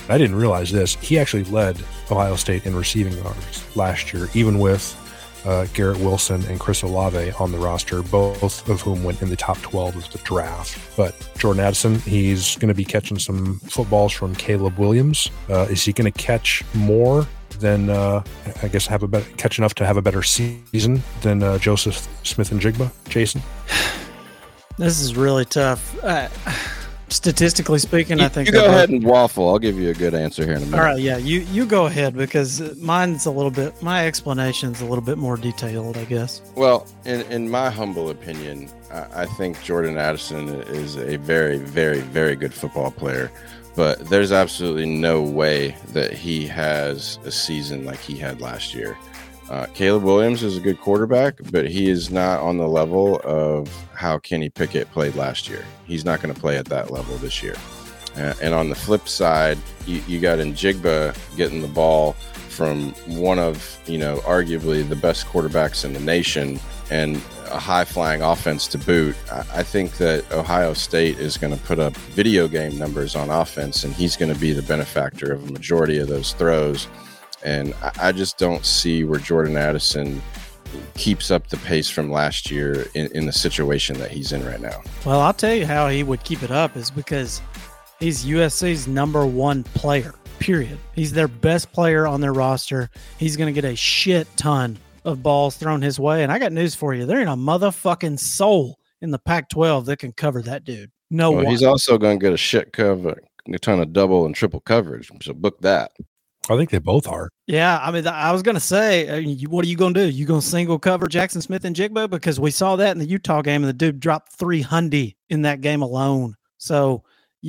I 0.09 0.19
didn't 0.19 0.37
realize 0.37 0.73
this. 0.73 0.97
He 0.97 1.19
actually 1.19 1.45
led 1.45 1.81
Ohio 2.11 2.37
State 2.37 2.67
in 2.67 2.75
receiving 2.75 3.13
yards 3.13 3.77
last 3.77 4.13
year, 4.13 4.29
even 4.35 4.59
with 4.59 4.97
uh, 5.45 5.67
Garrett 5.75 5.99
Wilson 5.99 6.43
and 6.47 6.59
Chris 6.59 6.83
Olave 6.83 7.33
on 7.39 7.53
the 7.53 7.59
roster, 7.59 8.03
both 8.03 8.69
of 8.69 8.81
whom 8.81 9.05
went 9.05 9.23
in 9.23 9.29
the 9.29 9.37
top 9.37 9.59
12 9.59 9.97
of 9.97 10.13
the 10.13 10.19
draft. 10.19 10.79
But 10.97 11.15
Jordan 11.39 11.63
Addison, 11.63 11.99
he's 12.01 12.57
going 12.57 12.69
to 12.69 12.75
be 12.75 12.85
catching 12.85 13.19
some 13.19 13.59
footballs 13.61 14.13
from 14.13 14.35
Caleb 14.35 14.79
Williams. 14.79 15.31
Uh, 15.49 15.67
is 15.71 15.85
he 15.85 15.93
going 15.93 16.11
to 16.11 16.19
catch 16.19 16.65
more 16.75 17.27
than 17.61 17.91
uh, 17.91 18.23
I 18.63 18.69
guess 18.69 18.87
have 18.87 19.03
a 19.03 19.09
better 19.09 19.29
catch 19.37 19.59
enough 19.59 19.75
to 19.77 19.87
have 19.87 19.97
a 19.97 20.03
better 20.03 20.23
season 20.23 21.03
than 21.23 21.43
uh, 21.43 21.59
Joseph 21.59 22.07
Smith-Njigba? 22.23 22.91
Jason, 23.09 23.43
This 24.79 25.01
is 25.01 25.17
really 25.17 25.45
tough. 25.45 25.97
Uh, 26.05 26.29
statistically 27.09 27.79
speaking, 27.81 28.19
You, 28.19 28.27
I 28.27 28.29
think 28.29 28.47
you 28.47 28.53
go 28.53 28.61
both- 28.67 28.71
ahead 28.77 28.91
and 28.91 29.03
waffle. 29.05 29.49
I'll 29.49 29.59
give 29.59 29.77
you 29.79 29.91
a 29.91 29.95
good 29.95 30.15
answer 30.15 30.45
here 30.45 30.53
in 30.55 30.63
a 30.63 30.67
minute. 30.67 30.79
All 30.79 30.85
right, 30.85 31.01
yeah, 31.01 31.17
you 31.17 31.41
you 31.41 31.67
go 31.67 31.87
ahead 31.87 32.15
because 32.17 32.77
mine's 32.79 33.27
a 33.27 33.31
little 33.31 33.51
bit. 33.51 33.81
My 33.83 34.07
explanation's 34.07 34.81
a 34.81 34.85
little 34.85 35.03
bit 35.05 35.19
more 35.19 35.37
detailed, 35.37 35.97
I 35.97 36.05
guess. 36.05 36.43
Well, 36.55 36.87
in, 37.05 37.23
in 37.23 37.51
my 37.51 37.71
humble 37.71 38.11
opinion, 38.11 38.69
I, 38.93 39.23
I 39.23 39.27
think 39.27 39.61
Jordan 39.65 39.99
Addison 39.99 40.49
is 40.49 40.97
a 40.97 41.17
very, 41.17 41.59
very, 41.59 42.01
very 42.01 42.37
good 42.37 42.55
football 42.55 42.91
player. 42.93 43.33
But 43.79 44.11
there's 44.11 44.33
absolutely 44.33 44.87
no 44.87 45.23
way 45.23 45.77
that 45.93 46.13
he 46.13 46.49
has 46.49 47.21
a 47.25 47.31
season 47.31 47.85
like 47.85 48.01
he 48.01 48.17
had 48.17 48.41
last 48.41 48.75
year. 48.75 48.99
Uh, 49.49 49.67
Caleb 49.67 50.03
Williams 50.03 50.43
is 50.43 50.57
a 50.57 50.61
good 50.61 50.81
quarterback, 50.81 51.37
but 51.53 51.71
he 51.71 51.89
is 51.89 52.11
not 52.11 52.41
on 52.41 52.57
the 52.57 52.67
level 52.67 53.21
of 53.23 53.73
how 53.95 54.19
Kenny 54.19 54.49
Pickett 54.49 54.91
played 54.91 55.15
last 55.15 55.49
year. 55.49 55.65
He's 55.85 56.05
not 56.05 56.21
going 56.21 56.35
to 56.35 56.41
play 56.41 56.57
at 56.57 56.65
that 56.65 56.91
level 56.91 57.19
this 57.19 57.41
year. 57.41 57.55
Uh, 58.17 58.35
and 58.43 58.53
on 58.53 58.69
the 58.69 58.75
flip 58.75 59.09
side, 59.09 59.59
you, 59.87 60.03
you 60.09 60.19
got 60.19 60.41
Njigba 60.41 61.17
getting 61.37 61.63
the 61.63 61.69
ball 61.69 62.15
from 62.49 62.91
one 63.07 63.39
of, 63.39 63.79
you 63.87 63.99
know, 63.99 64.17
arguably 64.25 64.89
the 64.89 64.97
best 64.97 65.25
quarterbacks 65.27 65.85
in 65.85 65.93
the 65.93 66.01
nation 66.01 66.59
and 66.91 67.17
a 67.51 67.59
high 67.59 67.85
flying 67.85 68.23
offense 68.23 68.67
to 68.69 68.79
boot. 68.79 69.17
I, 69.31 69.63
think 69.63 69.93
that 69.99 70.31
Ohio 70.33 70.73
State 70.75 71.19
is 71.19 71.37
going 71.37 71.57
to 71.57 71.63
put 71.65 71.79
up 71.79 71.97
video 71.97 72.49
game 72.49 72.79
numbers 72.79 73.15
on 73.17 73.31
offense, 73.31 73.85
and 73.85 73.93
he's 73.95 74.17
going 74.17 74.33
to 74.33 74.39
be 74.39 74.53
the 74.53 74.63
benefactor 74.63 75.33
of 75.33 75.49
a 75.49 75.53
majority 75.53 75.99
of 75.99 76.09
those 76.09 76.33
throws. 76.33 76.89
And 77.45 77.75
I, 77.83 77.93
I 78.03 78.13
just 78.13 78.39
don't 78.39 78.65
see 78.65 79.05
where 79.05 79.21
Jordan 79.21 79.57
Addison 79.57 80.21
keeps 80.95 81.31
up 81.31 81.49
the 81.49 81.57
pace 81.59 81.89
from 81.89 82.11
last 82.11 82.51
year 82.51 82.87
in, 82.95 83.11
in 83.13 83.27
the 83.27 83.33
situation 83.33 83.99
that 83.99 84.11
he's 84.11 84.33
in 84.33 84.45
right 84.45 84.61
now. 84.61 84.83
Well, 85.05 85.21
I'll 85.21 85.33
tell 85.33 85.55
you 85.55 85.67
how 85.67 85.89
he 85.89 86.03
would 86.03 86.25
keep 86.25 86.43
it 86.43 86.51
up 86.51 86.77
is 86.77 86.91
because 86.91 87.41
he's 88.01 88.25
USC's 88.25 88.87
number 88.87 89.25
one 89.27 89.63
player, 89.65 90.15
period. 90.39 90.79
He's 90.95 91.13
their 91.13 91.29
best 91.29 91.73
player 91.73 92.07
on 92.07 92.21
their 92.21 92.33
roster. 92.33 92.91
He's 93.19 93.37
going 93.37 93.53
to 93.53 93.61
get 93.61 93.71
a 93.71 93.77
shit 93.77 94.29
ton 94.37 94.79
of 95.09 95.23
balls 95.23 95.57
thrown 95.57 95.83
his 95.83 95.99
way. 95.99 96.23
And 96.23 96.31
I 96.31 96.39
got 96.39 96.53
news 96.53 96.75
for 96.75 96.95
you 96.95 97.07
there 97.07 97.19
ain't 97.21 97.29
a 97.29 97.33
motherfucking 97.33 98.19
soul 98.19 98.79
in 99.01 99.11
the 99.11 99.19
Pac 99.19 99.49
12 99.49 99.87
that 99.87 99.99
can 99.99 100.13
cover 100.13 100.43
that 100.43 100.65
dude. 100.65 100.91
No 101.11 101.31
Well, 101.31 101.45
one. 101.45 101.51
he's 101.53 101.63
also 101.63 101.99
going 101.99 102.19
to 102.19 102.23
get 102.23 102.33
a 102.33 102.37
shit 102.37 102.73
cover, 102.73 103.21
a 103.53 103.59
ton 103.59 103.81
of 103.81 103.93
double 103.93 104.27
and 104.27 104.35
triple 104.35 104.61
coverage. 104.61 105.11
So 105.23 105.33
book 105.33 105.61
that. 105.63 105.93
I 106.51 106.57
think 106.57 106.71
they 106.71 106.79
both 106.79 107.07
are. 107.07 107.29
Yeah, 107.47 107.79
I 107.83 107.91
mean, 107.91 108.07
I 108.07 108.33
was 108.33 108.41
gonna 108.43 108.59
say, 108.59 109.07
uh, 109.09 109.49
what 109.51 109.67
are 109.67 109.69
you 109.69 109.77
gonna 109.77 109.93
do? 109.93 110.09
You 110.09 110.25
gonna 110.25 110.41
single 110.41 110.79
cover 110.79 111.07
Jaxon 111.07 111.43
Smith-Njigba 111.43 112.09
because 112.09 112.41
we 112.41 112.51
saw 112.51 112.75
that 112.77 112.93
in 112.93 112.99
the 112.99 113.05
Utah 113.05 113.43
game, 113.43 113.63
and 113.63 113.69
the 113.69 113.75
dude 113.75 114.01
dropped 114.01 114.33
three 114.33 114.63
hundred 114.63 115.15
in 115.29 115.43
that 115.43 115.61
game 115.61 115.83
alone. 115.83 116.37
So, 116.57 117.05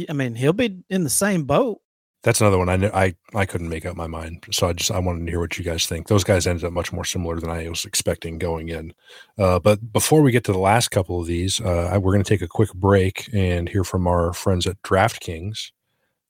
I 0.10 0.12
mean, 0.12 0.36
he'll 0.36 0.52
be 0.52 0.84
in 0.90 1.06
the 1.06 1.10
same 1.10 1.46
boat. 1.46 1.80
That's 2.22 2.42
another 2.42 2.58
one 2.58 2.68
I 2.68 2.78
kn- 2.78 2.92
I 2.94 3.16
I 3.34 3.46
couldn't 3.46 3.70
make 3.70 3.86
up 3.86 3.96
my 3.96 4.08
mind. 4.08 4.44
So 4.52 4.68
I 4.68 4.74
just 4.74 4.92
I 4.92 5.00
wanted 5.00 5.26
to 5.26 5.32
hear 5.32 5.40
what 5.40 5.58
you 5.58 5.64
guys 5.64 5.86
think. 5.86 6.08
Those 6.08 6.26
guys 6.26 6.48
ended 6.48 6.66
up 6.66 6.74
much 6.74 6.92
more 6.92 7.06
similar 7.06 7.40
than 7.40 7.50
I 7.50 7.70
was 7.70 7.86
expecting 7.86 8.38
going 8.38 8.68
in. 8.70 8.94
Uh, 9.38 9.60
but 9.60 9.94
before 9.94 10.22
we 10.22 10.32
get 10.32 10.44
to 10.46 10.52
the 10.52 10.60
last 10.60 10.90
couple 10.90 11.22
of 11.22 11.28
these, 11.28 11.62
uh, 11.62 11.98
we're 12.02 12.12
going 12.12 12.24
to 12.24 12.30
take 12.30 12.42
a 12.42 12.48
quick 12.48 12.74
break 12.74 13.30
and 13.34 13.70
hear 13.70 13.86
from 13.86 14.06
our 14.06 14.34
friends 14.34 14.68
at 14.68 14.82
DraftKings. 14.82 15.72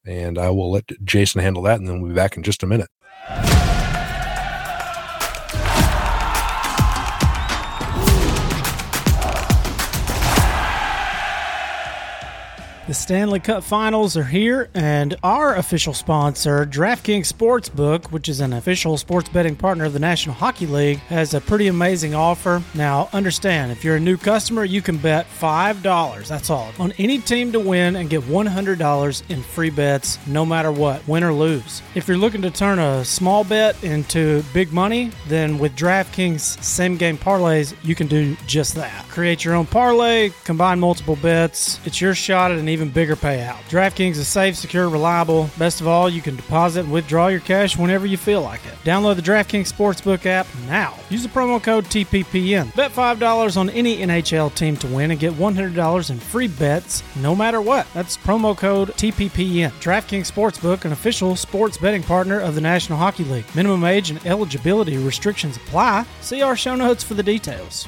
And 0.05 0.37
I 0.37 0.49
will 0.51 0.71
let 0.71 0.85
Jason 1.03 1.41
handle 1.41 1.63
that, 1.63 1.79
and 1.79 1.87
then 1.87 2.01
we'll 2.01 2.11
be 2.11 2.15
back 2.15 2.37
in 2.37 2.43
just 2.43 2.63
a 2.63 2.67
minute. 2.67 2.89
The 12.89 12.95
Stanley 12.95 13.39
Cup 13.39 13.63
Finals 13.63 14.17
are 14.17 14.23
here, 14.23 14.67
and 14.73 15.15
our 15.21 15.53
official 15.53 15.93
sponsor, 15.93 16.65
DraftKings 16.65 17.31
Sportsbook, 17.31 18.11
which 18.11 18.27
is 18.27 18.39
an 18.39 18.51
official 18.51 18.97
sports 18.97 19.29
betting 19.29 19.55
partner 19.55 19.85
of 19.85 19.93
the 19.93 19.99
National 19.99 20.33
Hockey 20.33 20.65
League, 20.65 20.97
has 21.01 21.35
a 21.35 21.39
pretty 21.39 21.67
amazing 21.67 22.15
offer. 22.15 22.63
Now, 22.73 23.07
understand, 23.13 23.71
if 23.71 23.83
you're 23.83 23.97
a 23.97 23.99
new 23.99 24.17
customer, 24.17 24.65
you 24.65 24.81
can 24.81 24.97
bet 24.97 25.27
$5, 25.27 26.27
that's 26.27 26.49
all, 26.49 26.73
on 26.79 26.91
any 26.93 27.19
team 27.19 27.51
to 27.51 27.59
win 27.59 27.95
and 27.95 28.09
get 28.09 28.23
$100 28.23 29.29
in 29.29 29.43
free 29.43 29.69
bets 29.69 30.17
no 30.25 30.43
matter 30.43 30.71
what, 30.71 31.07
win 31.07 31.23
or 31.23 31.31
lose. 31.31 31.83
If 31.93 32.07
you're 32.07 32.17
looking 32.17 32.41
to 32.41 32.49
turn 32.49 32.79
a 32.79 33.05
small 33.05 33.43
bet 33.43 33.83
into 33.83 34.41
big 34.51 34.73
money, 34.73 35.11
then 35.27 35.59
with 35.59 35.75
DraftKings 35.75 36.63
same 36.63 36.97
game 36.97 37.19
parlays, 37.19 37.75
you 37.83 37.93
can 37.93 38.07
do 38.07 38.35
just 38.47 38.73
that. 38.73 39.07
Create 39.09 39.45
your 39.45 39.53
own 39.53 39.67
parlay, 39.67 40.31
combine 40.43 40.79
multiple 40.79 41.17
bets. 41.17 41.79
It's 41.85 42.01
your 42.01 42.15
shot 42.15 42.49
at 42.49 42.57
an 42.57 42.67
even 42.67 42.78
bigger 42.87 43.17
payout. 43.17 43.57
DraftKings 43.63 44.15
is 44.15 44.29
safe, 44.29 44.55
secure, 44.55 44.87
reliable. 44.87 45.49
Best 45.57 45.81
of 45.81 45.87
all, 45.87 46.09
you 46.09 46.21
can 46.21 46.37
deposit 46.37 46.85
and 46.85 46.91
withdraw 46.91 47.27
your 47.27 47.41
cash 47.41 47.77
whenever 47.77 48.05
you 48.05 48.15
feel 48.15 48.41
like 48.41 48.65
it. 48.65 48.73
Download 48.85 49.17
the 49.17 49.21
DraftKings 49.21 49.69
Sportsbook 49.73 50.25
app 50.25 50.47
now. 50.67 50.97
Use 51.09 51.23
the 51.23 51.27
promo 51.29 51.61
code 51.61 51.83
TPPN. 51.85 52.73
Bet 52.77 52.91
$5 52.91 53.57
on 53.57 53.69
any 53.71 53.97
NHL 53.97 54.55
team 54.55 54.77
to 54.77 54.87
win 54.87 55.11
and 55.11 55.19
get 55.19 55.33
$100 55.33 56.09
in 56.09 56.19
free 56.19 56.47
bets 56.47 57.03
no 57.17 57.35
matter 57.35 57.59
what. 57.59 57.85
That's 57.93 58.15
promo 58.15 58.55
code 58.57 58.89
TPPN. 58.89 59.71
DraftKings 59.81 60.31
Sportsbook, 60.31 60.85
an 60.85 60.93
official 60.93 61.35
sports 61.35 61.77
betting 61.77 62.03
partner 62.03 62.39
of 62.39 62.55
the 62.55 62.61
National 62.61 62.97
Hockey 62.97 63.25
League. 63.25 63.53
Minimum 63.53 63.83
age 63.83 64.11
and 64.11 64.25
eligibility 64.25 64.97
restrictions 64.97 65.57
apply. 65.57 66.05
See 66.21 66.41
our 66.41 66.55
show 66.55 66.75
notes 66.75 67.03
for 67.03 67.15
the 67.15 67.23
details. 67.23 67.87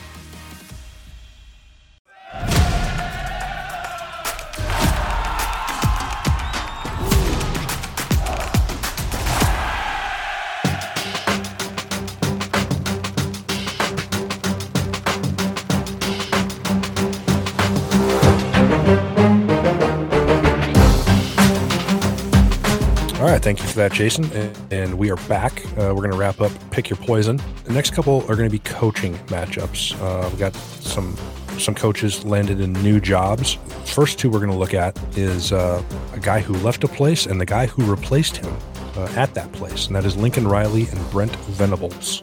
Thank 23.42 23.60
you 23.60 23.68
for 23.68 23.76
that, 23.76 23.92
Jason. 23.92 24.26
And, 24.34 24.58
and 24.72 24.98
we 24.98 25.10
are 25.10 25.18
back. 25.28 25.66
Uh, 25.72 25.94
we're 25.94 25.96
going 25.96 26.12
to 26.12 26.18
wrap 26.18 26.42
up 26.42 26.52
Pick 26.70 26.90
Your 26.90 26.98
Poison. 26.98 27.42
The 27.66 27.74
next 27.74 27.94
couple 27.94 28.22
are 28.24 28.36
going 28.36 28.48
to 28.48 28.52
be 28.52 28.60
coaching 28.60 29.16
matchups. 29.28 30.00
Uh, 30.00 30.30
we 30.30 30.38
got 30.38 30.56
some 30.56 31.16
some 31.58 31.76
coaches 31.76 32.24
landed 32.26 32.60
in 32.60 32.74
new 32.74 33.00
jobs. 33.00 33.58
First 33.86 34.18
two 34.18 34.30
we're 34.30 34.40
going 34.40 34.52
to 34.52 34.58
look 34.58 34.74
at 34.74 34.98
is 35.18 35.52
uh, 35.52 35.84
a 36.14 36.20
guy 36.20 36.40
who 36.40 36.54
left 36.56 36.84
a 36.84 36.88
place 36.88 37.26
and 37.26 37.40
the 37.40 37.46
guy 37.46 37.68
who 37.68 37.84
replaced 37.84 38.38
him 38.38 38.56
uh, 38.96 39.12
at 39.16 39.34
that 39.36 39.52
place, 39.54 39.88
and 39.88 39.96
that 39.96 40.06
is 40.06 40.16
Lincoln 40.18 40.48
Riley 40.48 40.88
and 40.92 41.12
Brent 41.12 41.36
Venables. 41.36 42.22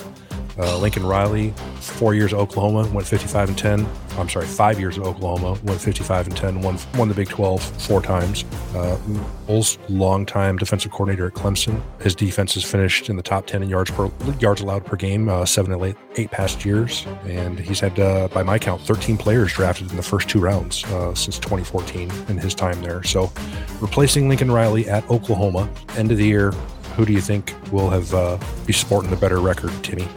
Uh, 0.58 0.76
Lincoln 0.78 1.06
Riley, 1.06 1.54
four 1.80 2.14
years 2.14 2.32
at 2.32 2.38
Oklahoma, 2.38 2.88
went 2.92 3.06
55 3.06 3.50
and 3.50 3.58
10. 3.58 3.86
I'm 4.18 4.28
sorry, 4.28 4.46
five 4.46 4.80
years 4.80 4.98
at 4.98 5.04
Oklahoma, 5.04 5.58
went 5.62 5.80
55 5.80 6.26
and 6.26 6.36
10, 6.36 6.62
won, 6.62 6.78
won 6.94 7.08
the 7.08 7.14
Big 7.14 7.28
12 7.28 7.62
four 7.62 8.02
times. 8.02 8.44
Uh, 8.74 8.98
longtime 9.88 10.56
defensive 10.56 10.90
coordinator 10.90 11.28
at 11.28 11.34
Clemson. 11.34 11.80
His 12.00 12.14
defense 12.14 12.54
has 12.54 12.64
finished 12.64 13.08
in 13.08 13.16
the 13.16 13.22
top 13.22 13.46
10 13.46 13.62
in 13.62 13.68
yards 13.68 13.90
per 13.90 14.10
yards 14.40 14.60
allowed 14.60 14.84
per 14.84 14.96
game, 14.96 15.28
uh, 15.28 15.46
seven 15.46 15.72
and 15.72 15.82
eight, 15.82 15.96
eight 16.16 16.30
past 16.30 16.64
years. 16.64 17.06
And 17.24 17.58
he's 17.58 17.80
had, 17.80 17.98
uh, 17.98 18.28
by 18.28 18.42
my 18.42 18.58
count, 18.58 18.82
13 18.82 19.16
players 19.16 19.52
drafted 19.52 19.90
in 19.90 19.96
the 19.96 20.02
first 20.02 20.28
two 20.28 20.40
rounds 20.40 20.84
uh, 20.86 21.14
since 21.14 21.38
2014 21.38 22.10
in 22.28 22.36
his 22.36 22.54
time 22.54 22.80
there. 22.82 23.02
So 23.04 23.32
replacing 23.80 24.28
Lincoln 24.28 24.50
Riley 24.50 24.88
at 24.88 25.08
Oklahoma, 25.08 25.70
end 25.96 26.10
of 26.10 26.18
the 26.18 26.26
year, 26.26 26.52
who 26.96 27.06
do 27.06 27.12
you 27.12 27.20
think 27.20 27.54
will 27.70 27.90
have 27.90 28.12
uh, 28.12 28.38
be 28.66 28.72
sporting 28.72 29.10
the 29.10 29.16
better 29.16 29.40
record, 29.40 29.72
Timmy? 29.84 30.08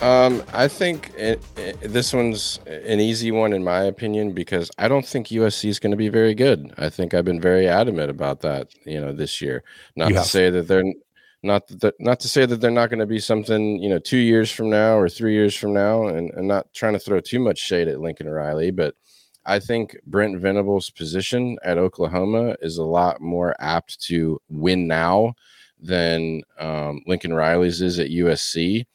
Um, 0.00 0.44
I 0.52 0.68
think 0.68 1.12
it, 1.16 1.42
it, 1.56 1.80
this 1.80 2.12
one's 2.12 2.60
an 2.66 3.00
easy 3.00 3.32
one 3.32 3.52
in 3.52 3.64
my 3.64 3.82
opinion 3.82 4.32
because 4.32 4.70
I 4.78 4.86
don't 4.86 5.04
think 5.04 5.28
USC 5.28 5.68
is 5.68 5.80
going 5.80 5.90
to 5.90 5.96
be 5.96 6.08
very 6.08 6.34
good. 6.34 6.72
I 6.78 6.88
think 6.88 7.14
I've 7.14 7.24
been 7.24 7.40
very 7.40 7.66
adamant 7.66 8.08
about 8.10 8.40
that. 8.42 8.68
You 8.84 9.00
know, 9.00 9.12
this 9.12 9.40
year. 9.40 9.64
Not 9.96 10.08
You 10.08 10.14
to 10.14 10.20
have. 10.20 10.28
say 10.28 10.50
that 10.50 10.68
they're 10.68 10.84
not 11.42 11.66
that, 11.80 11.94
not 11.98 12.20
to 12.20 12.28
say 12.28 12.46
that 12.46 12.60
they're 12.60 12.70
not 12.70 12.90
going 12.90 13.00
to 13.00 13.06
be 13.06 13.18
something. 13.18 13.82
You 13.82 13.88
know, 13.88 13.98
two 13.98 14.18
years 14.18 14.52
from 14.52 14.70
now 14.70 14.96
or 14.96 15.08
three 15.08 15.34
years 15.34 15.56
from 15.56 15.72
now, 15.74 16.06
and, 16.06 16.30
and 16.32 16.46
not 16.46 16.72
trying 16.74 16.92
to 16.92 17.00
throw 17.00 17.18
too 17.20 17.40
much 17.40 17.58
shade 17.58 17.88
at 17.88 18.00
Lincoln 18.00 18.28
Riley, 18.28 18.70
but 18.70 18.94
I 19.46 19.58
think 19.58 19.96
Brent 20.06 20.38
Venables' 20.38 20.90
position 20.90 21.58
at 21.64 21.78
Oklahoma 21.78 22.54
is 22.60 22.76
a 22.76 22.84
lot 22.84 23.20
more 23.20 23.56
apt 23.58 24.00
to 24.02 24.40
win 24.48 24.86
now 24.86 25.34
than 25.80 26.42
um, 26.58 27.02
Lincoln 27.06 27.32
Riley's 27.32 27.80
is 27.80 27.98
at 27.98 28.10
USC. 28.10 28.86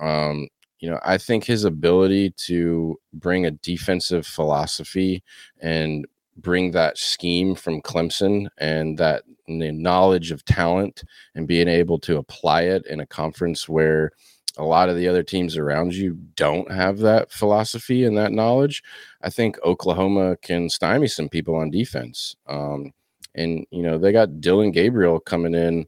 Um, 0.00 0.48
you 0.80 0.90
know, 0.90 0.98
I 1.04 1.18
think 1.18 1.44
his 1.44 1.64
ability 1.64 2.30
to 2.46 2.98
bring 3.12 3.46
a 3.46 3.50
defensive 3.50 4.26
philosophy 4.26 5.22
and 5.60 6.06
bring 6.38 6.70
that 6.70 6.96
scheme 6.96 7.54
from 7.54 7.82
Clemson 7.82 8.48
and 8.58 8.96
that 8.98 9.24
knowledge 9.46 10.30
of 10.30 10.44
talent 10.44 11.04
and 11.34 11.46
being 11.46 11.68
able 11.68 11.98
to 11.98 12.16
apply 12.16 12.62
it 12.62 12.86
in 12.86 13.00
a 13.00 13.06
conference 13.06 13.68
where 13.68 14.12
a 14.56 14.64
lot 14.64 14.88
of 14.88 14.96
the 14.96 15.06
other 15.06 15.22
teams 15.22 15.56
around 15.56 15.94
you 15.94 16.18
don't 16.34 16.70
have 16.70 16.98
that 16.98 17.30
philosophy 17.30 18.04
and 18.04 18.16
that 18.16 18.32
knowledge. 18.32 18.82
I 19.22 19.30
think 19.30 19.58
Oklahoma 19.64 20.36
can 20.42 20.68
stymie 20.68 21.08
some 21.08 21.28
people 21.28 21.54
on 21.56 21.70
defense. 21.70 22.36
Um, 22.46 22.92
and 23.34 23.66
you 23.70 23.82
know, 23.82 23.98
they 23.98 24.12
got 24.12 24.40
Dillon 24.40 24.72
Gabriel 24.72 25.20
coming 25.20 25.54
in 25.54 25.86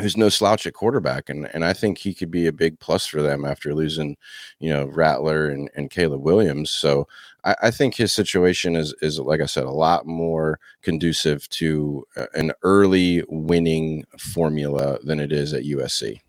who's 0.00 0.16
no 0.16 0.28
slouch 0.28 0.66
at 0.66 0.74
quarterback, 0.74 1.28
and 1.28 1.48
and 1.54 1.64
I 1.64 1.72
think 1.72 1.98
he 1.98 2.14
could 2.14 2.30
be 2.30 2.46
a 2.46 2.52
big 2.52 2.78
plus 2.80 3.06
for 3.06 3.22
them 3.22 3.44
after 3.44 3.74
losing, 3.74 4.16
you 4.58 4.70
know, 4.70 4.86
Rattler 4.86 5.48
and 5.48 5.70
and 5.76 5.90
Caleb 5.90 6.22
Williams. 6.22 6.70
So 6.70 7.06
I, 7.44 7.54
I 7.64 7.70
think 7.70 7.94
his 7.94 8.12
situation 8.12 8.76
is 8.76 8.94
is 9.02 9.18
like 9.18 9.40
I 9.40 9.46
said, 9.46 9.64
a 9.64 9.70
lot 9.70 10.06
more 10.06 10.58
conducive 10.82 11.48
to 11.50 12.06
uh, 12.16 12.26
an 12.34 12.52
early 12.62 13.22
winning 13.28 14.04
formula 14.18 14.98
than 15.04 15.20
it 15.20 15.32
is 15.32 15.52
at 15.52 15.64
USC. 15.64 16.20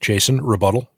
Jason, 0.00 0.40
rebuttal. 0.42 0.90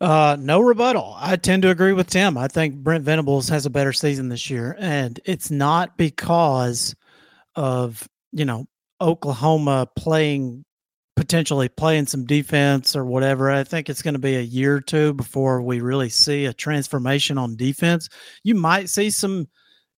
Uh, 0.00 0.34
no 0.40 0.60
rebuttal. 0.60 1.14
I 1.18 1.36
tend 1.36 1.62
to 1.62 1.70
agree 1.70 1.92
with 1.92 2.08
Tim. 2.08 2.38
I 2.38 2.48
think 2.48 2.76
Brent 2.76 3.04
Venables 3.04 3.50
has 3.50 3.66
a 3.66 3.70
better 3.70 3.92
season 3.92 4.30
this 4.30 4.48
year, 4.48 4.74
and 4.78 5.20
it's 5.26 5.50
not 5.50 5.98
because 5.98 6.94
of 7.54 8.08
you 8.32 8.46
know 8.46 8.66
Oklahoma 9.00 9.88
playing 9.96 10.64
potentially 11.16 11.68
playing 11.68 12.06
some 12.06 12.24
defense 12.24 12.96
or 12.96 13.04
whatever. 13.04 13.50
I 13.50 13.62
think 13.62 13.88
it's 13.90 14.00
going 14.00 14.14
to 14.14 14.20
be 14.20 14.36
a 14.36 14.40
year 14.40 14.76
or 14.76 14.80
two 14.80 15.12
before 15.12 15.60
we 15.60 15.80
really 15.80 16.08
see 16.08 16.46
a 16.46 16.52
transformation 16.54 17.36
on 17.36 17.56
defense. 17.56 18.08
You 18.42 18.54
might 18.54 18.88
see 18.88 19.10
some 19.10 19.46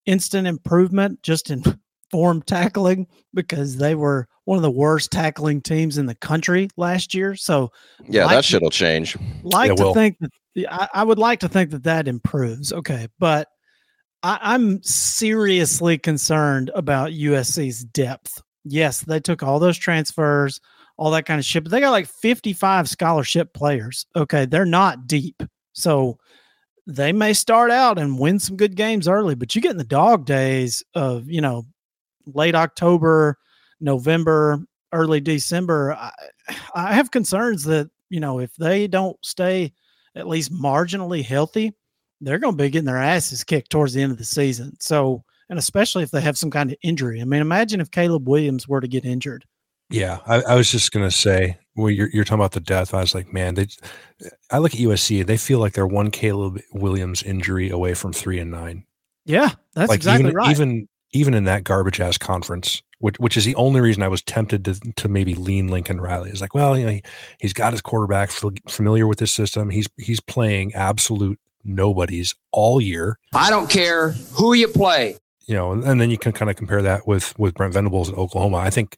instant 0.07 0.47
improvement 0.47 1.21
just 1.21 1.51
in 1.51 1.63
form 2.11 2.41
tackling 2.41 3.05
because 3.35 3.77
they 3.77 3.93
were 3.93 4.27
one 4.45 4.57
of 4.57 4.63
the 4.63 4.71
worst 4.71 5.11
tackling 5.11 5.61
teams 5.61 5.99
in 5.99 6.07
the 6.07 6.15
country 6.15 6.67
last 6.75 7.13
year. 7.13 7.35
So 7.35 7.71
Yeah, 8.07 8.25
like 8.25 8.37
that 8.37 8.43
to- 8.43 8.47
shit'll 8.49 8.69
change. 8.71 9.15
like 9.43 9.71
It 9.71 9.77
to 9.77 9.83
will. 9.83 9.93
think 9.93 10.17
that 10.21 10.31
yeah, 10.55 10.75
I, 10.75 10.87
I 10.95 11.03
would 11.03 11.19
like 11.19 11.39
to 11.41 11.49
think 11.49 11.69
that 11.69 11.83
that 11.83 12.07
improves. 12.07 12.73
Okay, 12.73 13.07
but 13.19 13.47
I, 14.23 14.39
I'm 14.41 14.81
seriously 14.83 15.97
concerned 15.99 16.71
about 16.73 17.11
USC's 17.11 17.83
depth. 17.83 18.41
Yes, 18.63 19.01
they 19.01 19.19
took 19.19 19.43
all 19.43 19.59
those 19.59 19.77
transfers, 19.77 20.61
all 20.97 21.11
that 21.11 21.25
kind 21.25 21.39
of 21.39 21.45
shit, 21.45 21.63
but 21.63 21.71
they 21.71 21.79
got 21.79 21.91
like 21.91 22.07
55 22.07 22.87
scholarship 22.89 23.53
players. 23.53 24.05
Okay, 24.15 24.45
they're 24.45 24.65
not 24.65 25.07
deep, 25.07 25.41
so 25.73 26.17
they 26.87 27.11
may 27.11 27.33
start 27.33 27.71
out 27.71 27.97
and 27.97 28.19
win 28.19 28.39
some 28.39 28.57
good 28.57 28.75
games 28.75 29.07
early, 29.07 29.35
but 29.35 29.55
you 29.55 29.61
get 29.61 29.71
in 29.71 29.77
the 29.77 29.83
dog 29.83 30.25
days 30.25 30.83
of 30.93 31.29
you 31.29 31.41
know 31.41 31.65
late 32.25 32.55
October, 32.55 33.37
November, 33.79 34.63
early 34.93 35.19
December. 35.19 35.93
I, 35.93 36.11
I 36.75 36.93
have 36.93 37.11
concerns 37.11 37.63
that 37.65 37.89
you 38.09 38.19
know 38.19 38.39
if 38.39 38.55
they 38.55 38.87
don't 38.87 39.17
stay 39.23 39.73
at 40.15 40.27
least 40.27 40.51
marginally 40.51 41.23
healthy, 41.23 41.73
they're 42.19 42.39
going 42.39 42.57
to 42.57 42.63
be 42.63 42.69
getting 42.69 42.85
their 42.85 42.97
asses 42.97 43.43
kicked 43.43 43.71
towards 43.71 43.93
the 43.93 44.01
end 44.01 44.11
of 44.11 44.17
the 44.17 44.25
season. 44.25 44.75
So, 44.79 45.23
and 45.51 45.59
especially 45.59 46.01
if 46.01 46.11
they 46.11 46.21
have 46.21 46.37
some 46.37 46.49
kind 46.49 46.71
of 46.71 46.77
injury. 46.81 47.21
I 47.21 47.25
mean, 47.25 47.41
imagine 47.41 47.81
if 47.81 47.91
Caleb 47.91 48.27
Williams 48.27 48.69
were 48.69 48.79
to 48.79 48.87
get 48.87 49.03
injured. 49.05 49.45
Yeah, 49.89 50.19
I, 50.25 50.41
I 50.43 50.55
was 50.55 50.71
just 50.71 50.93
gonna 50.93 51.11
say, 51.11 51.57
well, 51.75 51.89
you're 51.89 52.09
you're 52.13 52.23
talking 52.23 52.39
about 52.39 52.53
the 52.53 52.61
death. 52.61 52.93
I 52.93 53.01
was 53.01 53.13
like, 53.13 53.31
man, 53.31 53.55
they. 53.55 53.67
I 54.49 54.59
look 54.59 54.73
at 54.73 54.79
USC. 54.79 55.25
They 55.25 55.35
feel 55.35 55.59
like 55.59 55.73
they're 55.73 55.85
one 55.85 56.09
Caleb 56.09 56.61
Williams 56.71 57.21
injury 57.21 57.69
away 57.69 57.93
from 57.93 58.13
three 58.13 58.39
and 58.39 58.49
nine. 58.49 58.85
Yeah, 59.25 59.51
that's 59.75 59.89
like 59.89 59.97
exactly 59.97 60.29
even 60.29 60.35
right. 60.35 60.51
even 60.51 60.87
even 61.11 61.33
in 61.33 61.43
that 61.43 61.65
garbage 61.65 61.99
ass 61.99 62.17
conference, 62.17 62.81
which 62.99 63.19
which 63.19 63.35
is 63.35 63.43
the 63.43 63.55
only 63.55 63.81
reason 63.81 64.01
I 64.01 64.07
was 64.07 64.21
tempted 64.21 64.63
to 64.63 64.75
to 64.95 65.09
maybe 65.09 65.35
lean 65.35 65.67
Lincoln 65.67 65.99
Riley. 65.99 66.29
Is 66.29 66.39
like, 66.39 66.55
well, 66.55 66.77
you 66.77 66.85
know, 66.85 66.91
he, 66.93 67.03
he's 67.39 67.53
got 67.53 67.73
his 67.73 67.81
quarterback 67.81 68.31
fam- 68.31 68.55
familiar 68.69 69.05
with 69.07 69.19
this 69.19 69.33
system. 69.33 69.69
He's 69.69 69.89
he's 69.97 70.21
playing 70.21 70.73
absolute 70.73 71.37
nobodies 71.65 72.33
all 72.53 72.79
year. 72.79 73.19
I 73.33 73.49
don't 73.49 73.69
care 73.69 74.11
who 74.11 74.53
you 74.53 74.69
play. 74.69 75.17
You 75.47 75.55
know, 75.55 75.71
and 75.71 75.99
then 75.99 76.09
you 76.09 76.17
can 76.17 76.31
kind 76.31 76.49
of 76.49 76.55
compare 76.55 76.81
that 76.81 77.07
with 77.07 77.37
with 77.39 77.55
Brent 77.55 77.73
Venables 77.73 78.09
at 78.09 78.17
Oklahoma. 78.17 78.57
I 78.57 78.69
think 78.69 78.97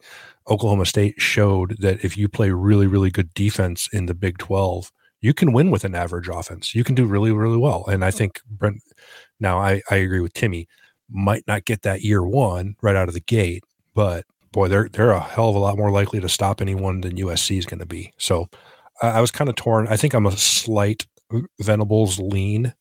Oklahoma 0.50 0.86
State 0.86 1.22
showed 1.22 1.78
that 1.80 2.04
if 2.04 2.18
you 2.18 2.28
play 2.28 2.52
really 2.52 2.88
really 2.88 3.12
good 3.12 3.34
defense 3.34 3.90
in 3.94 4.06
the 4.06 4.14
Big 4.14 4.38
Twelve, 4.38 4.92
you 5.22 5.34
can 5.34 5.54
win 5.54 5.72
with 5.72 5.84
an 5.84 5.96
average 5.96 6.28
offense. 6.28 6.76
You 6.76 6.84
can 6.84 6.96
do 6.96 7.06
really 7.06 7.32
really 7.32 7.58
well. 7.58 7.86
And 7.88 8.04
I 8.04 8.12
think 8.12 8.42
Brent. 8.50 8.82
Now 9.40 9.60
I 9.60 9.82
I 9.90 9.96
agree 9.98 10.20
with 10.20 10.34
Timmy. 10.34 10.68
Might 11.10 11.44
not 11.48 11.66
get 11.66 11.82
that 11.84 12.02
year 12.02 12.24
one 12.24 12.76
right 12.82 12.96
out 12.96 13.08
of 13.08 13.14
the 13.14 13.22
gate, 13.22 13.64
but 13.94 14.26
boy, 14.52 14.68
they're 14.68 14.90
they're 14.90 15.12
a 15.12 15.20
hell 15.20 15.50
of 15.50 15.56
a 15.56 15.60
lot 15.60 15.78
more 15.78 15.92
likely 15.92 16.20
to 16.22 16.30
stop 16.30 16.62
anyone 16.62 17.02
than 17.02 17.18
USC 17.18 17.58
is 17.58 17.66
going 17.66 17.80
to 17.80 17.86
be. 17.86 18.14
So 18.18 18.48
I, 19.02 19.10
I 19.12 19.22
was 19.22 19.32
kind 19.32 19.50
of 19.50 19.56
torn. 19.56 19.88
I 19.88 19.98
think 19.98 20.14
I'm 20.14 20.26
a 20.26 20.32
slight 20.38 21.06
Venables 21.60 22.20
lean 22.20 22.74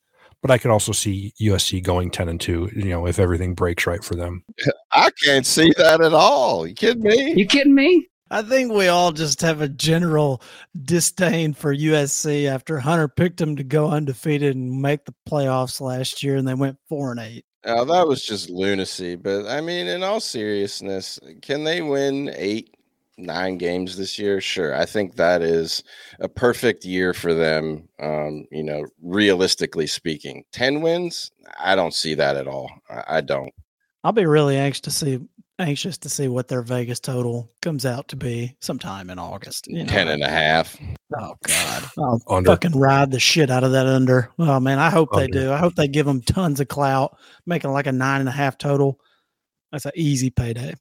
but 0.43 0.51
I 0.51 0.59
could 0.59 0.71
also 0.71 0.93
see 0.93 1.33
USC 1.41 1.83
going 1.83 2.11
ten 2.11 2.29
and 2.29 2.41
two. 2.41 2.69
You 2.75 2.91
know, 2.91 3.07
if 3.07 3.19
everything 3.19 3.55
breaks 3.55 3.87
right 3.87 4.05
for 4.05 4.15
them. 4.17 4.45
I 4.93 5.11
can't 5.25 5.47
see 5.47 5.73
that 5.79 6.03
at 6.03 6.13
all. 6.13 6.67
You 6.67 6.75
kidding 6.75 7.03
me? 7.03 7.33
You 7.35 7.47
kidding 7.47 7.75
me? 7.75 8.09
I 8.31 8.41
think 8.41 8.73
we 8.73 8.89
all 8.89 9.13
just 9.13 9.43
have 9.43 9.61
a 9.61 9.69
general 9.69 10.43
disdain 10.85 11.53
for 11.53 11.75
USC 11.75 12.47
after 12.47 12.79
Hunter 12.79 13.07
picked 13.07 13.37
them 13.37 13.57
to 13.57 13.63
go 13.63 13.91
undefeated 13.91 14.57
and 14.57 14.81
make 14.81 15.05
the 15.05 15.15
playoffs 15.29 15.83
last 15.83 16.23
year, 16.23 16.37
and 16.37 16.49
they 16.49 16.55
went 16.55 16.79
four 16.89 17.11
and 17.11 17.21
eight. 17.21 17.45
Oh, 17.65 17.85
that 17.85 18.09
was 18.09 18.25
just 18.25 18.49
lunacy. 18.49 19.17
But 19.17 19.47
I 19.47 19.61
mean, 19.61 19.87
in 19.87 20.03
all 20.03 20.19
seriousness, 20.19 21.21
can 21.43 21.63
they 21.63 21.83
win 21.83 22.33
eight, 22.35 22.75
nine 23.23 23.59
games 23.59 23.97
this 23.97 24.19
year? 24.19 24.41
Sure. 24.41 24.75
I 24.75 24.85
think 24.85 25.17
that 25.17 25.43
is 25.43 25.83
a 26.21 26.29
perfect 26.29 26.85
year 26.85 27.15
for 27.15 27.35
them. 27.35 27.89
Um, 28.01 28.47
you 28.51 28.63
know, 28.63 28.85
realistically 29.03 29.87
speaking, 29.87 30.45
10 30.53 30.81
wins, 30.81 31.31
I 31.59 31.75
don't 31.75 31.95
see 31.95 32.15
that 32.15 32.37
at 32.37 32.49
all. 32.49 32.71
I, 32.91 33.05
I 33.09 33.21
don't. 33.21 33.53
I'll 34.05 34.13
be 34.13 34.27
really 34.27 34.57
anxious 34.57 34.81
to 34.83 34.91
see 34.91 35.21
anxious 35.59 35.97
to 35.99 36.09
see 36.09 36.29
what 36.29 36.49
their 36.49 36.63
Vegas 36.63 36.99
total 36.99 37.49
comes 37.61 37.87
out 37.87 38.09
to 38.09 38.17
be 38.17 38.57
sometime 38.61 39.11
in 39.11 39.19
August. 39.19 39.67
You 39.69 39.85
know, 39.85 39.91
10 39.91 40.09
and 40.09 40.23
a 40.23 40.29
half. 40.29 40.77
Oh 41.17 41.35
God, 41.47 41.85
I'll 41.99 42.21
Under. 42.29 42.51
fucking 42.51 42.73
ride 42.73 43.11
the 43.11 43.21
shit 43.21 43.51
out 43.51 43.65
of 43.65 43.73
that 43.73 43.87
under. 43.87 44.31
Oh 44.39 44.59
man, 44.59 44.79
I 44.79 44.91
hope 44.91 45.11
they 45.15 45.29
do. 45.29 45.53
I 45.53 45.59
hope 45.59 45.75
they 45.75 45.89
give 45.89 46.07
them 46.07 46.23
tons 46.23 46.61
of 46.61 46.69
clout, 46.69 47.17
making 47.47 47.71
like 47.71 47.87
a 47.87 47.93
nine 47.93 48.21
and 48.21 48.29
a 48.29 48.33
half 48.33 48.59
total. 48.59 48.99
That's 49.71 49.87
an 49.87 49.93
easy 49.95 50.31
payday. 50.31 50.75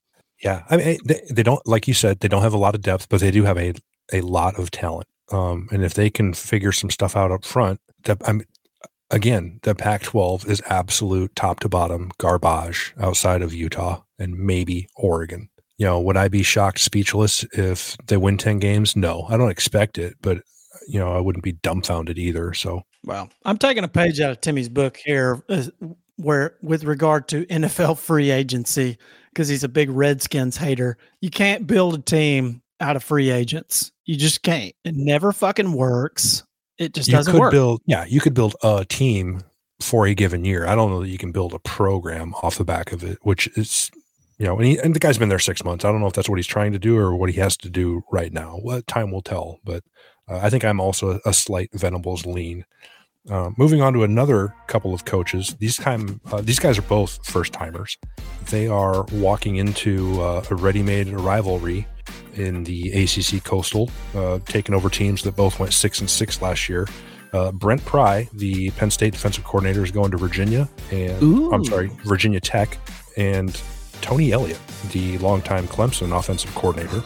Yeah, 0.43 0.63
I 0.69 0.77
mean 0.77 0.97
they, 1.05 1.21
they 1.29 1.43
don't 1.43 1.65
like 1.67 1.87
you 1.87 1.93
said 1.93 2.19
they 2.19 2.27
don't 2.27 2.41
have 2.41 2.53
a 2.53 2.57
lot 2.57 2.75
of 2.75 2.81
depth, 2.81 3.09
but 3.09 3.21
they 3.21 3.31
do 3.31 3.43
have 3.43 3.57
a 3.57 3.73
a 4.11 4.21
lot 4.21 4.57
of 4.59 4.71
talent. 4.71 5.07
Um, 5.31 5.69
and 5.71 5.83
if 5.83 5.93
they 5.93 6.09
can 6.09 6.33
figure 6.33 6.71
some 6.71 6.89
stuff 6.89 7.15
out 7.15 7.31
up 7.31 7.45
front, 7.45 7.79
that 8.03 8.17
I'm 8.25 8.43
again 9.09 9.59
the 9.63 9.75
Pac-12 9.75 10.47
is 10.47 10.61
absolute 10.67 11.35
top 11.35 11.59
to 11.61 11.69
bottom 11.69 12.11
garbage 12.17 12.93
outside 12.99 13.41
of 13.41 13.53
Utah 13.53 14.01
and 14.19 14.37
maybe 14.37 14.87
Oregon. 14.95 15.49
You 15.77 15.87
know, 15.87 15.99
would 15.99 16.17
I 16.17 16.27
be 16.27 16.43
shocked, 16.43 16.79
speechless 16.79 17.43
if 17.53 17.97
they 18.07 18.17
win 18.17 18.37
ten 18.37 18.59
games? 18.59 18.95
No, 18.95 19.25
I 19.29 19.37
don't 19.37 19.49
expect 19.51 19.97
it, 19.97 20.15
but 20.21 20.41
you 20.87 20.99
know 20.99 21.11
I 21.11 21.19
wouldn't 21.19 21.43
be 21.43 21.53
dumbfounded 21.53 22.17
either. 22.17 22.53
So 22.53 22.83
Wow. 23.03 23.29
I'm 23.45 23.57
taking 23.57 23.83
a 23.83 23.87
page 23.87 24.19
out 24.19 24.31
of 24.31 24.41
Timmy's 24.41 24.69
book 24.69 24.97
here, 24.97 25.43
uh, 25.49 25.63
where 26.17 26.55
with 26.61 26.83
regard 26.83 27.27
to 27.29 27.45
NFL 27.47 27.97
free 27.97 28.29
agency, 28.29 28.97
because 29.33 29.47
he's 29.47 29.63
a 29.63 29.69
big 29.69 29.89
Redskins 29.89 30.57
hater. 30.57 30.97
You 31.21 31.29
can't 31.29 31.67
build 31.67 31.95
a 31.95 31.99
team 31.99 32.61
out 32.79 32.95
of 32.95 33.03
free 33.03 33.29
agents. 33.29 33.91
You 34.05 34.15
just 34.15 34.43
can't. 34.43 34.73
It 34.83 34.95
never 34.95 35.31
fucking 35.31 35.73
works. 35.73 36.43
It 36.81 36.93
just 36.95 37.07
you 37.09 37.13
doesn't 37.13 37.31
could 37.31 37.39
work. 37.39 37.51
build 37.51 37.81
yeah 37.85 38.05
you 38.05 38.19
could 38.19 38.33
build 38.33 38.55
a 38.63 38.83
team 38.85 39.41
for 39.79 40.07
a 40.07 40.15
given 40.15 40.43
year 40.43 40.65
i 40.65 40.73
don't 40.73 40.89
know 40.89 41.01
that 41.01 41.09
you 41.09 41.17
can 41.19 41.31
build 41.31 41.53
a 41.53 41.59
program 41.59 42.33
off 42.41 42.57
the 42.57 42.63
back 42.63 42.91
of 42.91 43.03
it 43.03 43.19
which 43.21 43.47
is 43.55 43.91
you 44.39 44.47
know 44.47 44.57
and, 44.57 44.65
he, 44.65 44.79
and 44.79 44.95
the 44.95 44.99
guy's 44.99 45.19
been 45.19 45.29
there 45.29 45.37
six 45.37 45.63
months 45.63 45.85
i 45.85 45.91
don't 45.91 46.01
know 46.01 46.07
if 46.07 46.13
that's 46.13 46.27
what 46.27 46.39
he's 46.39 46.47
trying 46.47 46.71
to 46.71 46.79
do 46.79 46.97
or 46.97 47.15
what 47.15 47.29
he 47.29 47.39
has 47.39 47.55
to 47.55 47.69
do 47.69 48.01
right 48.11 48.33
now 48.33 48.57
what 48.63 48.87
time 48.87 49.11
will 49.11 49.21
tell 49.21 49.59
but 49.63 49.83
uh, 50.27 50.39
i 50.41 50.49
think 50.49 50.65
i'm 50.65 50.79
also 50.79 51.19
a, 51.23 51.29
a 51.29 51.33
slight 51.33 51.69
venables 51.73 52.25
lean 52.25 52.65
uh, 53.29 53.51
moving 53.57 53.81
on 53.81 53.93
to 53.93 54.03
another 54.03 54.53
couple 54.67 54.93
of 54.93 55.05
coaches 55.05 55.55
these 55.59 55.75
time 55.75 56.19
uh, 56.31 56.41
these 56.41 56.59
guys 56.59 56.77
are 56.77 56.83
both 56.83 57.23
first 57.25 57.53
timers 57.53 57.97
they 58.49 58.67
are 58.67 59.03
walking 59.13 59.57
into 59.57 60.19
uh, 60.21 60.43
a 60.49 60.55
ready-made 60.55 61.07
rivalry 61.09 61.85
in 62.35 62.63
the 62.63 62.91
ACC 62.91 63.43
Coastal, 63.43 63.89
uh, 64.15 64.39
taking 64.45 64.73
over 64.75 64.89
teams 64.89 65.23
that 65.23 65.35
both 65.35 65.59
went 65.59 65.73
six 65.73 65.99
and 65.99 66.09
six 66.09 66.41
last 66.41 66.69
year. 66.69 66.87
Uh, 67.33 67.51
Brent 67.51 67.83
Pry, 67.85 68.27
the 68.33 68.71
Penn 68.71 68.91
State 68.91 69.13
defensive 69.13 69.43
coordinator, 69.43 69.83
is 69.83 69.91
going 69.91 70.11
to 70.11 70.17
Virginia, 70.17 70.67
and 70.91 71.53
I'm 71.53 71.63
sorry, 71.63 71.89
Virginia 72.03 72.41
Tech, 72.41 72.77
and 73.15 73.59
Tony 74.01 74.31
Elliott, 74.33 74.59
the 74.91 75.17
longtime 75.19 75.67
Clemson 75.67 76.17
offensive 76.17 76.53
coordinator, 76.55 77.01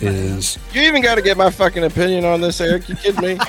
is 0.00 0.58
You 0.72 0.82
even 0.82 1.00
got 1.02 1.14
to 1.14 1.22
get 1.22 1.36
my 1.36 1.50
fucking 1.50 1.84
opinion 1.84 2.24
on 2.24 2.40
this, 2.40 2.60
Eric. 2.60 2.88
You 2.88 2.96
kidding 2.96 3.20
me? 3.20 3.38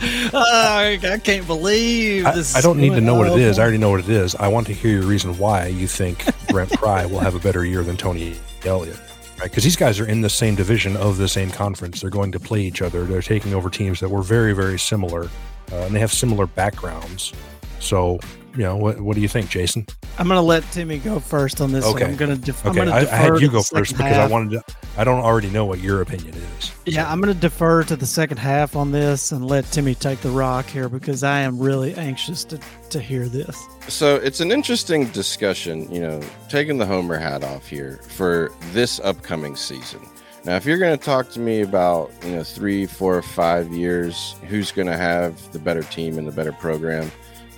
I 0.00 0.98
I 1.02 1.18
can't 1.18 1.46
believe 1.46 2.26
I, 2.26 2.32
this. 2.32 2.54
I 2.56 2.60
don't 2.60 2.78
need 2.78 2.94
to 2.94 3.00
know 3.00 3.14
what 3.14 3.28
it 3.28 3.38
is. 3.38 3.58
I 3.58 3.62
I 3.62 3.64
already 3.64 3.78
know 3.78 3.90
what 3.90 4.00
it 4.00 4.08
is. 4.08 4.34
I 4.34 4.48
want 4.48 4.66
to 4.68 4.72
hear 4.72 4.92
your 4.92 5.02
reason 5.02 5.36
why 5.38 5.66
you 5.66 5.86
think 5.88 6.24
Brent 6.48 6.70
Pry 6.72 7.06
will 7.06 7.20
have 7.20 7.34
a 7.34 7.38
better 7.40 7.64
year 7.64 7.82
than 7.82 7.96
Tony 7.96 8.36
Elliott. 8.64 8.98
Right? 9.38 9.50
Because 9.50 9.64
these 9.64 9.76
guys 9.76 10.00
are 10.00 10.06
in 10.06 10.20
the 10.22 10.30
same 10.30 10.54
division 10.54 10.96
of 10.96 11.18
the 11.18 11.28
same 11.28 11.50
conference. 11.50 12.00
They're 12.00 12.10
going 12.10 12.32
to 12.32 12.40
play 12.40 12.60
each 12.62 12.80
other. 12.80 13.04
They're 13.04 13.20
taking 13.22 13.52
over 13.54 13.68
teams 13.68 14.00
that 14.00 14.08
were 14.08 14.22
very, 14.22 14.54
very 14.54 14.78
similar, 14.78 15.24
uh, 15.72 15.76
and 15.76 15.94
they 15.94 16.00
have 16.00 16.12
similar 16.12 16.46
backgrounds. 16.46 17.32
So, 17.78 18.18
you 18.54 18.62
know, 18.62 18.76
what, 18.76 18.98
what 19.00 19.14
do 19.14 19.20
you 19.20 19.28
think, 19.28 19.50
Jason? 19.50 19.86
I'm 20.18 20.26
going 20.26 20.38
to 20.38 20.42
let 20.42 20.62
Timmy 20.72 20.98
go 20.98 21.20
first 21.20 21.60
on 21.60 21.70
this. 21.72 21.84
one. 21.84 21.96
Okay. 21.96 22.06
I'm 22.06 22.16
going 22.16 22.30
to. 22.30 22.36
Def- 22.42 22.64
Okay, 22.64 22.80
I, 22.80 23.00
I 23.00 23.04
had 23.04 23.40
you 23.40 23.50
go 23.50 23.62
first 23.62 23.92
because 23.96 24.16
I 24.16 24.26
wanted 24.26 24.52
to. 24.52 24.76
I 24.98 25.04
don't 25.04 25.20
already 25.20 25.50
know 25.50 25.66
what 25.66 25.80
your 25.80 26.00
opinion 26.00 26.34
is. 26.34 26.72
Yeah, 26.86 27.10
I'm 27.10 27.20
going 27.20 27.32
to 27.32 27.38
defer 27.38 27.82
to 27.84 27.96
the 27.96 28.06
second 28.06 28.38
half 28.38 28.76
on 28.76 28.92
this 28.92 29.30
and 29.30 29.46
let 29.46 29.64
Timmy 29.66 29.94
take 29.94 30.20
the 30.20 30.30
rock 30.30 30.66
here 30.66 30.88
because 30.88 31.22
I 31.22 31.40
am 31.40 31.58
really 31.58 31.94
anxious 31.94 32.44
to 32.44 32.58
to 32.90 33.00
hear 33.00 33.28
this. 33.28 33.60
So 33.88 34.16
it's 34.16 34.40
an 34.40 34.50
interesting 34.50 35.06
discussion, 35.08 35.90
you 35.92 36.00
know, 36.00 36.20
taking 36.48 36.78
the 36.78 36.86
Homer 36.86 37.18
hat 37.18 37.44
off 37.44 37.66
here 37.66 38.00
for 38.08 38.50
this 38.72 39.00
upcoming 39.00 39.56
season. 39.56 40.00
Now, 40.44 40.54
if 40.54 40.64
you're 40.64 40.78
going 40.78 40.96
to 40.96 41.04
talk 41.04 41.28
to 41.30 41.40
me 41.40 41.62
about, 41.62 42.12
you 42.24 42.30
know, 42.30 42.44
three, 42.44 42.86
four, 42.86 43.20
five 43.20 43.72
years, 43.72 44.36
who's 44.46 44.70
going 44.70 44.86
to 44.86 44.96
have 44.96 45.52
the 45.52 45.58
better 45.58 45.82
team 45.82 46.18
and 46.18 46.26
the 46.26 46.32
better 46.32 46.52
program, 46.52 47.10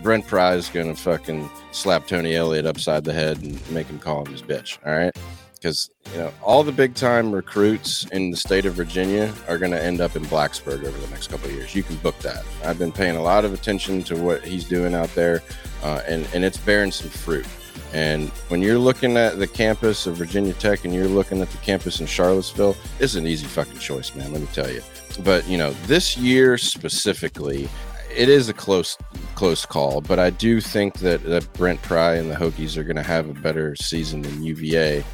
Brent 0.03 0.27
Pry 0.27 0.55
is 0.55 0.71
going 0.71 0.95
to 0.95 1.01
fucking 1.01 1.51
slap 1.73 2.07
Tony 2.07 2.35
Elliott 2.35 2.65
upside 2.65 3.05
the 3.05 3.13
head 3.13 3.43
and 3.43 3.71
make 3.71 3.89
him 3.89 3.99
call 3.99 4.25
him 4.25 4.33
his 4.33 4.41
bitch. 4.41 4.79
All 4.87 4.97
right. 4.97 5.15
Because, 5.61 5.91
you 6.13 6.19
know, 6.19 6.33
all 6.43 6.63
the 6.63 6.73
big 6.73 6.95
time 6.95 7.33
recruits 7.33 8.07
in 8.07 8.31
the 8.31 8.37
state 8.37 8.65
of 8.65 8.75
Virginia 8.75 9.33
are 9.49 9.59
going 9.59 9.73
to 9.73 9.83
end 9.83 10.01
up 10.01 10.15
in 10.15 10.23
Blacksburg 10.25 10.85
over 10.85 10.99
the 10.99 11.09
next 11.09 11.29
couple 11.29 11.49
of 11.49 11.55
years. 11.55 11.75
You 11.75 11.83
can 11.83 11.97
book 11.97 12.19
that. 12.21 12.45
I've 12.65 12.79
been 12.79 12.93
paying 12.93 13.17
a 13.17 13.23
lot 13.23 13.45
of 13.45 13.53
attention 13.53 14.03
to 14.05 14.17
what 14.17 14.45
he's 14.45 14.65
doing 14.65 14.95
out 14.95 15.13
there 15.15 15.43
uh, 15.83 16.03
and 16.07 16.29
and 16.35 16.45
it's 16.45 16.59
bearing 16.59 16.91
some 16.91 17.11
fruit. 17.11 17.47
And 17.93 18.29
when 18.49 18.61
you're 18.61 18.79
looking 18.79 19.17
at 19.17 19.39
the 19.39 19.47
campus 19.47 20.07
of 20.07 20.17
Virginia 20.17 20.53
Tech 20.55 20.85
and 20.85 20.93
you're 20.93 21.09
looking 21.09 21.41
at 21.41 21.51
the 21.51 21.57
campus 21.59 22.01
in 22.01 22.07
Charlottesville, 22.07 22.77
it's 23.01 23.15
an 23.15 23.27
easy 23.27 23.47
fucking 23.47 23.79
choice, 23.79 24.15
man. 24.15 24.31
Let 24.31 24.43
me 24.43 24.49
tell 24.53 24.71
you. 24.71 24.83
But 25.25 25.49
you 25.49 25.57
know, 25.57 25.73
this 25.87 26.17
year 26.17 26.59
specifically, 26.59 27.69
it 28.15 28.29
is 28.29 28.49
a 28.49 28.53
close 28.53 28.97
close 29.35 29.65
call. 29.65 30.01
But 30.01 30.19
I 30.19 30.31
do 30.31 30.61
think 30.61 30.99
that, 30.99 31.23
that 31.25 31.51
Brent 31.55 31.81
Pry 31.83 32.17
and 32.17 32.31
the 32.31 32.35
Hokies 32.35 32.77
are 32.77 32.85
going 32.85 32.97
to 32.97 33.03
have 33.03 33.29
a 33.29 33.35
better 33.35 33.75
season 33.77 34.23
than 34.23 34.43
UVA, 34.43 35.05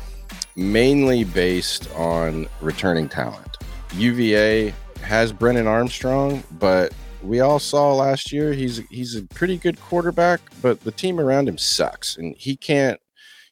mainly 0.56 1.24
based 1.24 1.90
on 1.94 2.46
returning 2.60 3.08
talent. 3.08 3.56
UVA 3.94 4.74
has 5.02 5.32
Brennan 5.32 5.66
Armstrong, 5.66 6.42
but 6.52 6.92
we 7.22 7.40
all 7.40 7.58
saw 7.58 7.94
last 7.94 8.32
year 8.32 8.52
he's 8.52 8.78
he's 8.90 9.16
a 9.16 9.22
pretty 9.22 9.56
good 9.56 9.80
quarterback, 9.80 10.40
but 10.60 10.80
the 10.80 10.92
team 10.92 11.18
around 11.18 11.48
him 11.48 11.58
sucks, 11.58 12.16
and 12.16 12.36
he 12.36 12.56
can't 12.56 13.00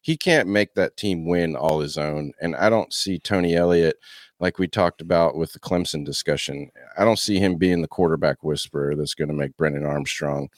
he 0.02 0.16
can't 0.16 0.48
make 0.48 0.74
that 0.74 0.96
team 0.96 1.26
win 1.26 1.56
all 1.56 1.80
his 1.80 1.96
own. 1.96 2.32
And 2.40 2.56
I 2.56 2.68
don't 2.68 2.92
see 2.92 3.18
Tony 3.18 3.54
Elliott 3.54 3.96
like 4.40 4.58
we 4.58 4.66
talked 4.66 5.00
about 5.00 5.36
with 5.36 5.52
the 5.52 5.60
Clemson 5.60 6.04
discussion. 6.04 6.70
I 6.98 7.04
don't 7.04 7.18
see 7.18 7.38
him 7.38 7.56
being 7.56 7.80
the 7.80 7.88
quarterback 7.88 8.42
whisperer 8.42 8.96
that's 8.96 9.14
going 9.14 9.28
to 9.28 9.34
make 9.34 9.56
Brennan 9.56 9.86
Armstrong, 9.86 10.48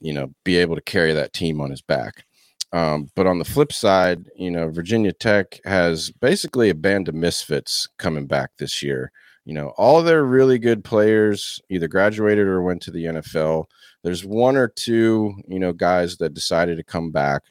you 0.00 0.12
know, 0.12 0.34
be 0.44 0.56
able 0.56 0.74
to 0.74 0.82
carry 0.82 1.12
that 1.12 1.32
team 1.32 1.60
on 1.60 1.70
his 1.70 1.80
back. 1.80 2.24
Um, 2.72 3.10
but 3.14 3.26
on 3.26 3.38
the 3.38 3.44
flip 3.44 3.72
side, 3.72 4.26
you 4.36 4.50
know, 4.50 4.68
Virginia 4.68 5.12
Tech 5.12 5.60
has 5.64 6.10
basically 6.10 6.68
a 6.68 6.74
band 6.74 7.08
of 7.08 7.14
misfits 7.14 7.88
coming 7.98 8.26
back 8.26 8.50
this 8.58 8.82
year. 8.82 9.10
You 9.44 9.54
know, 9.54 9.68
all 9.78 10.02
their 10.02 10.24
really 10.24 10.58
good 10.58 10.84
players 10.84 11.60
either 11.70 11.88
graduated 11.88 12.46
or 12.46 12.62
went 12.62 12.82
to 12.82 12.90
the 12.90 13.04
NFL. 13.04 13.64
There's 14.04 14.24
one 14.24 14.56
or 14.56 14.68
two, 14.68 15.34
you 15.48 15.58
know, 15.58 15.72
guys 15.72 16.18
that 16.18 16.34
decided 16.34 16.76
to 16.76 16.84
come 16.84 17.10
back 17.10 17.44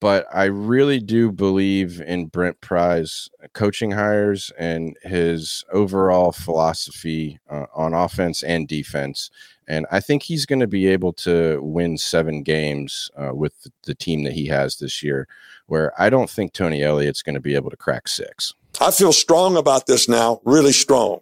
but 0.00 0.26
I 0.32 0.44
really 0.44 0.98
do 0.98 1.30
believe 1.30 2.00
in 2.00 2.26
Brent 2.26 2.60
Pry's 2.60 3.28
coaching 3.52 3.90
hires 3.90 4.50
and 4.58 4.96
his 5.02 5.64
overall 5.72 6.32
philosophy 6.32 7.38
uh, 7.50 7.66
on 7.74 7.92
offense 7.92 8.42
and 8.42 8.66
defense. 8.66 9.30
And 9.66 9.86
I 9.90 10.00
think 10.00 10.22
he's 10.22 10.46
going 10.46 10.60
to 10.60 10.66
be 10.66 10.86
able 10.86 11.12
to 11.14 11.60
win 11.62 11.98
seven 11.98 12.42
games 12.42 13.10
uh, 13.16 13.34
with 13.34 13.66
the 13.84 13.94
team 13.94 14.24
that 14.24 14.32
he 14.32 14.46
has 14.46 14.76
this 14.76 15.02
year, 15.02 15.26
where 15.66 15.92
I 16.00 16.10
don't 16.10 16.30
think 16.30 16.52
Tony 16.52 16.82
Elliott's 16.82 17.22
going 17.22 17.34
to 17.34 17.40
be 17.40 17.54
able 17.54 17.70
to 17.70 17.76
crack 17.76 18.08
six. 18.08 18.52
I 18.80 18.90
feel 18.90 19.12
strong 19.12 19.56
about 19.56 19.86
this 19.86 20.08
now, 20.08 20.40
really 20.44 20.72
strong. 20.72 21.20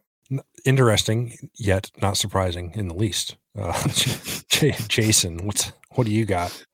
Interesting, 0.64 1.50
yet 1.56 1.90
not 2.00 2.16
surprising 2.16 2.72
in 2.74 2.88
the 2.88 2.94
least. 2.94 3.36
Uh, 3.58 3.76
Jason, 4.88 5.44
what's 5.44 5.72
what 5.90 6.06
do 6.06 6.12
you 6.12 6.24
got? 6.24 6.64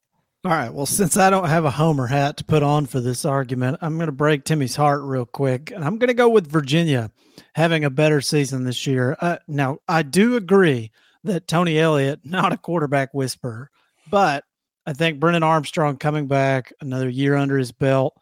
All 0.45 0.53
right. 0.53 0.72
Well, 0.72 0.86
since 0.86 1.16
I 1.16 1.30
don't 1.30 1.49
have 1.49 1.64
a 1.64 1.70
Homer 1.70 2.07
hat 2.07 2.36
to 2.36 2.45
put 2.45 2.62
on 2.62 2.86
for 2.86 3.01
this 3.01 3.24
argument, 3.24 3.78
I'm 3.80 3.97
going 3.97 4.07
to 4.07 4.12
break 4.12 4.45
Timmy's 4.45 4.76
heart 4.76 5.03
real 5.03 5.26
quick. 5.26 5.72
And 5.72 5.84
I'm 5.84 5.99
going 5.99 6.09
to 6.09 6.14
go 6.14 6.28
with 6.28 6.51
Virginia 6.51 7.11
having 7.55 7.84
a 7.84 7.91
better 7.91 8.20
season 8.20 8.62
this 8.62 8.86
year. 8.86 9.16
Uh, 9.20 9.39
now, 9.49 9.78
I 9.89 10.03
do 10.03 10.36
agree 10.36 10.93
that 11.24 11.49
Tony 11.49 11.76
Elliott, 11.76 12.20
not 12.22 12.53
a 12.53 12.57
quarterback 12.57 13.12
whisperer, 13.12 13.68
but 14.09 14.45
I 14.86 14.93
think 14.93 15.18
Brennan 15.18 15.43
Armstrong 15.43 15.97
coming 15.97 16.28
back 16.28 16.72
another 16.80 17.09
year 17.09 17.34
under 17.34 17.59
his 17.59 17.72
belt. 17.72 18.14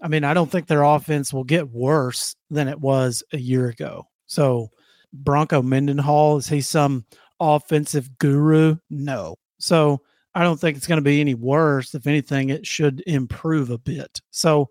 I 0.00 0.06
mean, 0.06 0.22
I 0.22 0.32
don't 0.32 0.50
think 0.50 0.68
their 0.68 0.84
offense 0.84 1.32
will 1.32 1.44
get 1.44 1.70
worse 1.70 2.36
than 2.50 2.68
it 2.68 2.80
was 2.80 3.24
a 3.32 3.38
year 3.38 3.68
ago. 3.68 4.06
So, 4.26 4.70
Bronco 5.12 5.60
Mendenhall, 5.60 6.36
is 6.36 6.48
he 6.48 6.60
some 6.60 7.04
offensive 7.40 8.16
guru? 8.18 8.76
No. 8.88 9.36
So, 9.58 10.02
I 10.34 10.42
don't 10.42 10.58
think 10.58 10.76
it's 10.76 10.86
going 10.86 10.98
to 10.98 11.02
be 11.02 11.20
any 11.20 11.34
worse. 11.34 11.94
If 11.94 12.06
anything, 12.06 12.50
it 12.50 12.66
should 12.66 13.02
improve 13.06 13.70
a 13.70 13.78
bit. 13.78 14.20
So, 14.30 14.70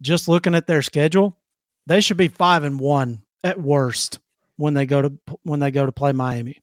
just 0.00 0.28
looking 0.28 0.54
at 0.54 0.66
their 0.66 0.82
schedule, 0.82 1.36
they 1.86 2.00
should 2.00 2.16
be 2.16 2.28
five 2.28 2.64
and 2.64 2.78
one 2.78 3.22
at 3.44 3.60
worst 3.60 4.18
when 4.56 4.74
they 4.74 4.86
go 4.86 5.02
to 5.02 5.12
when 5.42 5.60
they 5.60 5.70
go 5.70 5.86
to 5.86 5.92
play 5.92 6.12
Miami. 6.12 6.62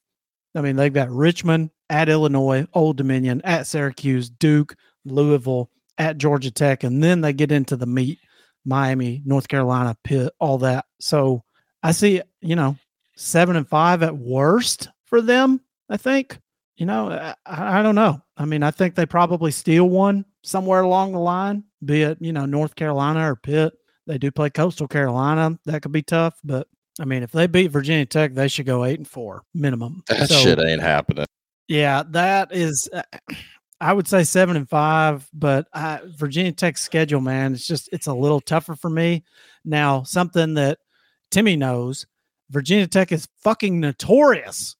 I 0.54 0.62
mean, 0.62 0.76
they've 0.76 0.92
got 0.92 1.10
Richmond 1.10 1.70
at 1.88 2.08
Illinois, 2.08 2.66
Old 2.74 2.96
Dominion 2.96 3.40
at 3.44 3.66
Syracuse, 3.66 4.30
Duke, 4.30 4.76
Louisville 5.04 5.70
at 5.98 6.18
Georgia 6.18 6.50
Tech, 6.50 6.82
and 6.82 7.02
then 7.02 7.20
they 7.20 7.32
get 7.32 7.52
into 7.52 7.76
the 7.76 7.86
meat, 7.86 8.18
Miami, 8.64 9.22
North 9.24 9.48
Carolina, 9.48 9.96
Pitt, 10.02 10.32
all 10.40 10.58
that. 10.58 10.86
So 10.98 11.44
I 11.82 11.92
see, 11.92 12.22
you 12.40 12.56
know, 12.56 12.76
seven 13.16 13.56
and 13.56 13.68
five 13.68 14.02
at 14.02 14.16
worst 14.16 14.88
for 15.04 15.20
them. 15.20 15.60
I 15.88 15.96
think 15.96 16.38
you 16.80 16.86
know, 16.86 17.10
I, 17.10 17.34
I, 17.44 17.82
don't 17.82 17.94
know. 17.94 18.22
I 18.38 18.46
mean, 18.46 18.62
I 18.62 18.70
think 18.70 18.94
they 18.94 19.04
probably 19.04 19.50
steal 19.50 19.90
one 19.90 20.24
somewhere 20.42 20.80
along 20.80 21.12
the 21.12 21.18
line, 21.18 21.64
be 21.84 22.00
it, 22.00 22.16
you 22.22 22.32
know, 22.32 22.46
North 22.46 22.74
Carolina 22.74 23.30
or 23.30 23.36
Pitt. 23.36 23.74
They 24.06 24.16
do 24.16 24.30
play 24.30 24.48
Coastal 24.48 24.88
Carolina. 24.88 25.58
That 25.66 25.82
could 25.82 25.92
be 25.92 26.02
tough. 26.02 26.38
But 26.42 26.68
I 26.98 27.04
mean, 27.04 27.22
if 27.22 27.32
they 27.32 27.46
beat 27.46 27.70
Virginia 27.70 28.06
Tech, 28.06 28.32
they 28.32 28.48
should 28.48 28.64
go 28.64 28.86
eight 28.86 28.98
and 28.98 29.06
four 29.06 29.42
minimum. 29.52 30.02
That 30.08 30.30
so, 30.30 30.36
shit 30.36 30.58
ain't 30.58 30.80
happening. 30.80 31.26
Yeah, 31.68 32.02
that 32.12 32.48
is. 32.50 32.88
Uh, 32.90 33.02
I 33.82 33.92
would 33.92 34.08
say 34.08 34.24
seven 34.24 34.56
and 34.56 34.68
five, 34.68 35.28
but 35.34 35.68
I, 35.74 36.00
Virginia 36.16 36.52
Tech's 36.52 36.80
schedule, 36.80 37.20
man, 37.20 37.52
it's 37.52 37.66
just 37.66 37.90
it's 37.92 38.06
a 38.06 38.14
little 38.14 38.40
tougher 38.40 38.74
for 38.74 38.88
me. 38.88 39.24
Now, 39.66 40.02
something 40.04 40.54
that 40.54 40.78
Timmy 41.30 41.56
knows, 41.56 42.06
Virginia 42.48 42.86
Tech 42.86 43.12
is 43.12 43.28
fucking 43.42 43.80
notorious 43.80 44.76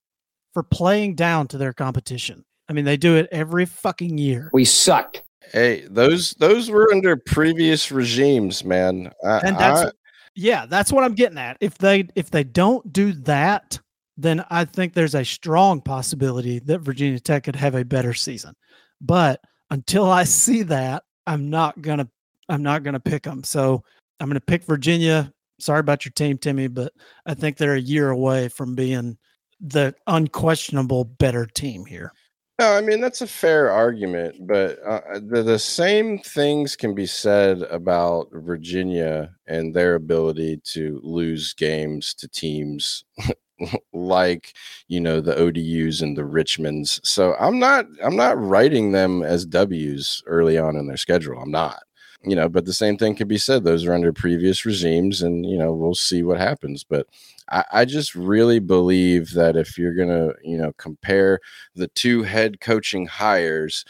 for 0.52 0.62
playing 0.62 1.14
down 1.14 1.48
to 1.48 1.58
their 1.58 1.72
competition. 1.72 2.44
I 2.68 2.72
mean, 2.72 2.84
they 2.84 2.96
do 2.96 3.16
it 3.16 3.28
every 3.32 3.66
fucking 3.66 4.18
year. 4.18 4.50
We 4.52 4.64
suck. 4.64 5.16
Hey, 5.52 5.86
those 5.90 6.32
those 6.34 6.70
were 6.70 6.92
under 6.92 7.16
previous 7.16 7.90
regimes, 7.90 8.64
man. 8.64 9.10
I, 9.24 9.38
and 9.38 9.58
that's 9.58 9.80
I, 9.80 9.90
yeah, 10.36 10.66
that's 10.66 10.92
what 10.92 11.02
I'm 11.02 11.14
getting 11.14 11.38
at. 11.38 11.56
If 11.60 11.76
they 11.78 12.06
if 12.14 12.30
they 12.30 12.44
don't 12.44 12.92
do 12.92 13.12
that, 13.12 13.78
then 14.16 14.44
I 14.50 14.64
think 14.64 14.92
there's 14.92 15.16
a 15.16 15.24
strong 15.24 15.80
possibility 15.80 16.60
that 16.60 16.80
Virginia 16.80 17.18
Tech 17.18 17.44
could 17.44 17.56
have 17.56 17.74
a 17.74 17.84
better 17.84 18.14
season. 18.14 18.54
But 19.00 19.40
until 19.70 20.08
I 20.10 20.24
see 20.24 20.62
that, 20.64 21.02
I'm 21.26 21.50
not 21.50 21.80
gonna 21.82 22.08
I'm 22.48 22.62
not 22.62 22.84
gonna 22.84 23.00
pick 23.00 23.24
them. 23.24 23.42
So 23.42 23.82
I'm 24.20 24.28
gonna 24.28 24.40
pick 24.40 24.64
Virginia. 24.64 25.32
Sorry 25.58 25.80
about 25.80 26.04
your 26.04 26.12
team, 26.12 26.38
Timmy, 26.38 26.68
but 26.68 26.92
I 27.26 27.34
think 27.34 27.56
they're 27.56 27.74
a 27.74 27.80
year 27.80 28.10
away 28.10 28.48
from 28.48 28.74
being 28.74 29.18
the 29.60 29.94
unquestionable 30.06 31.04
better 31.04 31.46
team 31.46 31.84
here. 31.84 32.12
No, 32.58 32.72
I 32.72 32.82
mean 32.82 33.00
that's 33.00 33.22
a 33.22 33.26
fair 33.26 33.70
argument, 33.70 34.46
but 34.46 34.78
uh, 34.86 35.00
the, 35.14 35.42
the 35.42 35.58
same 35.58 36.18
things 36.18 36.76
can 36.76 36.94
be 36.94 37.06
said 37.06 37.62
about 37.62 38.28
Virginia 38.32 39.34
and 39.46 39.72
their 39.72 39.94
ability 39.94 40.60
to 40.72 41.00
lose 41.02 41.54
games 41.54 42.12
to 42.14 42.28
teams 42.28 43.04
like 43.94 44.52
you 44.88 45.00
know 45.00 45.22
the 45.22 45.34
ODUs 45.36 46.02
and 46.02 46.18
the 46.18 46.22
Richmonds. 46.22 47.00
So 47.02 47.34
I'm 47.40 47.58
not 47.58 47.86
I'm 48.02 48.16
not 48.16 48.38
writing 48.38 48.92
them 48.92 49.22
as 49.22 49.46
W's 49.46 50.22
early 50.26 50.58
on 50.58 50.76
in 50.76 50.86
their 50.86 50.98
schedule. 50.98 51.40
I'm 51.40 51.50
not 51.50 51.82
you 52.22 52.36
know, 52.36 52.48
but 52.48 52.66
the 52.66 52.74
same 52.74 52.98
thing 52.98 53.14
can 53.14 53.28
be 53.28 53.38
said. 53.38 53.64
Those 53.64 53.86
are 53.86 53.94
under 53.94 54.12
previous 54.12 54.66
regimes, 54.66 55.22
and 55.22 55.46
you 55.46 55.56
know, 55.56 55.72
we'll 55.72 55.94
see 55.94 56.22
what 56.22 56.38
happens. 56.38 56.84
But 56.84 57.06
I, 57.50 57.64
I 57.72 57.84
just 57.84 58.14
really 58.14 58.58
believe 58.58 59.32
that 59.34 59.56
if 59.56 59.76
you're 59.78 59.94
gonna, 59.94 60.32
you 60.42 60.56
know, 60.56 60.72
compare 60.76 61.40
the 61.74 61.88
two 61.88 62.22
head 62.22 62.60
coaching 62.60 63.06
hires, 63.06 63.84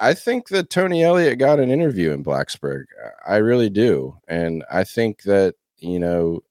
I 0.00 0.14
think 0.14 0.48
that 0.48 0.70
Tony 0.70 1.02
Elliott 1.02 1.38
got 1.38 1.60
an 1.60 1.70
interview 1.70 2.12
in 2.12 2.24
Blacksburg. 2.24 2.84
I 3.26 3.36
really 3.36 3.68
do, 3.68 4.16
and 4.26 4.64
I 4.70 4.84
think 4.84 5.22
that 5.22 5.54
you 5.78 5.98
know 5.98 6.42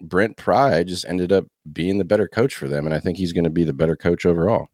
Brent 0.00 0.36
Pry 0.36 0.84
just 0.84 1.06
ended 1.06 1.32
up 1.32 1.46
being 1.72 1.98
the 1.98 2.04
better 2.04 2.28
coach 2.28 2.54
for 2.54 2.68
them, 2.68 2.84
and 2.84 2.94
I 2.94 3.00
think 3.00 3.16
he's 3.16 3.32
going 3.32 3.44
to 3.44 3.50
be 3.50 3.64
the 3.64 3.72
better 3.72 3.96
coach 3.96 4.26
overall. 4.26 4.68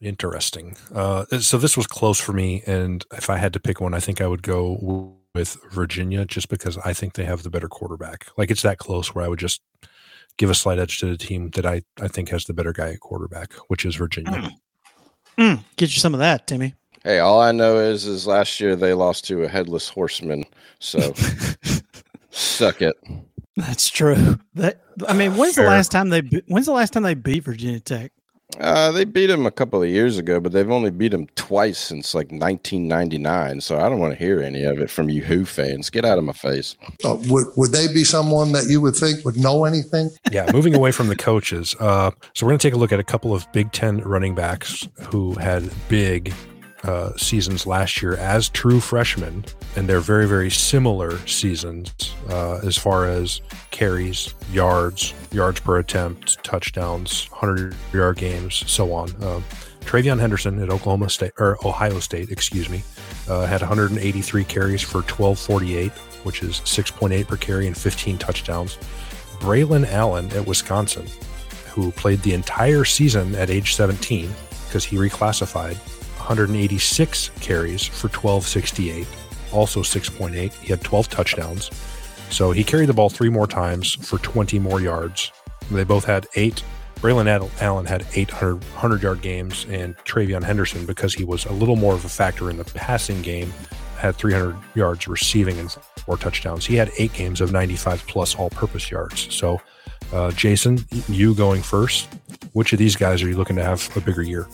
Interesting. 0.00 0.76
Uh, 0.94 1.24
so 1.40 1.58
this 1.58 1.76
was 1.76 1.86
close 1.86 2.20
for 2.20 2.32
me, 2.32 2.62
and 2.66 3.04
if 3.12 3.30
I 3.30 3.38
had 3.38 3.52
to 3.54 3.60
pick 3.60 3.80
one, 3.80 3.94
I 3.94 4.00
think 4.00 4.20
I 4.20 4.26
would 4.26 4.42
go 4.42 5.16
with 5.34 5.56
Virginia 5.70 6.24
just 6.24 6.48
because 6.48 6.78
I 6.78 6.92
think 6.92 7.14
they 7.14 7.24
have 7.24 7.42
the 7.42 7.50
better 7.50 7.68
quarterback. 7.68 8.26
Like 8.36 8.50
it's 8.50 8.62
that 8.62 8.78
close 8.78 9.14
where 9.14 9.24
I 9.24 9.28
would 9.28 9.38
just 9.38 9.60
give 10.38 10.48
a 10.50 10.54
slight 10.54 10.78
edge 10.78 10.98
to 11.00 11.06
the 11.06 11.18
team 11.18 11.50
that 11.50 11.66
I, 11.66 11.82
I 12.00 12.08
think 12.08 12.30
has 12.30 12.46
the 12.46 12.54
better 12.54 12.72
guy 12.72 12.90
at 12.90 13.00
quarterback, 13.00 13.52
which 13.66 13.84
is 13.84 13.96
Virginia. 13.96 14.32
Mm. 14.32 14.52
Mm, 15.38 15.64
get 15.76 15.94
you 15.94 16.00
some 16.00 16.14
of 16.14 16.20
that, 16.20 16.46
Timmy. 16.46 16.74
Hey, 17.04 17.18
all 17.18 17.40
I 17.40 17.52
know 17.52 17.76
is 17.78 18.06
is 18.06 18.26
last 18.26 18.58
year 18.58 18.74
they 18.74 18.94
lost 18.94 19.24
to 19.26 19.44
a 19.44 19.48
headless 19.48 19.88
horseman. 19.88 20.44
So 20.80 21.12
suck 22.30 22.82
it. 22.82 22.96
That's 23.56 23.88
true. 23.88 24.38
That 24.54 24.80
I 25.06 25.12
mean, 25.12 25.36
when's 25.36 25.54
Fair. 25.54 25.64
the 25.64 25.70
last 25.70 25.92
time 25.92 26.08
they 26.08 26.20
when's 26.48 26.66
the 26.66 26.72
last 26.72 26.92
time 26.92 27.02
they 27.02 27.14
beat 27.14 27.44
Virginia 27.44 27.80
Tech? 27.80 28.12
Uh, 28.58 28.90
they 28.90 29.04
beat 29.04 29.28
him 29.28 29.44
a 29.44 29.50
couple 29.50 29.82
of 29.82 29.88
years 29.88 30.16
ago, 30.16 30.40
but 30.40 30.52
they've 30.52 30.70
only 30.70 30.90
beat 30.90 31.12
him 31.12 31.26
twice 31.36 31.78
since 31.78 32.14
like 32.14 32.28
1999. 32.28 33.60
So 33.60 33.78
I 33.78 33.88
don't 33.88 33.98
want 33.98 34.14
to 34.14 34.18
hear 34.18 34.40
any 34.40 34.64
of 34.64 34.78
it 34.80 34.90
from 34.90 35.10
you 35.10 35.22
Hoo 35.22 35.44
fans. 35.44 35.90
Get 35.90 36.04
out 36.04 36.16
of 36.16 36.24
my 36.24 36.32
face. 36.32 36.74
Uh, 37.04 37.16
would 37.28 37.46
would 37.56 37.72
they 37.72 37.88
be 37.92 38.04
someone 38.04 38.52
that 38.52 38.64
you 38.68 38.80
would 38.80 38.96
think 38.96 39.24
would 39.24 39.36
know 39.36 39.64
anything? 39.66 40.10
Yeah, 40.32 40.50
moving 40.52 40.74
away 40.74 40.92
from 40.92 41.08
the 41.08 41.16
coaches. 41.16 41.76
Uh, 41.78 42.10
so 42.34 42.46
we're 42.46 42.50
going 42.50 42.58
to 42.58 42.66
take 42.66 42.74
a 42.74 42.78
look 42.78 42.92
at 42.92 43.00
a 43.00 43.04
couple 43.04 43.34
of 43.34 43.50
Big 43.52 43.70
Ten 43.72 43.98
running 43.98 44.34
backs 44.34 44.88
who 45.10 45.34
had 45.34 45.70
big 45.88 46.32
uh, 46.84 47.16
seasons 47.16 47.66
last 47.66 48.02
year 48.02 48.14
as 48.16 48.48
true 48.48 48.80
freshmen, 48.80 49.44
and 49.76 49.88
they're 49.88 50.00
very, 50.00 50.26
very 50.26 50.50
similar 50.50 51.18
seasons 51.26 51.92
uh, 52.30 52.60
as 52.64 52.76
far 52.76 53.06
as 53.06 53.40
carries, 53.70 54.34
yards, 54.52 55.14
yards 55.32 55.60
per 55.60 55.78
attempt, 55.78 56.42
touchdowns, 56.44 57.28
100 57.30 57.74
yard 57.92 58.16
games, 58.16 58.64
so 58.70 58.92
on. 58.92 59.10
Uh, 59.22 59.40
TreVeyon 59.80 60.20
Henderson 60.20 60.62
at 60.62 60.68
Oklahoma 60.68 61.08
State 61.08 61.32
or 61.38 61.56
Ohio 61.66 61.98
State, 61.98 62.30
excuse 62.30 62.68
me, 62.68 62.82
uh, 63.28 63.46
had 63.46 63.60
183 63.60 64.44
carries 64.44 64.82
for 64.82 64.98
1248, 64.98 65.90
which 66.24 66.42
is 66.42 66.60
6.8 66.60 67.26
per 67.26 67.36
carry 67.36 67.66
and 67.66 67.76
15 67.76 68.18
touchdowns. 68.18 68.76
Braylon 69.40 69.90
Allen 69.90 70.30
at 70.32 70.46
Wisconsin, 70.46 71.06
who 71.70 71.90
played 71.92 72.20
the 72.20 72.34
entire 72.34 72.84
season 72.84 73.34
at 73.34 73.50
age 73.50 73.74
17 73.74 74.28
because 74.66 74.84
he 74.84 74.96
reclassified, 74.96 75.76
186 76.28 77.30
carries 77.40 77.86
for 77.86 78.08
1268, 78.08 79.06
also 79.52 79.80
6.8. 79.80 80.52
He 80.52 80.68
had 80.68 80.82
12 80.82 81.08
touchdowns. 81.08 81.70
So 82.30 82.52
he 82.52 82.62
carried 82.62 82.90
the 82.90 82.92
ball 82.92 83.08
three 83.08 83.30
more 83.30 83.46
times 83.46 83.94
for 83.94 84.18
20 84.18 84.58
more 84.58 84.80
yards. 84.80 85.32
They 85.70 85.84
both 85.84 86.04
had 86.04 86.26
eight 86.34 86.62
Braylon 87.00 87.48
Allen 87.60 87.86
had 87.86 88.04
800 88.12 88.54
100 88.54 89.02
yard 89.02 89.20
games, 89.20 89.66
and 89.70 89.96
TreVeyon 89.98 90.42
Henderson, 90.42 90.84
because 90.84 91.14
he 91.14 91.22
was 91.22 91.44
a 91.46 91.52
little 91.52 91.76
more 91.76 91.94
of 91.94 92.04
a 92.04 92.08
factor 92.08 92.50
in 92.50 92.56
the 92.56 92.64
passing 92.64 93.22
game, 93.22 93.52
had 93.96 94.16
300 94.16 94.56
yards 94.74 95.06
receiving 95.06 95.58
and 95.58 95.70
four 95.98 96.16
touchdowns. 96.16 96.66
He 96.66 96.74
had 96.74 96.90
eight 96.98 97.12
games 97.12 97.40
of 97.40 97.52
95 97.52 98.04
plus 98.08 98.34
all 98.34 98.50
purpose 98.50 98.90
yards. 98.90 99.32
So, 99.32 99.60
uh, 100.12 100.32
Jason, 100.32 100.84
you 101.08 101.34
going 101.34 101.62
first. 101.62 102.08
Which 102.52 102.72
of 102.72 102.80
these 102.80 102.96
guys 102.96 103.22
are 103.22 103.28
you 103.28 103.36
looking 103.36 103.56
to 103.56 103.64
have 103.64 103.96
a 103.96 104.00
bigger 104.00 104.22
year? 104.22 104.48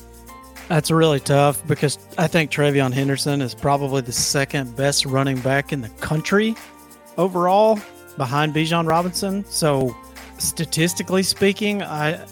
That's 0.68 0.90
really 0.90 1.20
tough 1.20 1.66
because 1.66 1.98
I 2.16 2.26
think 2.26 2.50
TreVeyon 2.50 2.92
Henderson 2.92 3.42
is 3.42 3.54
probably 3.54 4.00
the 4.00 4.12
second 4.12 4.74
best 4.76 5.04
running 5.04 5.38
back 5.40 5.72
in 5.72 5.82
the 5.82 5.90
country 5.90 6.54
overall 7.18 7.78
behind 8.16 8.54
Bijan 8.54 8.88
Robinson. 8.88 9.44
So 9.44 9.94
statistically 10.38 11.22
speaking, 11.22 11.82
I 11.82 12.24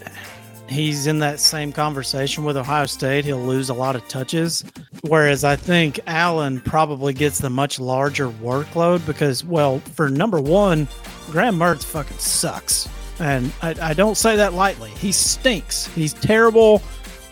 he's 0.69 1.07
in 1.07 1.19
that 1.19 1.39
same 1.41 1.73
conversation 1.73 2.45
with 2.45 2.57
Ohio 2.57 2.87
State. 2.87 3.25
He'll 3.25 3.45
lose 3.45 3.69
a 3.69 3.75
lot 3.75 3.95
of 3.95 4.07
touches, 4.09 4.65
whereas 5.03 5.45
I 5.45 5.57
think 5.57 6.01
Allen 6.07 6.61
probably 6.61 7.13
gets 7.13 7.39
the 7.39 7.51
much 7.51 7.79
larger 7.79 8.29
workload 8.29 9.05
because, 9.07 9.45
well, 9.45 9.81
for 9.81 10.09
number 10.09 10.41
one, 10.41 10.89
Graham 11.31 11.57
Mertz 11.57 11.85
fucking 11.85 12.19
sucks, 12.19 12.89
and 13.19 13.53
I, 13.61 13.75
I 13.91 13.95
don't 13.95 14.17
say 14.17 14.37
that 14.37 14.55
lightly. 14.55 14.91
He 14.91 15.13
stinks. 15.13 15.87
He's 15.89 16.15
terrible. 16.15 16.83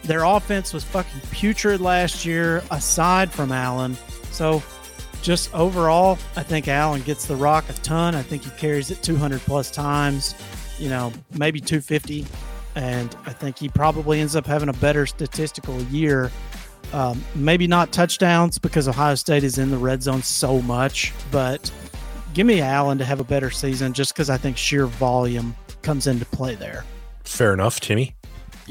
Their 0.05 0.25
offense 0.25 0.73
was 0.73 0.85
fucking 0.85 1.21
putrid 1.31 1.81
last 1.81 2.25
year, 2.25 2.63
aside 2.71 3.31
from 3.33 3.53
Allen. 3.53 3.97
So 4.31 4.63
just 5.23 5.55
overall, 5.55 6.19
I 6.37 6.43
think 6.43 6.69
Allen 6.69 7.03
gets 7.03 7.27
the 7.27 7.37
rock 7.37 7.69
a 7.69 7.75
ton. 7.75 8.15
I 8.15 8.23
think 8.23 8.45
he 8.45 8.51
carries 8.53 8.91
it 8.91 9.03
200 9.03 9.41
plus 9.41 9.71
times 9.71 10.35
you 10.81 10.89
know, 10.89 11.13
maybe 11.33 11.61
250. 11.61 12.27
And 12.75 13.15
I 13.27 13.33
think 13.33 13.59
he 13.59 13.69
probably 13.69 14.21
ends 14.21 14.35
up 14.35 14.47
having 14.47 14.69
a 14.69 14.75
better 14.75 15.07
statistical 15.07 15.81
year. 15.85 16.31
Um, 16.93 17.23
maybe 17.35 17.69
not 17.69 17.93
touchdowns 17.93 18.59
because 18.59 18.89
Ohio 18.89 19.15
State 19.15 19.45
is 19.45 19.59
in 19.59 19.71
the 19.71 19.77
red 19.77 20.03
zone 20.03 20.23
so 20.23 20.61
much, 20.63 21.13
but 21.31 21.71
give 22.35 22.47
me 22.47 22.61
Allen 22.61 22.99
to 22.99 23.05
have 23.05 23.21
a 23.21 23.25
better 23.25 23.51
season 23.51 23.93
just 23.93 24.13
because 24.13 24.31
I 24.31 24.39
think 24.39 24.57
sheer 24.57 24.87
volume 24.87 25.55
comes 25.83 26.07
into 26.07 26.25
play 26.25 26.55
there. 26.57 26.85
Fair 27.23 27.53
enough, 27.53 27.79
Timmy. 27.81 28.15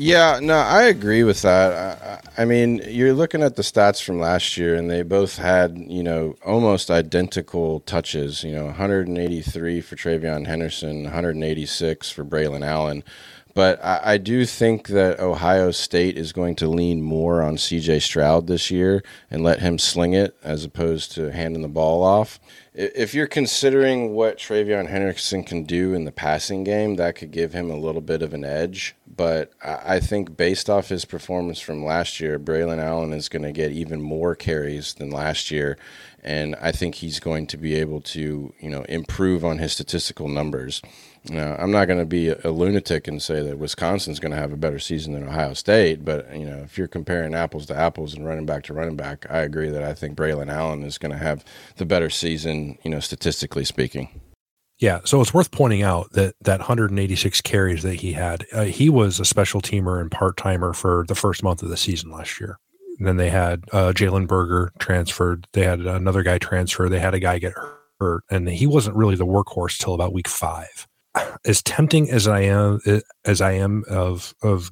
Yeah, 0.01 0.39
no, 0.41 0.55
I 0.55 0.83
agree 0.83 1.23
with 1.25 1.41
that. 1.41 2.23
I, 2.37 2.43
I, 2.43 2.45
mean, 2.45 2.81
you're 2.87 3.11
looking 3.11 3.43
at 3.43 3.57
the 3.57 3.63
stats 3.63 4.01
from 4.01 4.17
last 4.17 4.55
year, 4.55 4.75
and 4.75 4.89
they 4.89 5.01
both 5.01 5.37
had, 5.37 5.77
you 5.77 6.03
know, 6.03 6.37
almost 6.45 6.89
identical 6.89 7.81
touches. 7.81 8.41
You 8.41 8.53
know, 8.53 8.65
183 8.67 9.81
for 9.81 9.97
TreVeyon 9.97 10.47
Henderson, 10.47 11.03
186 11.03 12.11
for 12.11 12.23
Braylon 12.23 12.65
Allen. 12.65 13.03
But 13.53 13.83
I, 13.83 14.01
I, 14.03 14.17
do 14.17 14.45
think 14.45 14.87
that 14.89 15.19
Ohio 15.19 15.71
State 15.71 16.17
is 16.17 16.31
going 16.31 16.55
to 16.57 16.67
lean 16.67 17.01
more 17.01 17.41
on 17.41 17.57
CJ 17.57 18.01
Stroud 18.01 18.47
this 18.47 18.69
year 18.69 19.03
and 19.31 19.43
let 19.43 19.59
him 19.59 19.79
sling 19.79 20.13
it 20.13 20.37
as 20.43 20.63
opposed 20.63 21.11
to 21.13 21.31
handing 21.31 21.63
the 21.63 21.67
ball 21.67 22.03
off. 22.03 22.39
If 22.73 23.13
you're 23.13 23.27
considering 23.27 24.13
what 24.13 24.37
TreVeyon 24.37 24.87
Henderson 24.87 25.43
can 25.43 25.63
do 25.63 25.93
in 25.93 26.05
the 26.05 26.11
passing 26.11 26.63
game, 26.63 26.95
that 26.95 27.15
could 27.15 27.31
give 27.31 27.51
him 27.51 27.69
a 27.69 27.75
little 27.75 28.01
bit 28.01 28.21
of 28.21 28.33
an 28.33 28.45
edge. 28.45 28.95
But 29.13 29.51
I 29.61 29.99
think 29.99 30.37
based 30.37 30.69
off 30.69 30.89
his 30.89 31.03
performance 31.03 31.59
from 31.59 31.83
last 31.83 32.19
year, 32.19 32.39
Braylon 32.39 32.81
Allen 32.81 33.11
is 33.11 33.27
going 33.27 33.43
to 33.43 33.51
get 33.51 33.71
even 33.71 34.01
more 34.01 34.35
carries 34.35 34.93
than 34.93 35.09
last 35.09 35.51
year 35.51 35.77
and 36.23 36.55
I 36.61 36.71
think 36.71 36.95
he's 36.95 37.19
going 37.19 37.47
to 37.47 37.57
be 37.57 37.75
able 37.75 38.01
to, 38.01 38.53
you 38.59 38.69
know, 38.69 38.83
improve 38.83 39.45
on 39.45 39.57
his 39.57 39.73
statistical 39.73 40.27
numbers. 40.27 40.81
Now, 41.25 41.55
I'm 41.59 41.71
not 41.71 41.85
going 41.85 41.99
to 41.99 42.05
be 42.05 42.29
a, 42.29 42.51
lunatic 42.51 43.07
and 43.07 43.21
say 43.21 43.41
that 43.43 43.59
Wisconsin's 43.59 44.19
going 44.19 44.31
to 44.31 44.37
have 44.37 44.53
a 44.53 44.57
better 44.57 44.79
season 44.79 45.13
than 45.13 45.27
Ohio 45.27 45.53
State, 45.53 46.05
but 46.05 46.33
you 46.35 46.45
know, 46.45 46.57
if 46.57 46.77
you're 46.77 46.87
comparing 46.87 47.33
apples 47.33 47.65
to 47.67 47.75
apples 47.75 48.13
and 48.13 48.25
running 48.25 48.45
back 48.45 48.63
to 48.63 48.73
running 48.73 48.95
back, 48.95 49.25
I 49.29 49.39
agree 49.39 49.69
that 49.69 49.83
I 49.83 49.93
think 49.93 50.17
Braylon 50.17 50.51
Allen 50.51 50.83
is 50.83 50.97
going 50.97 51.11
to 51.11 51.17
have 51.17 51.43
the 51.75 51.85
better 51.85 52.09
season, 52.09 52.77
you 52.83 52.91
know, 52.91 52.99
statistically 52.99 53.65
speaking. 53.65 54.21
Yeah, 54.79 55.01
so 55.03 55.19
it's 55.19 55.33
worth 55.33 55.51
pointing 55.51 55.83
out 55.83 56.13
that 56.13 56.35
that 56.41 56.59
186 56.59 57.41
carries 57.41 57.83
that 57.83 57.95
he 57.95 58.13
had, 58.13 58.45
uh, 58.53 58.63
he 58.63 58.89
was 58.89 59.19
a 59.19 59.25
special 59.25 59.61
teamer 59.61 59.99
and 59.99 60.09
part 60.09 60.37
timer 60.37 60.73
for 60.73 61.03
the 61.09 61.15
first 61.15 61.43
month 61.43 61.61
of 61.61 61.69
the 61.69 61.75
season 61.75 62.11
last 62.11 62.39
year. 62.39 62.57
And 62.97 63.05
then 63.05 63.17
they 63.17 63.29
had 63.29 63.65
uh, 63.73 63.91
Jalen 63.93 64.27
Berger 64.27 64.71
transferred. 64.79 65.47
They 65.51 65.63
had 65.63 65.81
another 65.81 66.23
guy 66.23 66.37
transfer. 66.37 66.87
They 66.87 66.99
had 66.99 67.13
a 67.13 67.19
guy 67.19 67.39
get 67.39 67.53
hurt, 67.99 68.23
and 68.29 68.47
he 68.47 68.67
wasn't 68.67 68.95
really 68.95 69.15
the 69.15 69.25
workhorse 69.25 69.77
till 69.77 69.93
about 69.93 70.13
week 70.13 70.29
five. 70.29 70.87
As 71.45 71.63
tempting 71.63 72.09
as 72.09 72.27
I 72.27 72.41
am, 72.41 72.79
as 73.25 73.41
I 73.41 73.53
am 73.53 73.83
of 73.89 74.33
of 74.43 74.71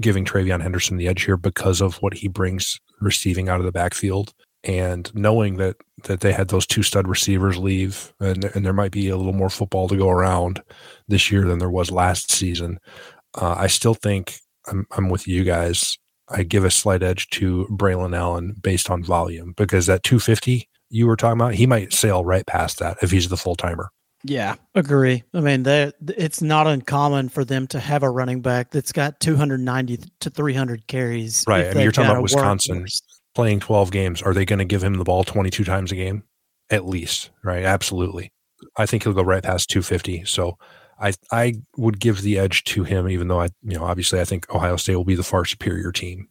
giving 0.00 0.24
TreVeyon 0.24 0.62
Henderson 0.62 0.96
the 0.96 1.08
edge 1.08 1.22
here 1.22 1.36
because 1.36 1.80
of 1.80 1.96
what 1.96 2.14
he 2.14 2.28
brings 2.28 2.80
receiving 3.00 3.48
out 3.48 3.60
of 3.60 3.66
the 3.66 3.72
backfield, 3.72 4.32
and 4.64 5.14
knowing 5.14 5.56
that 5.56 5.76
that 6.04 6.20
they 6.20 6.32
had 6.32 6.48
those 6.48 6.66
two 6.66 6.82
stud 6.82 7.06
receivers 7.06 7.58
leave, 7.58 8.12
and 8.20 8.44
and 8.44 8.64
there 8.64 8.72
might 8.72 8.92
be 8.92 9.08
a 9.08 9.16
little 9.16 9.32
more 9.32 9.50
football 9.50 9.88
to 9.88 9.96
go 9.96 10.08
around 10.08 10.62
this 11.08 11.30
year 11.30 11.46
than 11.46 11.58
there 11.58 11.70
was 11.70 11.90
last 11.90 12.32
season. 12.32 12.78
Uh, 13.34 13.54
I 13.58 13.66
still 13.66 13.94
think 13.94 14.38
I'm, 14.66 14.86
I'm 14.92 15.08
with 15.08 15.28
you 15.28 15.44
guys. 15.44 15.98
I 16.28 16.42
give 16.42 16.64
a 16.64 16.70
slight 16.70 17.02
edge 17.02 17.28
to 17.30 17.66
Braylon 17.70 18.16
Allen 18.16 18.56
based 18.62 18.90
on 18.90 19.04
volume 19.04 19.52
because 19.56 19.86
that 19.86 20.02
250 20.04 20.68
you 20.88 21.06
were 21.06 21.16
talking 21.16 21.40
about, 21.40 21.54
he 21.54 21.66
might 21.66 21.92
sail 21.92 22.24
right 22.24 22.46
past 22.46 22.78
that 22.78 22.96
if 23.02 23.10
he's 23.10 23.28
the 23.28 23.36
full 23.36 23.56
timer. 23.56 23.90
Yeah, 24.26 24.54
agree. 24.74 25.22
I 25.34 25.40
mean, 25.40 25.64
it's 25.66 26.40
not 26.40 26.66
uncommon 26.66 27.28
for 27.28 27.44
them 27.44 27.66
to 27.68 27.78
have 27.78 28.02
a 28.02 28.10
running 28.10 28.40
back 28.40 28.70
that's 28.70 28.90
got 28.90 29.20
290 29.20 29.98
to 30.20 30.30
300 30.30 30.86
carries. 30.86 31.44
Right. 31.46 31.66
I 31.66 31.74
mean, 31.74 31.82
you're 31.82 31.92
talking 31.92 32.10
about 32.10 32.22
Wisconsin 32.22 32.86
playing 33.34 33.60
12 33.60 33.90
games. 33.90 34.22
Are 34.22 34.32
they 34.32 34.46
going 34.46 34.60
to 34.60 34.64
give 34.64 34.82
him 34.82 34.94
the 34.94 35.04
ball 35.04 35.24
22 35.24 35.64
times 35.64 35.92
a 35.92 35.96
game? 35.96 36.22
At 36.70 36.86
least, 36.86 37.30
right? 37.42 37.64
Absolutely. 37.64 38.32
I 38.78 38.86
think 38.86 39.02
he'll 39.02 39.12
go 39.12 39.22
right 39.22 39.42
past 39.42 39.68
250. 39.68 40.24
So 40.24 40.56
I 40.98 41.12
I 41.30 41.54
would 41.76 42.00
give 42.00 42.22
the 42.22 42.38
edge 42.38 42.64
to 42.64 42.84
him, 42.84 43.08
even 43.08 43.28
though 43.28 43.40
I 43.40 43.48
you 43.62 43.76
know 43.76 43.84
obviously 43.84 44.20
I 44.20 44.24
think 44.24 44.52
Ohio 44.54 44.76
State 44.76 44.96
will 44.96 45.04
be 45.04 45.14
the 45.14 45.22
far 45.22 45.44
superior 45.44 45.92
team. 45.92 46.28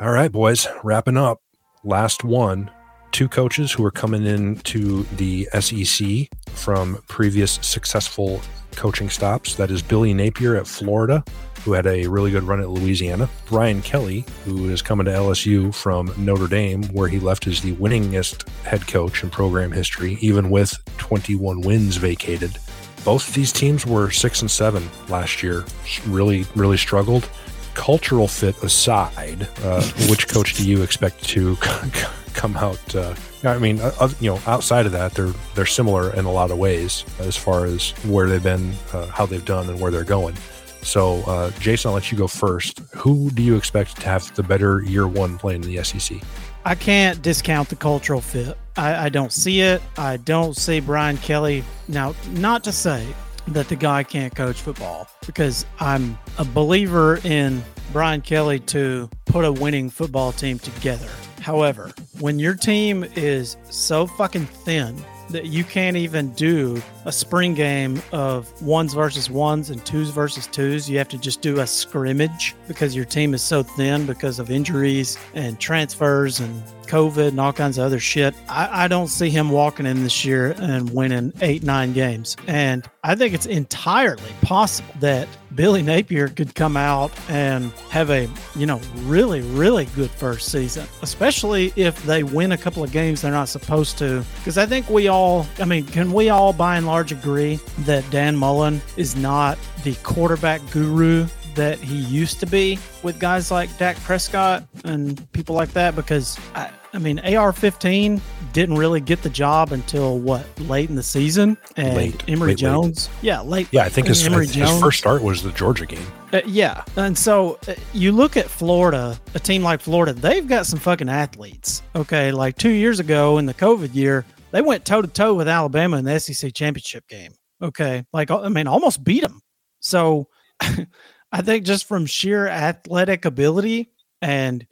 All 0.00 0.10
right, 0.10 0.32
boys, 0.32 0.66
wrapping 0.82 1.16
up. 1.16 1.38
Last 1.84 2.24
one. 2.24 2.70
Two 3.12 3.28
coaches 3.28 3.72
who 3.72 3.84
are 3.84 3.90
coming 3.90 4.26
into 4.26 5.02
the 5.16 5.48
SEC 5.60 6.28
from 6.50 7.02
previous 7.08 7.58
successful 7.62 8.40
coaching 8.72 9.10
stops. 9.10 9.54
That 9.56 9.70
is 9.70 9.82
Billy 9.82 10.14
Napier 10.14 10.56
at 10.56 10.66
Florida, 10.66 11.24
who 11.64 11.72
had 11.72 11.86
a 11.86 12.06
really 12.06 12.30
good 12.30 12.44
run 12.44 12.60
at 12.60 12.68
Louisiana. 12.68 13.28
Brian 13.46 13.82
Kelly, 13.82 14.24
who 14.44 14.70
is 14.70 14.82
coming 14.82 15.06
to 15.06 15.10
LSU 15.10 15.74
from 15.74 16.12
Notre 16.16 16.46
Dame, 16.46 16.84
where 16.88 17.08
he 17.08 17.18
left 17.18 17.46
as 17.46 17.60
the 17.60 17.74
winningest 17.74 18.48
head 18.64 18.86
coach 18.86 19.22
in 19.22 19.30
program 19.30 19.72
history, 19.72 20.18
even 20.20 20.50
with 20.50 20.78
21 20.98 21.62
wins 21.62 21.96
vacated 21.96 22.58
both 23.04 23.28
of 23.28 23.34
these 23.34 23.52
teams 23.52 23.86
were 23.86 24.10
six 24.10 24.42
and 24.42 24.50
seven 24.50 24.86
last 25.08 25.42
year. 25.42 25.64
Really, 26.06 26.44
really 26.54 26.76
struggled. 26.76 27.28
Cultural 27.72 28.28
fit 28.28 28.62
aside, 28.62 29.48
uh, 29.62 29.82
which 30.10 30.28
coach 30.28 30.54
do 30.54 30.68
you 30.68 30.82
expect 30.82 31.24
to 31.28 31.56
come 32.38 32.56
out? 32.56 32.94
Uh, 32.94 33.14
I 33.44 33.58
mean, 33.58 33.80
uh, 33.80 34.08
you 34.20 34.30
know, 34.30 34.40
outside 34.46 34.86
of 34.86 34.92
that, 34.92 35.12
they're 35.12 35.34
they're 35.54 35.66
similar 35.66 36.14
in 36.14 36.24
a 36.24 36.32
lot 36.32 36.50
of 36.50 36.58
ways 36.58 37.04
as 37.18 37.36
far 37.36 37.66
as 37.66 37.90
where 38.04 38.28
they've 38.28 38.42
been, 38.42 38.72
uh, 38.92 39.06
how 39.06 39.26
they've 39.26 39.44
done, 39.44 39.68
and 39.68 39.78
where 39.80 39.90
they're 39.90 40.04
going. 40.04 40.36
So, 40.82 41.22
uh, 41.26 41.50
Jason, 41.58 41.88
I'll 41.88 41.94
let 41.96 42.10
you 42.12 42.16
go 42.16 42.28
first. 42.28 42.78
Who 42.94 43.30
do 43.30 43.42
you 43.42 43.56
expect 43.56 44.00
to 44.00 44.06
have 44.06 44.32
the 44.36 44.44
better 44.44 44.80
year 44.82 45.08
one 45.08 45.36
playing 45.36 45.64
in 45.64 45.74
the 45.74 45.82
SEC? 45.82 46.18
I 46.64 46.76
can't 46.76 47.20
discount 47.20 47.68
the 47.68 47.76
cultural 47.76 48.20
fit. 48.20 48.56
I, 48.76 49.06
I 49.06 49.08
don't 49.08 49.32
see 49.32 49.60
it. 49.60 49.82
I 49.96 50.18
don't 50.18 50.56
see 50.56 50.78
Brian 50.80 51.16
Kelly. 51.16 51.64
Now, 51.88 52.14
not 52.30 52.62
to 52.64 52.72
say 52.72 53.06
that 53.48 53.68
the 53.68 53.76
guy 53.76 54.04
can't 54.04 54.34
coach 54.34 54.60
football 54.60 55.08
because 55.26 55.66
I'm 55.80 56.16
a 56.38 56.44
believer 56.44 57.18
in 57.24 57.64
Brian 57.92 58.20
Kelly 58.20 58.60
to 58.60 59.10
put 59.24 59.44
a 59.44 59.52
winning 59.52 59.90
football 59.90 60.32
team 60.32 60.58
together. 60.58 61.08
However, 61.40 61.92
when 62.20 62.38
your 62.38 62.54
team 62.54 63.04
is 63.16 63.56
so 63.70 64.06
fucking 64.06 64.46
thin 64.46 64.96
that 65.30 65.46
you 65.46 65.64
can't 65.64 65.96
even 65.96 66.30
do 66.32 66.80
a 67.04 67.12
spring 67.12 67.54
game 67.54 68.02
of 68.12 68.60
ones 68.62 68.94
versus 68.94 69.30
ones 69.30 69.70
and 69.70 69.84
twos 69.84 70.10
versus 70.10 70.46
twos. 70.46 70.88
You 70.88 70.98
have 70.98 71.08
to 71.08 71.18
just 71.18 71.42
do 71.42 71.60
a 71.60 71.66
scrimmage 71.66 72.54
because 72.66 72.94
your 72.96 73.04
team 73.04 73.34
is 73.34 73.42
so 73.42 73.62
thin 73.62 74.06
because 74.06 74.38
of 74.38 74.50
injuries 74.50 75.18
and 75.34 75.58
transfers 75.60 76.40
and 76.40 76.62
COVID 76.86 77.28
and 77.28 77.40
all 77.40 77.52
kinds 77.52 77.76
of 77.78 77.84
other 77.84 78.00
shit. 78.00 78.34
I, 78.48 78.84
I 78.84 78.88
don't 78.88 79.08
see 79.08 79.28
him 79.28 79.50
walking 79.50 79.86
in 79.86 80.02
this 80.02 80.24
year 80.24 80.54
and 80.58 80.90
winning 80.90 81.32
eight, 81.42 81.62
nine 81.62 81.92
games. 81.92 82.36
And 82.46 82.88
I 83.04 83.14
think 83.14 83.34
it's 83.34 83.46
entirely 83.46 84.32
possible 84.42 84.94
that 85.00 85.28
Billy 85.54 85.82
Napier 85.82 86.28
could 86.28 86.54
come 86.54 86.76
out 86.76 87.10
and 87.28 87.70
have 87.90 88.10
a, 88.10 88.28
you 88.54 88.66
know, 88.66 88.80
really, 88.98 89.40
really 89.40 89.86
good 89.96 90.10
first 90.10 90.50
season, 90.50 90.86
especially 91.02 91.72
if 91.76 92.02
they 92.04 92.22
win 92.22 92.52
a 92.52 92.58
couple 92.58 92.84
of 92.84 92.92
games 92.92 93.22
they're 93.22 93.32
not 93.32 93.48
supposed 93.48 93.98
to. 93.98 94.24
Because 94.38 94.58
I 94.58 94.66
think 94.66 94.88
we 94.88 95.08
all, 95.08 95.46
I 95.58 95.64
mean, 95.64 95.86
can 95.86 96.12
we 96.12 96.28
all 96.28 96.52
by 96.52 96.76
and 96.76 96.86
large 96.86 97.12
agree 97.12 97.58
that 97.80 98.08
Dan 98.10 98.36
Mullen 98.36 98.80
is 98.96 99.16
not 99.16 99.58
the 99.84 99.94
quarterback 99.96 100.60
guru 100.70 101.26
that 101.54 101.78
he 101.80 101.96
used 101.96 102.38
to 102.38 102.46
be 102.46 102.78
with 103.02 103.18
guys 103.18 103.50
like 103.50 103.76
Dak 103.78 103.96
Prescott 103.96 104.67
and 104.84 105.30
people 105.32 105.54
like 105.54 105.72
that? 105.72 105.96
Because 105.96 106.38
I, 106.54 106.70
I 106.92 106.98
mean, 106.98 107.18
AR 107.20 107.52
15 107.52 108.20
didn't 108.52 108.76
really 108.76 109.00
get 109.00 109.22
the 109.22 109.30
job 109.30 109.72
until 109.72 110.18
what, 110.18 110.44
late 110.60 110.88
in 110.88 110.96
the 110.96 111.02
season? 111.02 111.56
And 111.76 111.96
Late, 111.96 112.24
Emory 112.28 112.48
late, 112.48 112.52
late. 112.52 112.58
Jones. 112.58 113.10
Yeah, 113.22 113.40
late. 113.40 113.68
Yeah, 113.70 113.84
I 113.84 113.88
think 113.88 114.06
his, 114.06 114.26
Emory 114.26 114.46
his 114.46 114.80
first 114.80 114.98
start 114.98 115.22
was 115.22 115.42
the 115.42 115.52
Georgia 115.52 115.86
game. 115.86 116.06
Uh, 116.32 116.40
yeah. 116.46 116.84
And 116.96 117.16
so 117.16 117.58
uh, 117.68 117.74
you 117.92 118.12
look 118.12 118.36
at 118.36 118.48
Florida, 118.48 119.18
a 119.34 119.38
team 119.38 119.62
like 119.62 119.80
Florida, 119.80 120.12
they've 120.12 120.46
got 120.46 120.66
some 120.66 120.78
fucking 120.78 121.08
athletes. 121.08 121.82
Okay. 121.94 122.32
Like 122.32 122.56
two 122.56 122.70
years 122.70 123.00
ago 123.00 123.38
in 123.38 123.46
the 123.46 123.54
COVID 123.54 123.94
year, 123.94 124.24
they 124.50 124.62
went 124.62 124.84
toe 124.84 125.02
to 125.02 125.08
toe 125.08 125.34
with 125.34 125.48
Alabama 125.48 125.98
in 125.98 126.04
the 126.04 126.18
SEC 126.18 126.54
championship 126.54 127.06
game. 127.08 127.32
Okay. 127.62 128.04
Like, 128.12 128.30
I 128.30 128.48
mean, 128.48 128.66
almost 128.66 129.04
beat 129.04 129.22
them. 129.22 129.40
So 129.80 130.28
I 130.60 131.42
think 131.42 131.64
just 131.64 131.86
from 131.86 132.06
sheer 132.06 132.48
athletic 132.48 133.24
ability 133.24 133.92
and 134.22 134.66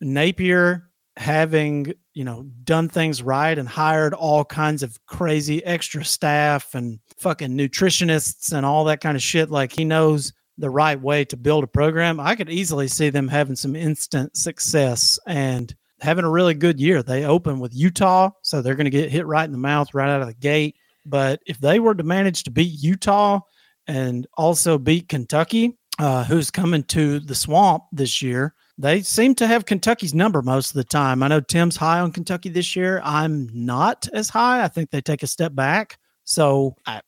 Napier 0.00 0.90
having, 1.16 1.92
you 2.12 2.24
know, 2.24 2.44
done 2.64 2.88
things 2.88 3.22
right 3.22 3.56
and 3.56 3.68
hired 3.68 4.14
all 4.14 4.44
kinds 4.44 4.82
of 4.82 4.98
crazy 5.06 5.64
extra 5.64 6.04
staff 6.04 6.74
and 6.74 6.98
fucking 7.18 7.56
nutritionists 7.56 8.52
and 8.52 8.66
all 8.66 8.84
that 8.84 9.00
kind 9.00 9.16
of 9.16 9.22
shit, 9.22 9.50
like 9.50 9.72
he 9.72 9.84
knows 9.84 10.32
the 10.58 10.70
right 10.70 11.00
way 11.00 11.24
to 11.24 11.36
build 11.36 11.64
a 11.64 11.68
program, 11.68 12.20
I 12.20 12.34
could 12.36 12.50
easily 12.50 12.88
see 12.88 13.10
them 13.10 13.28
having 13.28 13.56
some 13.56 13.74
instant 13.74 14.36
success 14.36 15.18
and 15.26 15.74
having 16.00 16.24
a 16.24 16.30
really 16.30 16.54
good 16.54 16.78
year. 16.78 17.02
They 17.02 17.24
open 17.24 17.58
with 17.58 17.74
Utah, 17.74 18.30
so 18.42 18.62
they're 18.62 18.74
going 18.74 18.84
to 18.84 18.90
get 18.90 19.10
hit 19.10 19.26
right 19.26 19.44
in 19.44 19.52
the 19.52 19.58
mouth 19.58 19.94
right 19.94 20.10
out 20.10 20.20
of 20.20 20.28
the 20.28 20.34
gate. 20.34 20.76
But 21.06 21.40
if 21.46 21.58
they 21.58 21.80
were 21.80 21.94
to 21.94 22.02
manage 22.02 22.44
to 22.44 22.50
beat 22.50 22.82
Utah 22.82 23.40
and 23.86 24.26
also 24.36 24.78
beat 24.78 25.08
Kentucky, 25.08 25.76
uh, 25.98 26.24
who's 26.24 26.50
coming 26.50 26.84
to 26.84 27.20
the 27.20 27.34
swamp 27.34 27.84
this 27.92 28.22
year, 28.22 28.54
they 28.78 29.02
seem 29.02 29.34
to 29.36 29.46
have 29.46 29.66
Kentucky's 29.66 30.14
number 30.14 30.42
most 30.42 30.70
of 30.70 30.74
the 30.74 30.84
time. 30.84 31.22
I 31.22 31.28
know 31.28 31.40
Tim's 31.40 31.76
high 31.76 32.00
on 32.00 32.12
Kentucky 32.12 32.48
this 32.48 32.74
year. 32.74 33.00
I'm 33.04 33.48
not 33.52 34.08
as 34.12 34.28
high. 34.28 34.64
I 34.64 34.68
think 34.68 34.90
they 34.90 35.00
take 35.00 35.22
a 35.22 35.28
step 35.28 35.54
back. 35.54 35.98
So 36.24 36.76
I, 36.86 37.00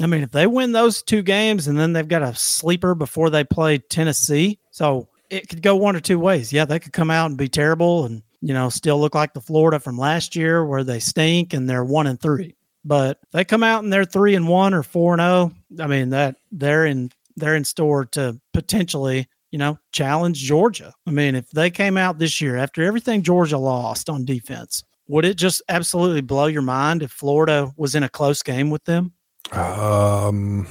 I 0.00 0.06
mean, 0.06 0.22
if 0.22 0.30
they 0.30 0.46
win 0.46 0.72
those 0.72 1.02
two 1.02 1.22
games 1.22 1.68
and 1.68 1.78
then 1.78 1.92
they've 1.92 2.08
got 2.08 2.22
a 2.22 2.34
sleeper 2.34 2.94
before 2.94 3.28
they 3.28 3.44
play 3.44 3.78
Tennessee, 3.78 4.58
so 4.70 5.08
it 5.28 5.48
could 5.48 5.62
go 5.62 5.76
one 5.76 5.94
or 5.94 6.00
two 6.00 6.18
ways. 6.18 6.52
Yeah, 6.52 6.64
they 6.64 6.78
could 6.78 6.92
come 6.92 7.10
out 7.10 7.26
and 7.26 7.36
be 7.36 7.48
terrible 7.48 8.04
and 8.06 8.22
you 8.40 8.54
know 8.54 8.68
still 8.68 9.00
look 9.00 9.14
like 9.14 9.34
the 9.34 9.40
Florida 9.40 9.78
from 9.78 9.98
last 9.98 10.34
year 10.34 10.64
where 10.64 10.84
they 10.84 11.00
stink 11.00 11.52
and 11.52 11.68
they're 11.68 11.84
one 11.84 12.06
and 12.06 12.20
three. 12.20 12.54
But 12.84 13.18
they 13.32 13.44
come 13.44 13.62
out 13.62 13.84
and 13.84 13.92
they're 13.92 14.06
three 14.06 14.34
and 14.34 14.48
one 14.48 14.72
or 14.72 14.82
four 14.82 15.12
and 15.12 15.20
zero. 15.20 15.52
I 15.84 15.86
mean 15.86 16.10
that 16.10 16.36
they're 16.50 16.86
in 16.86 17.10
they're 17.36 17.56
in 17.56 17.64
store 17.64 18.06
to 18.06 18.40
potentially 18.52 19.28
you 19.50 19.58
know 19.58 19.78
challenge 19.92 20.38
Georgia. 20.38 20.94
I 21.06 21.10
mean, 21.10 21.34
if 21.34 21.50
they 21.50 21.70
came 21.70 21.96
out 21.96 22.18
this 22.18 22.40
year 22.40 22.56
after 22.56 22.82
everything 22.82 23.22
Georgia 23.22 23.58
lost 23.58 24.08
on 24.08 24.24
defense, 24.24 24.84
would 25.08 25.24
it 25.24 25.36
just 25.36 25.62
absolutely 25.68 26.20
blow 26.20 26.46
your 26.46 26.62
mind 26.62 27.02
if 27.02 27.10
Florida 27.10 27.72
was 27.76 27.94
in 27.94 28.02
a 28.02 28.08
close 28.08 28.42
game 28.42 28.70
with 28.70 28.84
them? 28.84 29.12
Um, 29.52 30.66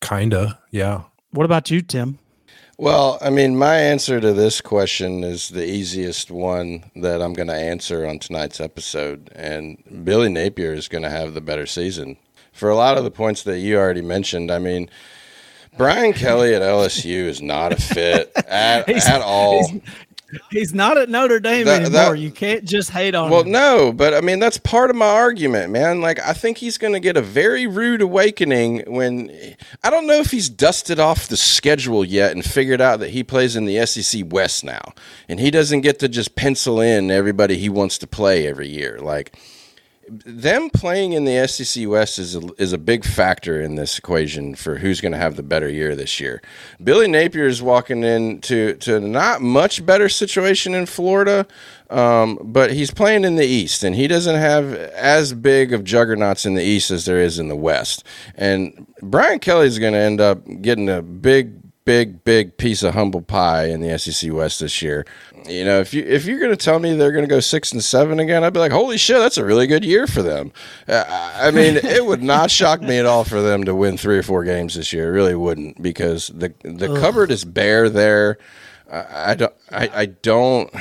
kinda, 0.00 0.58
yeah. 0.70 1.02
What 1.30 1.44
about 1.44 1.70
you, 1.70 1.80
Tim? 1.80 2.18
Well, 2.76 3.18
I 3.20 3.30
mean, 3.30 3.56
my 3.56 3.76
answer 3.76 4.20
to 4.20 4.32
this 4.32 4.60
question 4.60 5.22
is 5.22 5.48
the 5.48 5.64
easiest 5.64 6.30
one 6.30 6.90
that 6.96 7.22
I'm 7.22 7.32
going 7.32 7.48
to 7.48 7.54
answer 7.54 8.04
on 8.04 8.18
tonight's 8.18 8.60
episode. 8.60 9.30
And 9.34 9.82
Billy 10.04 10.28
Napier 10.28 10.72
is 10.72 10.88
going 10.88 11.04
to 11.04 11.10
have 11.10 11.34
the 11.34 11.40
better 11.40 11.66
season. 11.66 12.16
For 12.52 12.70
a 12.70 12.76
lot 12.76 12.98
of 12.98 13.04
the 13.04 13.12
points 13.12 13.44
that 13.44 13.60
you 13.60 13.76
already 13.76 14.02
mentioned, 14.02 14.50
I 14.50 14.58
mean, 14.58 14.90
Brian 15.76 16.12
Kelly 16.12 16.54
at 16.54 16.62
LSU 16.62 17.26
is 17.26 17.42
not 17.42 17.72
a 17.72 17.76
fit 17.76 18.32
at, 18.48 18.88
at 18.88 19.20
all. 19.22 19.68
He's, 19.68 19.80
he's 20.50 20.74
not 20.74 20.96
at 20.98 21.08
Notre 21.08 21.40
Dame 21.40 21.64
That- 21.66 21.82
anymore. 21.82 21.90
that- 22.12 22.18
you 22.18 22.30
can't 22.30 22.64
just 22.64 22.90
hate 22.90 23.14
on 23.14 23.30
Well, 23.30 23.42
him. 23.42 23.52
Well, 23.52 23.86
no, 23.86 23.92
but 23.92 24.14
I 24.14 24.20
mean 24.20 24.38
that's 24.38 24.58
part 24.58 24.90
of 24.90 24.96
my 24.96 25.06
argument, 25.08 25.70
man. 25.72 26.00
Like 26.00 26.18
I 26.20 26.32
think 26.32 26.58
he's 26.58 26.78
going 26.78 26.92
to 26.92 27.00
get 27.00 27.16
a 27.16 27.22
very 27.22 27.66
rude 27.66 28.02
awakening 28.02 28.82
when 28.86 29.30
I 29.82 29.90
don't 29.90 30.06
know 30.06 30.20
if 30.20 30.30
he's 30.30 30.48
dusted 30.48 30.98
off 31.00 31.28
the 31.28 31.36
schedule 31.36 32.04
yet 32.04 32.32
and 32.32 32.44
figured 32.44 32.80
out 32.80 33.00
that 33.00 33.10
he 33.10 33.22
plays 33.24 33.56
in 33.56 33.64
the 33.64 33.84
SEC 33.86 34.22
West 34.32 34.64
now, 34.64 34.92
and 35.28 35.38
he 35.40 35.50
doesn't 35.50 35.82
get 35.82 35.98
to 36.00 36.08
just 36.08 36.34
pencil 36.36 36.80
in 36.80 37.10
everybody 37.10 37.56
he 37.56 37.68
wants 37.68 37.98
to 37.98 38.06
play 38.06 38.46
every 38.46 38.68
year. 38.68 38.98
Like 39.00 39.36
them 40.08 40.70
playing 40.70 41.12
in 41.12 41.24
the 41.24 41.46
SEC 41.46 41.88
West 41.88 42.18
is 42.18 42.36
a, 42.36 42.40
is 42.58 42.72
a 42.72 42.78
big 42.78 43.04
factor 43.04 43.60
in 43.60 43.74
this 43.74 43.98
equation 43.98 44.54
for 44.54 44.76
who's 44.76 45.00
going 45.00 45.12
to 45.12 45.18
have 45.18 45.36
the 45.36 45.42
better 45.42 45.68
year 45.68 45.94
this 45.94 46.20
year. 46.20 46.42
Billy 46.82 47.08
Napier 47.08 47.46
is 47.46 47.62
walking 47.62 48.02
into 48.02 48.74
to 48.76 49.00
not 49.00 49.42
much 49.42 49.84
better 49.84 50.08
situation 50.08 50.74
in 50.74 50.86
Florida, 50.86 51.46
um, 51.90 52.38
but 52.42 52.72
he's 52.72 52.90
playing 52.90 53.24
in 53.24 53.36
the 53.36 53.46
East, 53.46 53.84
and 53.84 53.94
he 53.94 54.06
doesn't 54.06 54.36
have 54.36 54.74
as 54.74 55.32
big 55.32 55.72
of 55.72 55.84
juggernauts 55.84 56.46
in 56.46 56.54
the 56.54 56.64
East 56.64 56.90
as 56.90 57.04
there 57.04 57.20
is 57.20 57.38
in 57.38 57.48
the 57.48 57.56
West. 57.56 58.04
And 58.34 58.86
Brian 59.02 59.38
Kelly's 59.38 59.78
going 59.78 59.94
to 59.94 59.98
end 59.98 60.20
up 60.20 60.42
getting 60.60 60.88
a 60.88 61.02
big 61.02 61.60
big 61.84 62.24
big 62.24 62.56
piece 62.56 62.82
of 62.82 62.94
humble 62.94 63.20
pie 63.20 63.66
in 63.66 63.80
the 63.80 63.98
SEC 63.98 64.32
West 64.32 64.60
this 64.60 64.80
year. 64.80 65.04
You 65.46 65.64
know, 65.64 65.80
if 65.80 65.92
you 65.92 66.02
if 66.02 66.24
you're 66.24 66.38
going 66.38 66.50
to 66.50 66.56
tell 66.56 66.78
me 66.78 66.94
they're 66.94 67.12
going 67.12 67.24
to 67.24 67.28
go 67.28 67.40
6 67.40 67.72
and 67.72 67.84
7 67.84 68.18
again, 68.18 68.44
I'd 68.44 68.52
be 68.52 68.60
like, 68.60 68.72
"Holy 68.72 68.96
shit, 68.96 69.18
that's 69.18 69.36
a 69.36 69.44
really 69.44 69.66
good 69.66 69.84
year 69.84 70.06
for 70.06 70.22
them." 70.22 70.52
Uh, 70.88 71.04
I 71.08 71.50
mean, 71.50 71.76
it 71.76 72.06
would 72.06 72.22
not 72.22 72.50
shock 72.50 72.80
me 72.80 72.98
at 72.98 73.06
all 73.06 73.24
for 73.24 73.42
them 73.42 73.64
to 73.64 73.74
win 73.74 73.96
3 73.96 74.18
or 74.18 74.22
4 74.22 74.44
games 74.44 74.74
this 74.74 74.92
year. 74.92 75.08
It 75.08 75.16
really 75.16 75.34
wouldn't 75.34 75.82
because 75.82 76.28
the 76.28 76.54
the 76.62 76.98
cupboard 77.00 77.30
is 77.30 77.44
bare 77.44 77.90
there. 77.90 78.38
I, 78.90 79.32
I 79.32 79.34
don't 79.34 79.54
I, 79.70 79.90
I 79.92 80.06
don't 80.06 80.72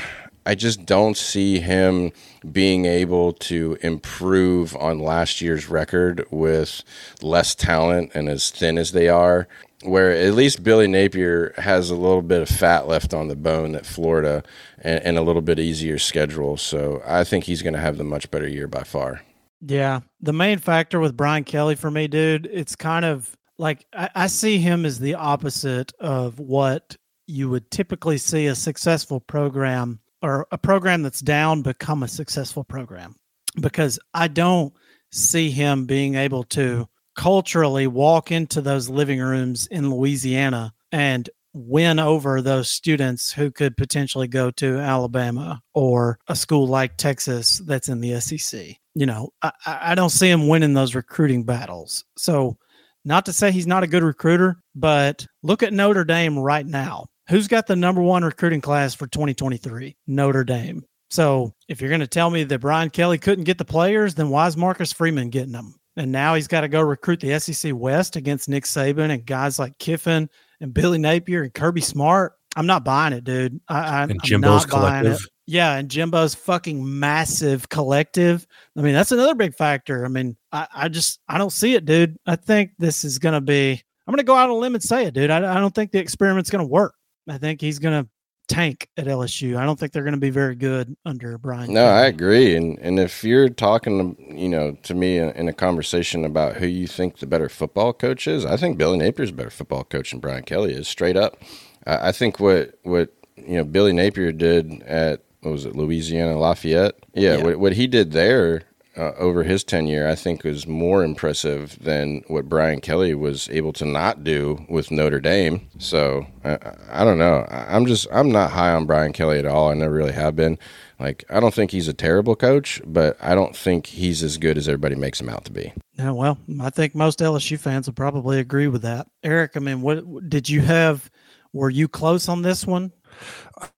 I 0.45 0.55
just 0.55 0.85
don't 0.85 1.15
see 1.15 1.59
him 1.59 2.11
being 2.49 2.85
able 2.85 3.33
to 3.33 3.77
improve 3.81 4.75
on 4.75 4.99
last 4.99 5.41
year's 5.41 5.69
record 5.69 6.25
with 6.29 6.83
less 7.21 7.55
talent 7.55 8.11
and 8.13 8.27
as 8.27 8.51
thin 8.51 8.77
as 8.77 8.91
they 8.91 9.07
are. 9.07 9.47
Where 9.83 10.11
at 10.11 10.33
least 10.33 10.63
Billy 10.63 10.87
Napier 10.87 11.53
has 11.57 11.89
a 11.89 11.95
little 11.95 12.21
bit 12.21 12.41
of 12.41 12.49
fat 12.49 12.87
left 12.87 13.13
on 13.13 13.27
the 13.27 13.35
bone 13.35 13.75
at 13.75 13.85
Florida 13.85 14.43
and, 14.79 15.03
and 15.03 15.17
a 15.17 15.21
little 15.21 15.41
bit 15.41 15.59
easier 15.59 15.99
schedule. 15.99 16.57
So 16.57 17.01
I 17.05 17.23
think 17.23 17.43
he's 17.43 17.61
going 17.61 17.73
to 17.73 17.79
have 17.79 17.97
the 17.97 18.03
much 18.03 18.31
better 18.31 18.47
year 18.47 18.67
by 18.67 18.83
far. 18.83 19.21
Yeah. 19.61 20.01
The 20.21 20.33
main 20.33 20.59
factor 20.59 20.99
with 20.99 21.17
Brian 21.17 21.43
Kelly 21.43 21.75
for 21.75 21.91
me, 21.91 22.07
dude, 22.07 22.47
it's 22.51 22.75
kind 22.75 23.05
of 23.05 23.35
like 23.57 23.85
I, 23.93 24.09
I 24.15 24.27
see 24.27 24.57
him 24.57 24.85
as 24.85 24.99
the 24.99 25.15
opposite 25.15 25.93
of 25.99 26.39
what 26.39 26.97
you 27.27 27.49
would 27.49 27.71
typically 27.71 28.17
see 28.17 28.47
a 28.47 28.55
successful 28.55 29.19
program 29.19 29.99
or 30.21 30.47
a 30.51 30.57
program 30.57 31.01
that's 31.03 31.21
down 31.21 31.61
become 31.61 32.03
a 32.03 32.07
successful 32.07 32.63
program 32.63 33.15
because 33.59 33.99
I 34.13 34.27
don't 34.27 34.73
see 35.11 35.51
him 35.51 35.85
being 35.85 36.15
able 36.15 36.43
to 36.43 36.87
culturally 37.15 37.87
walk 37.87 38.31
into 38.31 38.61
those 38.61 38.89
living 38.89 39.19
rooms 39.19 39.67
in 39.67 39.89
Louisiana 39.89 40.73
and 40.91 41.29
win 41.53 41.99
over 41.99 42.41
those 42.41 42.69
students 42.69 43.31
who 43.31 43.51
could 43.51 43.77
potentially 43.77 44.27
go 44.27 44.51
to 44.51 44.79
Alabama 44.79 45.61
or 45.73 46.19
a 46.27 46.35
school 46.35 46.67
like 46.67 46.97
Texas 46.97 47.59
that's 47.65 47.89
in 47.89 48.01
the 48.01 48.19
SEC. 48.19 48.75
You 48.95 49.05
know, 49.05 49.29
I, 49.41 49.51
I 49.65 49.95
don't 49.95 50.09
see 50.09 50.29
him 50.29 50.47
winning 50.47 50.73
those 50.73 50.95
recruiting 50.95 51.43
battles. 51.43 52.03
So, 52.17 52.57
not 53.05 53.25
to 53.25 53.33
say 53.33 53.51
he's 53.51 53.67
not 53.67 53.83
a 53.83 53.87
good 53.87 54.03
recruiter, 54.03 54.57
but 54.75 55.25
look 55.41 55.61
at 55.61 55.73
Notre 55.73 56.05
Dame 56.05 56.39
right 56.39 56.65
now. 56.65 57.07
Who's 57.29 57.49
got 57.49 57.67
the 57.67 57.75
number 57.75 58.01
one 58.01 58.23
recruiting 58.23 58.61
class 58.61 58.93
for 58.93 59.07
2023? 59.07 59.97
Notre 60.07 60.43
Dame. 60.43 60.85
So, 61.09 61.53
if 61.67 61.81
you're 61.81 61.89
going 61.89 61.99
to 62.01 62.07
tell 62.07 62.29
me 62.29 62.43
that 62.45 62.59
Brian 62.59 62.89
Kelly 62.89 63.17
couldn't 63.17 63.43
get 63.43 63.57
the 63.57 63.65
players, 63.65 64.15
then 64.15 64.29
why 64.29 64.47
is 64.47 64.57
Marcus 64.57 64.93
Freeman 64.93 65.29
getting 65.29 65.51
them? 65.51 65.75
And 65.95 66.11
now 66.11 66.35
he's 66.35 66.47
got 66.47 66.61
to 66.61 66.67
go 66.67 66.81
recruit 66.81 67.19
the 67.19 67.39
SEC 67.39 67.71
West 67.75 68.15
against 68.15 68.49
Nick 68.49 68.63
Saban 68.63 69.11
and 69.11 69.25
guys 69.25 69.59
like 69.59 69.77
Kiffin 69.77 70.29
and 70.59 70.73
Billy 70.73 70.97
Napier 70.97 71.43
and 71.43 71.53
Kirby 71.53 71.81
Smart. 71.81 72.33
I'm 72.55 72.65
not 72.65 72.83
buying 72.83 73.13
it, 73.13 73.23
dude. 73.23 73.59
I, 73.67 73.79
I, 73.79 74.03
And 74.03 74.11
I'm 74.13 74.19
Jimbo's 74.23 74.67
not 74.67 74.81
buying 74.81 75.05
it. 75.05 75.09
collective. 75.09 75.27
Yeah, 75.45 75.75
and 75.75 75.89
Jimbo's 75.89 76.33
fucking 76.35 76.99
massive 76.99 77.67
collective. 77.67 78.47
I 78.77 78.81
mean, 78.81 78.93
that's 78.93 79.11
another 79.11 79.35
big 79.35 79.53
factor. 79.55 80.05
I 80.05 80.07
mean, 80.07 80.37
I, 80.51 80.67
I 80.73 80.87
just 80.87 81.19
I 81.27 81.37
don't 81.37 81.51
see 81.51 81.75
it, 81.75 81.85
dude. 81.85 82.17
I 82.25 82.37
think 82.37 82.71
this 82.79 83.03
is 83.03 83.19
gonna 83.19 83.41
be. 83.41 83.81
I'm 84.07 84.11
gonna 84.13 84.23
go 84.23 84.35
out 84.35 84.49
on 84.49 84.55
a 84.55 84.59
limb 84.59 84.73
and 84.75 84.83
say 84.83 85.05
it, 85.05 85.13
dude. 85.13 85.29
I, 85.31 85.37
I 85.37 85.59
don't 85.59 85.75
think 85.75 85.91
the 85.91 85.99
experiment's 85.99 86.49
gonna 86.49 86.65
work. 86.65 86.95
I 87.27 87.37
think 87.37 87.59
he's 87.59 87.79
gonna 87.79 88.07
tank 88.47 88.89
at 88.97 89.05
LSU. 89.05 89.57
I 89.57 89.65
don't 89.65 89.79
think 89.79 89.91
they're 89.91 90.03
going 90.03 90.13
to 90.13 90.19
be 90.19 90.29
very 90.29 90.55
good 90.55 90.95
under 91.05 91.37
Brian. 91.37 91.73
No, 91.73 91.85
I 91.85 92.05
agree. 92.05 92.55
And 92.55 92.77
and 92.79 92.99
if 92.99 93.23
you're 93.23 93.49
talking, 93.49 94.15
you 94.37 94.49
know, 94.49 94.77
to 94.83 94.93
me 94.93 95.17
in 95.17 95.47
a 95.47 95.53
conversation 95.53 96.25
about 96.25 96.57
who 96.57 96.67
you 96.67 96.87
think 96.87 97.19
the 97.19 97.27
better 97.27 97.49
football 97.49 97.93
coach 97.93 98.27
is, 98.27 98.45
I 98.45 98.57
think 98.57 98.77
Billy 98.77 98.97
Napier's 98.97 99.29
a 99.29 99.33
better 99.33 99.49
football 99.49 99.83
coach 99.83 100.11
than 100.11 100.19
Brian 100.19 100.43
Kelly 100.43 100.73
is. 100.73 100.87
Straight 100.87 101.17
up, 101.17 101.41
I, 101.85 102.09
I 102.09 102.11
think 102.11 102.39
what 102.39 102.77
what 102.83 103.13
you 103.35 103.57
know 103.57 103.63
Billy 103.63 103.93
Napier 103.93 104.31
did 104.31 104.81
at 104.83 105.23
what 105.41 105.51
was 105.51 105.65
it 105.65 105.75
Louisiana 105.75 106.37
Lafayette? 106.37 106.95
Yeah, 107.13 107.37
yeah. 107.37 107.43
What, 107.43 107.59
what 107.59 107.73
he 107.73 107.87
did 107.87 108.11
there 108.11 108.63
uh, 108.95 109.11
over 109.17 109.43
his 109.43 109.63
tenure, 109.63 110.07
I 110.07 110.15
think 110.15 110.43
was 110.43 110.67
more 110.67 111.03
impressive 111.03 111.77
than 111.81 112.23
what 112.27 112.49
Brian 112.49 112.81
Kelly 112.81 113.13
was 113.15 113.49
able 113.49 113.73
to 113.73 113.85
not 113.85 114.23
do 114.23 114.65
with 114.69 114.91
Notre 114.91 115.19
Dame. 115.19 115.67
So 115.79 116.25
I, 116.43 116.57
I 116.89 117.03
don't 117.03 117.17
know. 117.17 117.45
I'm 117.49 117.85
just 117.85 118.07
I'm 118.11 118.31
not 118.31 118.51
high 118.51 118.73
on 118.73 118.85
Brian 118.85 119.13
Kelly 119.13 119.39
at 119.39 119.45
all. 119.45 119.69
I 119.69 119.73
never 119.73 119.93
really 119.93 120.13
have 120.13 120.35
been. 120.35 120.59
Like 120.99 121.25
I 121.29 121.39
don't 121.39 121.53
think 121.53 121.71
he's 121.71 121.87
a 121.87 121.93
terrible 121.93 122.35
coach, 122.35 122.81
but 122.85 123.17
I 123.21 123.35
don't 123.35 123.55
think 123.55 123.87
he's 123.87 124.21
as 124.21 124.37
good 124.37 124.57
as 124.57 124.67
everybody 124.67 124.95
makes 124.95 125.19
him 125.19 125.29
out 125.29 125.45
to 125.45 125.51
be. 125.51 125.73
Yeah, 125.93 126.11
well, 126.11 126.37
I 126.61 126.69
think 126.69 126.95
most 126.95 127.19
LSU 127.19 127.59
fans 127.59 127.87
will 127.87 127.93
probably 127.93 128.39
agree 128.39 128.67
with 128.67 128.83
that. 128.83 129.07
Eric, 129.23 129.51
I 129.55 129.59
mean, 129.59 129.81
what 129.81 130.29
did 130.29 130.49
you 130.49 130.61
have? 130.61 131.09
Were 131.51 131.69
you 131.69 131.87
close 131.87 132.29
on 132.29 132.41
this 132.41 132.65
one? 132.65 132.91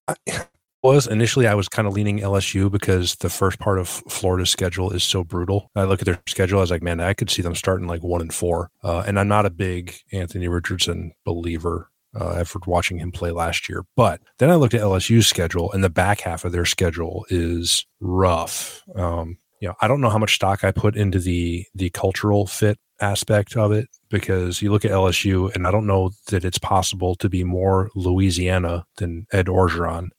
I, 0.08 0.16
was 0.86 1.08
initially 1.08 1.48
I 1.48 1.56
was 1.56 1.68
kind 1.68 1.88
of 1.88 1.94
leaning 1.94 2.20
LSU 2.20 2.72
because 2.72 3.16
the 3.16 3.30
first 3.30 3.60
part 3.60 3.80
of 3.80 3.88
Florida's 3.88 4.50
schedule 4.50 4.92
is 4.92 5.04
so 5.04 5.24
brutal. 5.24 5.70
I 5.76 5.84
look 5.84 6.02
at 6.02 6.06
their 6.06 6.22
schedule, 6.28 6.60
I 6.60 6.62
was 6.62 6.72
like, 6.72 6.84
man, 6.84 7.00
I 7.00 7.14
could 7.14 7.30
see 7.30 7.42
them 7.42 7.56
starting 7.56 7.88
like 7.88 8.04
one 8.04 8.22
and 8.22 8.34
four. 8.34 8.72
Uh, 8.84 9.04
and 9.06 9.20
I'm 9.20 9.28
not 9.28 9.46
a 9.46 9.50
big 9.50 9.96
Anthony 10.12 10.48
Richardson 10.48 11.14
believer 11.26 11.90
uh, 12.20 12.36
after 12.40 12.60
watching 12.66 12.98
him 12.98 13.12
play 13.12 13.32
last 13.32 13.68
year. 13.68 13.86
But 13.96 14.22
then 14.40 14.50
I 14.50 14.56
looked 14.56 14.74
at 14.74 14.82
LSU's 14.82 15.28
schedule, 15.28 15.72
and 15.72 15.84
the 15.84 15.90
back 15.90 16.22
half 16.22 16.46
of 16.46 16.52
their 16.52 16.66
schedule 16.66 17.26
is 17.30 17.86
rough. 18.00 18.84
Um, 18.96 19.38
you 19.60 19.68
know, 19.68 19.76
I 19.82 19.88
don't 19.88 20.02
know 20.02 20.10
how 20.10 20.18
much 20.18 20.36
stock 20.36 20.64
I 20.64 20.72
put 20.72 20.96
into 20.96 21.20
the 21.20 21.66
the 21.74 21.90
cultural 21.90 22.46
fit 22.46 22.78
aspect 23.02 23.58
of 23.58 23.72
it 23.72 23.90
because 24.10 24.62
you 24.62 24.72
look 24.72 24.86
at 24.86 24.92
LSU, 24.92 25.54
and 25.54 25.68
I 25.68 25.72
don't 25.72 25.88
know 25.88 26.12
that 26.28 26.46
it's 26.46 26.60
possible 26.60 27.16
to 27.16 27.30
be 27.30 27.44
more 27.44 27.90
Louisiana 27.96 28.86
than 28.98 29.28
Ed 29.32 29.48
Orgeron 29.48 30.10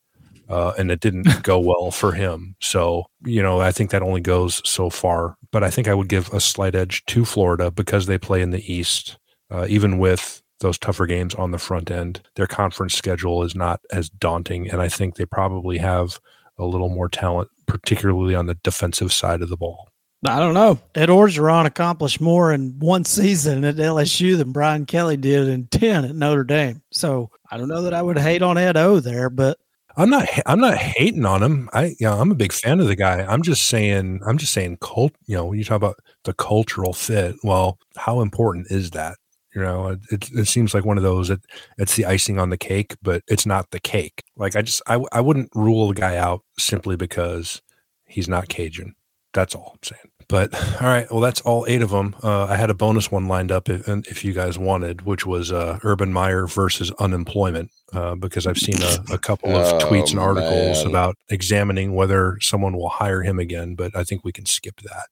uh, 0.49 0.73
and 0.79 0.91
it 0.91 1.01
didn't 1.01 1.43
go 1.43 1.59
well 1.59 1.91
for 1.91 2.13
him. 2.13 2.57
So, 2.61 3.07
you 3.25 3.43
know, 3.43 3.61
I 3.61 3.73
think 3.73 3.91
that 3.91 4.03
only 4.03 4.21
goes 4.21 4.63
so 4.69 4.91
far. 4.91 5.37
But 5.51 5.65
I 5.65 5.71
think 5.71 5.89
I 5.89 5.95
would 5.95 6.09
give 6.09 6.33
a 6.33 6.41
slight 6.41 6.75
edge 6.75 7.05
to 7.07 7.25
Florida 7.25 7.71
because 7.71 8.07
they 8.07 8.19
play 8.19 8.43
in 8.43 8.51
the 8.51 8.73
East, 8.73 9.19
uh, 9.51 9.67
even 9.69 9.99
with 9.99 10.43
those 10.61 10.79
tougher 10.79 11.07
games 11.07 11.35
on 11.35 11.51
the 11.51 11.59
front 11.59 11.91
end. 11.91 12.23
Their 12.37 12.47
conference 12.47 12.95
schedule 12.95 13.43
is 13.43 13.55
not 13.55 13.81
as 13.93 14.09
daunting, 14.09 14.71
and 14.71 14.81
I 14.81 14.89
think 14.89 15.17
they 15.17 15.27
probably 15.27 15.79
have 15.79 16.19
a 16.59 16.65
little 16.65 16.89
more 16.89 17.09
talent, 17.09 17.51
particularly 17.67 18.35
on 18.35 18.47
the 18.47 18.55
defensive 18.55 19.13
side 19.13 19.43
of 19.43 19.49
the 19.49 19.57
ball. 19.57 19.91
I 20.25 20.39
don't 20.39 20.55
know. 20.55 20.79
Ed 20.95 21.11
Orgeron 21.11 21.67
accomplished 21.67 22.21
more 22.21 22.53
in 22.53 22.79
one 22.79 23.05
season 23.05 23.65
at 23.65 23.77
LSU 23.77 24.37
than 24.37 24.51
Brian 24.51 24.87
Kelly 24.87 25.17
did 25.17 25.47
in 25.47 25.67
10 25.67 26.07
at 26.07 26.15
Notre 26.17 26.43
Dame. 26.43 26.83
So 26.91 27.31
I 27.51 27.59
don't 27.59 27.69
know 27.69 27.83
that 27.83 27.95
I 27.95 28.03
would 28.03 28.19
hate 28.19 28.43
on 28.43 28.57
Ed 28.57 28.77
O 28.77 28.99
there, 28.99 29.29
but 29.29 29.59
I'm 29.97 30.11
not. 30.11 30.29
I'm 30.45 30.61
not 30.61 30.77
hating 30.77 31.25
on 31.25 31.43
him. 31.43 31.71
I, 31.73 31.87
you 31.99 32.07
know, 32.07 32.19
I'm 32.19 32.31
a 32.31 32.35
big 32.35 32.53
fan 32.53 32.81
of 32.81 32.87
the 32.87 32.97
guy. 32.97 33.25
I'm 33.25 33.43
just 33.43 33.67
saying. 33.69 34.21
I'm 34.27 34.37
just 34.39 34.53
saying. 34.53 34.79
Cult. 34.83 35.13
You 35.27 35.37
know, 35.37 35.47
when 35.47 35.59
you 35.59 35.65
talk 35.65 35.77
about 35.77 35.97
the 36.25 36.35
cultural 36.35 36.93
fit. 36.93 37.37
Well, 37.43 37.79
how 37.97 38.21
important 38.21 38.67
is 38.71 38.91
that? 38.91 39.17
You 39.55 39.63
know, 39.63 39.97
it, 40.11 40.31
it 40.33 40.49
seems 40.49 40.75
like 40.75 40.85
one 40.85 40.99
of 40.99 41.03
those. 41.03 41.31
It, 41.31 41.41
it's 41.79 41.97
the 41.97 42.05
icing 42.05 42.39
on 42.39 42.51
the 42.51 42.59
cake, 42.59 42.95
but 43.03 43.23
it's 43.27 43.47
not 43.47 43.71
the 43.71 43.81
cake. 43.81 44.23
Like 44.37 44.55
I 44.55 44.63
just, 44.63 44.83
I, 44.87 45.01
I 45.13 45.21
wouldn't 45.23 45.51
rule 45.55 45.91
a 45.91 45.95
guy 45.95 46.17
out 46.17 46.43
simply 46.59 46.97
because 46.97 47.63
he's 48.07 48.29
not 48.29 48.49
Cajun. 48.49 48.95
That's 49.33 49.55
all 49.55 49.73
I'm 49.75 49.83
saying. 49.83 50.11
But 50.29 50.53
all 50.83 50.89
right, 50.89 51.11
well, 51.11 51.21
that's 51.21 51.41
all 51.43 51.65
eight 51.69 51.83
of 51.83 51.91
them. 51.91 52.17
Uh, 52.23 52.47
I 52.47 52.57
had 52.57 52.69
a 52.69 52.75
bonus 52.75 53.13
one 53.13 53.29
lined 53.29 53.53
up 53.53 53.69
if, 53.69 53.89
if 53.89 54.25
you 54.25 54.33
guys 54.33 54.59
wanted, 54.59 55.03
which 55.03 55.25
was 55.25 55.53
uh, 55.53 55.79
Urban 55.85 56.13
Meyer 56.13 56.47
versus 56.47 56.91
unemployment, 56.99 57.71
uh, 57.93 58.17
because 58.17 58.45
I've 58.47 58.59
seen 58.59 58.83
a, 58.83 59.15
a 59.15 59.19
couple 59.19 59.55
of 59.55 59.83
oh, 59.83 59.87
tweets 59.87 60.11
and 60.11 60.19
articles 60.19 60.79
man. 60.79 60.87
about 60.89 61.17
examining 61.29 61.95
whether 61.95 62.39
someone 62.41 62.77
will 62.77 62.89
hire 62.89 63.23
him 63.23 63.39
again. 63.39 63.77
But 63.77 63.95
I 63.95 64.03
think 64.03 64.25
we 64.25 64.33
can 64.33 64.47
skip 64.47 64.81
that. 64.81 65.07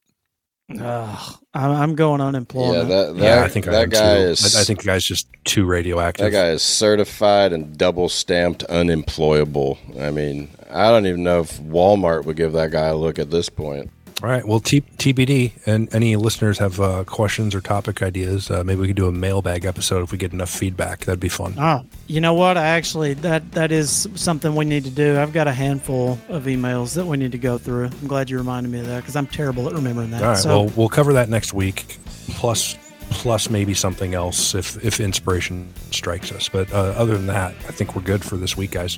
I'm 1.52 1.94
going 1.94 2.20
unemployment. 2.20 2.88
Yeah, 2.88 2.96
that, 2.96 3.16
that, 3.16 3.22
yeah, 3.22 3.44
I 3.44 3.48
think 3.48 3.66
that 3.66 3.74
I 3.74 3.86
guy 3.86 4.14
too. 4.16 4.20
is. 4.22 4.56
I, 4.56 4.62
I 4.62 4.64
think 4.64 4.80
the 4.80 4.86
guy's 4.86 5.04
just 5.04 5.28
too 5.44 5.64
radioactive. 5.64 6.24
That 6.24 6.30
guy 6.32 6.48
is 6.48 6.62
certified 6.62 7.52
and 7.52 7.76
double 7.76 8.08
stamped 8.08 8.64
unemployable. 8.64 9.78
I 10.00 10.10
mean, 10.10 10.48
I 10.70 10.90
don't 10.90 11.06
even 11.06 11.22
know 11.22 11.40
if 11.40 11.60
Walmart 11.60 12.24
would 12.24 12.36
give 12.36 12.52
that 12.52 12.70
guy 12.70 12.86
a 12.86 12.96
look 12.96 13.18
at 13.18 13.30
this 13.30 13.48
point. 13.48 13.90
All 14.24 14.30
right. 14.30 14.42
Well, 14.42 14.58
T- 14.58 14.80
TBD. 14.80 15.52
And 15.66 15.94
any 15.94 16.16
listeners 16.16 16.56
have 16.56 16.80
uh, 16.80 17.04
questions 17.04 17.54
or 17.54 17.60
topic 17.60 18.02
ideas, 18.02 18.50
uh, 18.50 18.64
maybe 18.64 18.80
we 18.80 18.86
could 18.86 18.96
do 18.96 19.06
a 19.06 19.12
mailbag 19.12 19.66
episode 19.66 20.02
if 20.02 20.12
we 20.12 20.16
get 20.16 20.32
enough 20.32 20.48
feedback. 20.48 21.00
That'd 21.00 21.20
be 21.20 21.28
fun. 21.28 21.54
Oh, 21.58 21.84
you 22.06 22.22
know 22.22 22.32
what? 22.32 22.56
I 22.56 22.68
actually 22.68 23.12
that 23.14 23.52
that 23.52 23.70
is 23.70 24.08
something 24.14 24.56
we 24.56 24.64
need 24.64 24.84
to 24.84 24.90
do. 24.90 25.18
I've 25.20 25.34
got 25.34 25.46
a 25.46 25.52
handful 25.52 26.18
of 26.30 26.44
emails 26.44 26.94
that 26.94 27.04
we 27.04 27.18
need 27.18 27.32
to 27.32 27.38
go 27.38 27.58
through. 27.58 27.90
I'm 28.00 28.08
glad 28.08 28.30
you 28.30 28.38
reminded 28.38 28.72
me 28.72 28.80
of 28.80 28.86
that 28.86 29.00
because 29.00 29.14
I'm 29.14 29.26
terrible 29.26 29.68
at 29.68 29.74
remembering 29.74 30.10
that. 30.12 30.22
All 30.22 30.28
right. 30.30 30.38
So, 30.38 30.48
well, 30.48 30.72
we'll 30.74 30.88
cover 30.88 31.12
that 31.12 31.28
next 31.28 31.52
week. 31.52 31.98
Plus, 32.30 32.78
plus 33.10 33.50
maybe 33.50 33.74
something 33.74 34.14
else 34.14 34.54
if 34.54 34.82
if 34.82 35.00
inspiration 35.00 35.70
strikes 35.90 36.32
us. 36.32 36.48
But 36.48 36.72
uh, 36.72 36.94
other 36.96 37.14
than 37.14 37.26
that, 37.26 37.50
I 37.68 37.72
think 37.72 37.94
we're 37.94 38.00
good 38.00 38.24
for 38.24 38.38
this 38.38 38.56
week, 38.56 38.70
guys. 38.70 38.96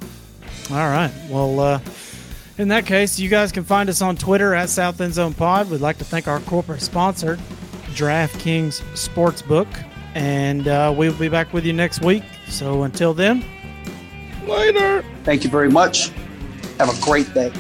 All 0.70 0.76
right. 0.76 1.10
Well. 1.28 1.82
In 2.58 2.68
that 2.68 2.86
case, 2.86 3.18
you 3.18 3.28
guys 3.28 3.52
can 3.52 3.64
find 3.64 3.90
us 3.90 4.00
on 4.00 4.16
Twitter 4.16 4.54
at 4.54 4.70
South 4.70 5.00
End 5.00 5.12
Zone 5.12 5.34
Pod. 5.34 5.70
We'd 5.70 5.82
like 5.82 5.98
to 5.98 6.04
thank 6.04 6.26
our 6.26 6.40
corporate 6.40 6.80
sponsor, 6.80 7.36
DraftKings 7.88 8.80
Sportsbook. 8.94 9.66
And 10.14 10.66
uh, 10.66 10.94
we'll 10.96 11.12
be 11.12 11.28
back 11.28 11.52
with 11.52 11.66
you 11.66 11.74
next 11.74 12.02
week. 12.02 12.22
So 12.48 12.84
until 12.84 13.12
then, 13.12 13.44
later. 14.46 15.04
Thank 15.24 15.44
you 15.44 15.50
very 15.50 15.70
much. 15.70 16.08
Have 16.78 16.88
a 16.88 17.04
great 17.04 17.32
day. 17.34 17.52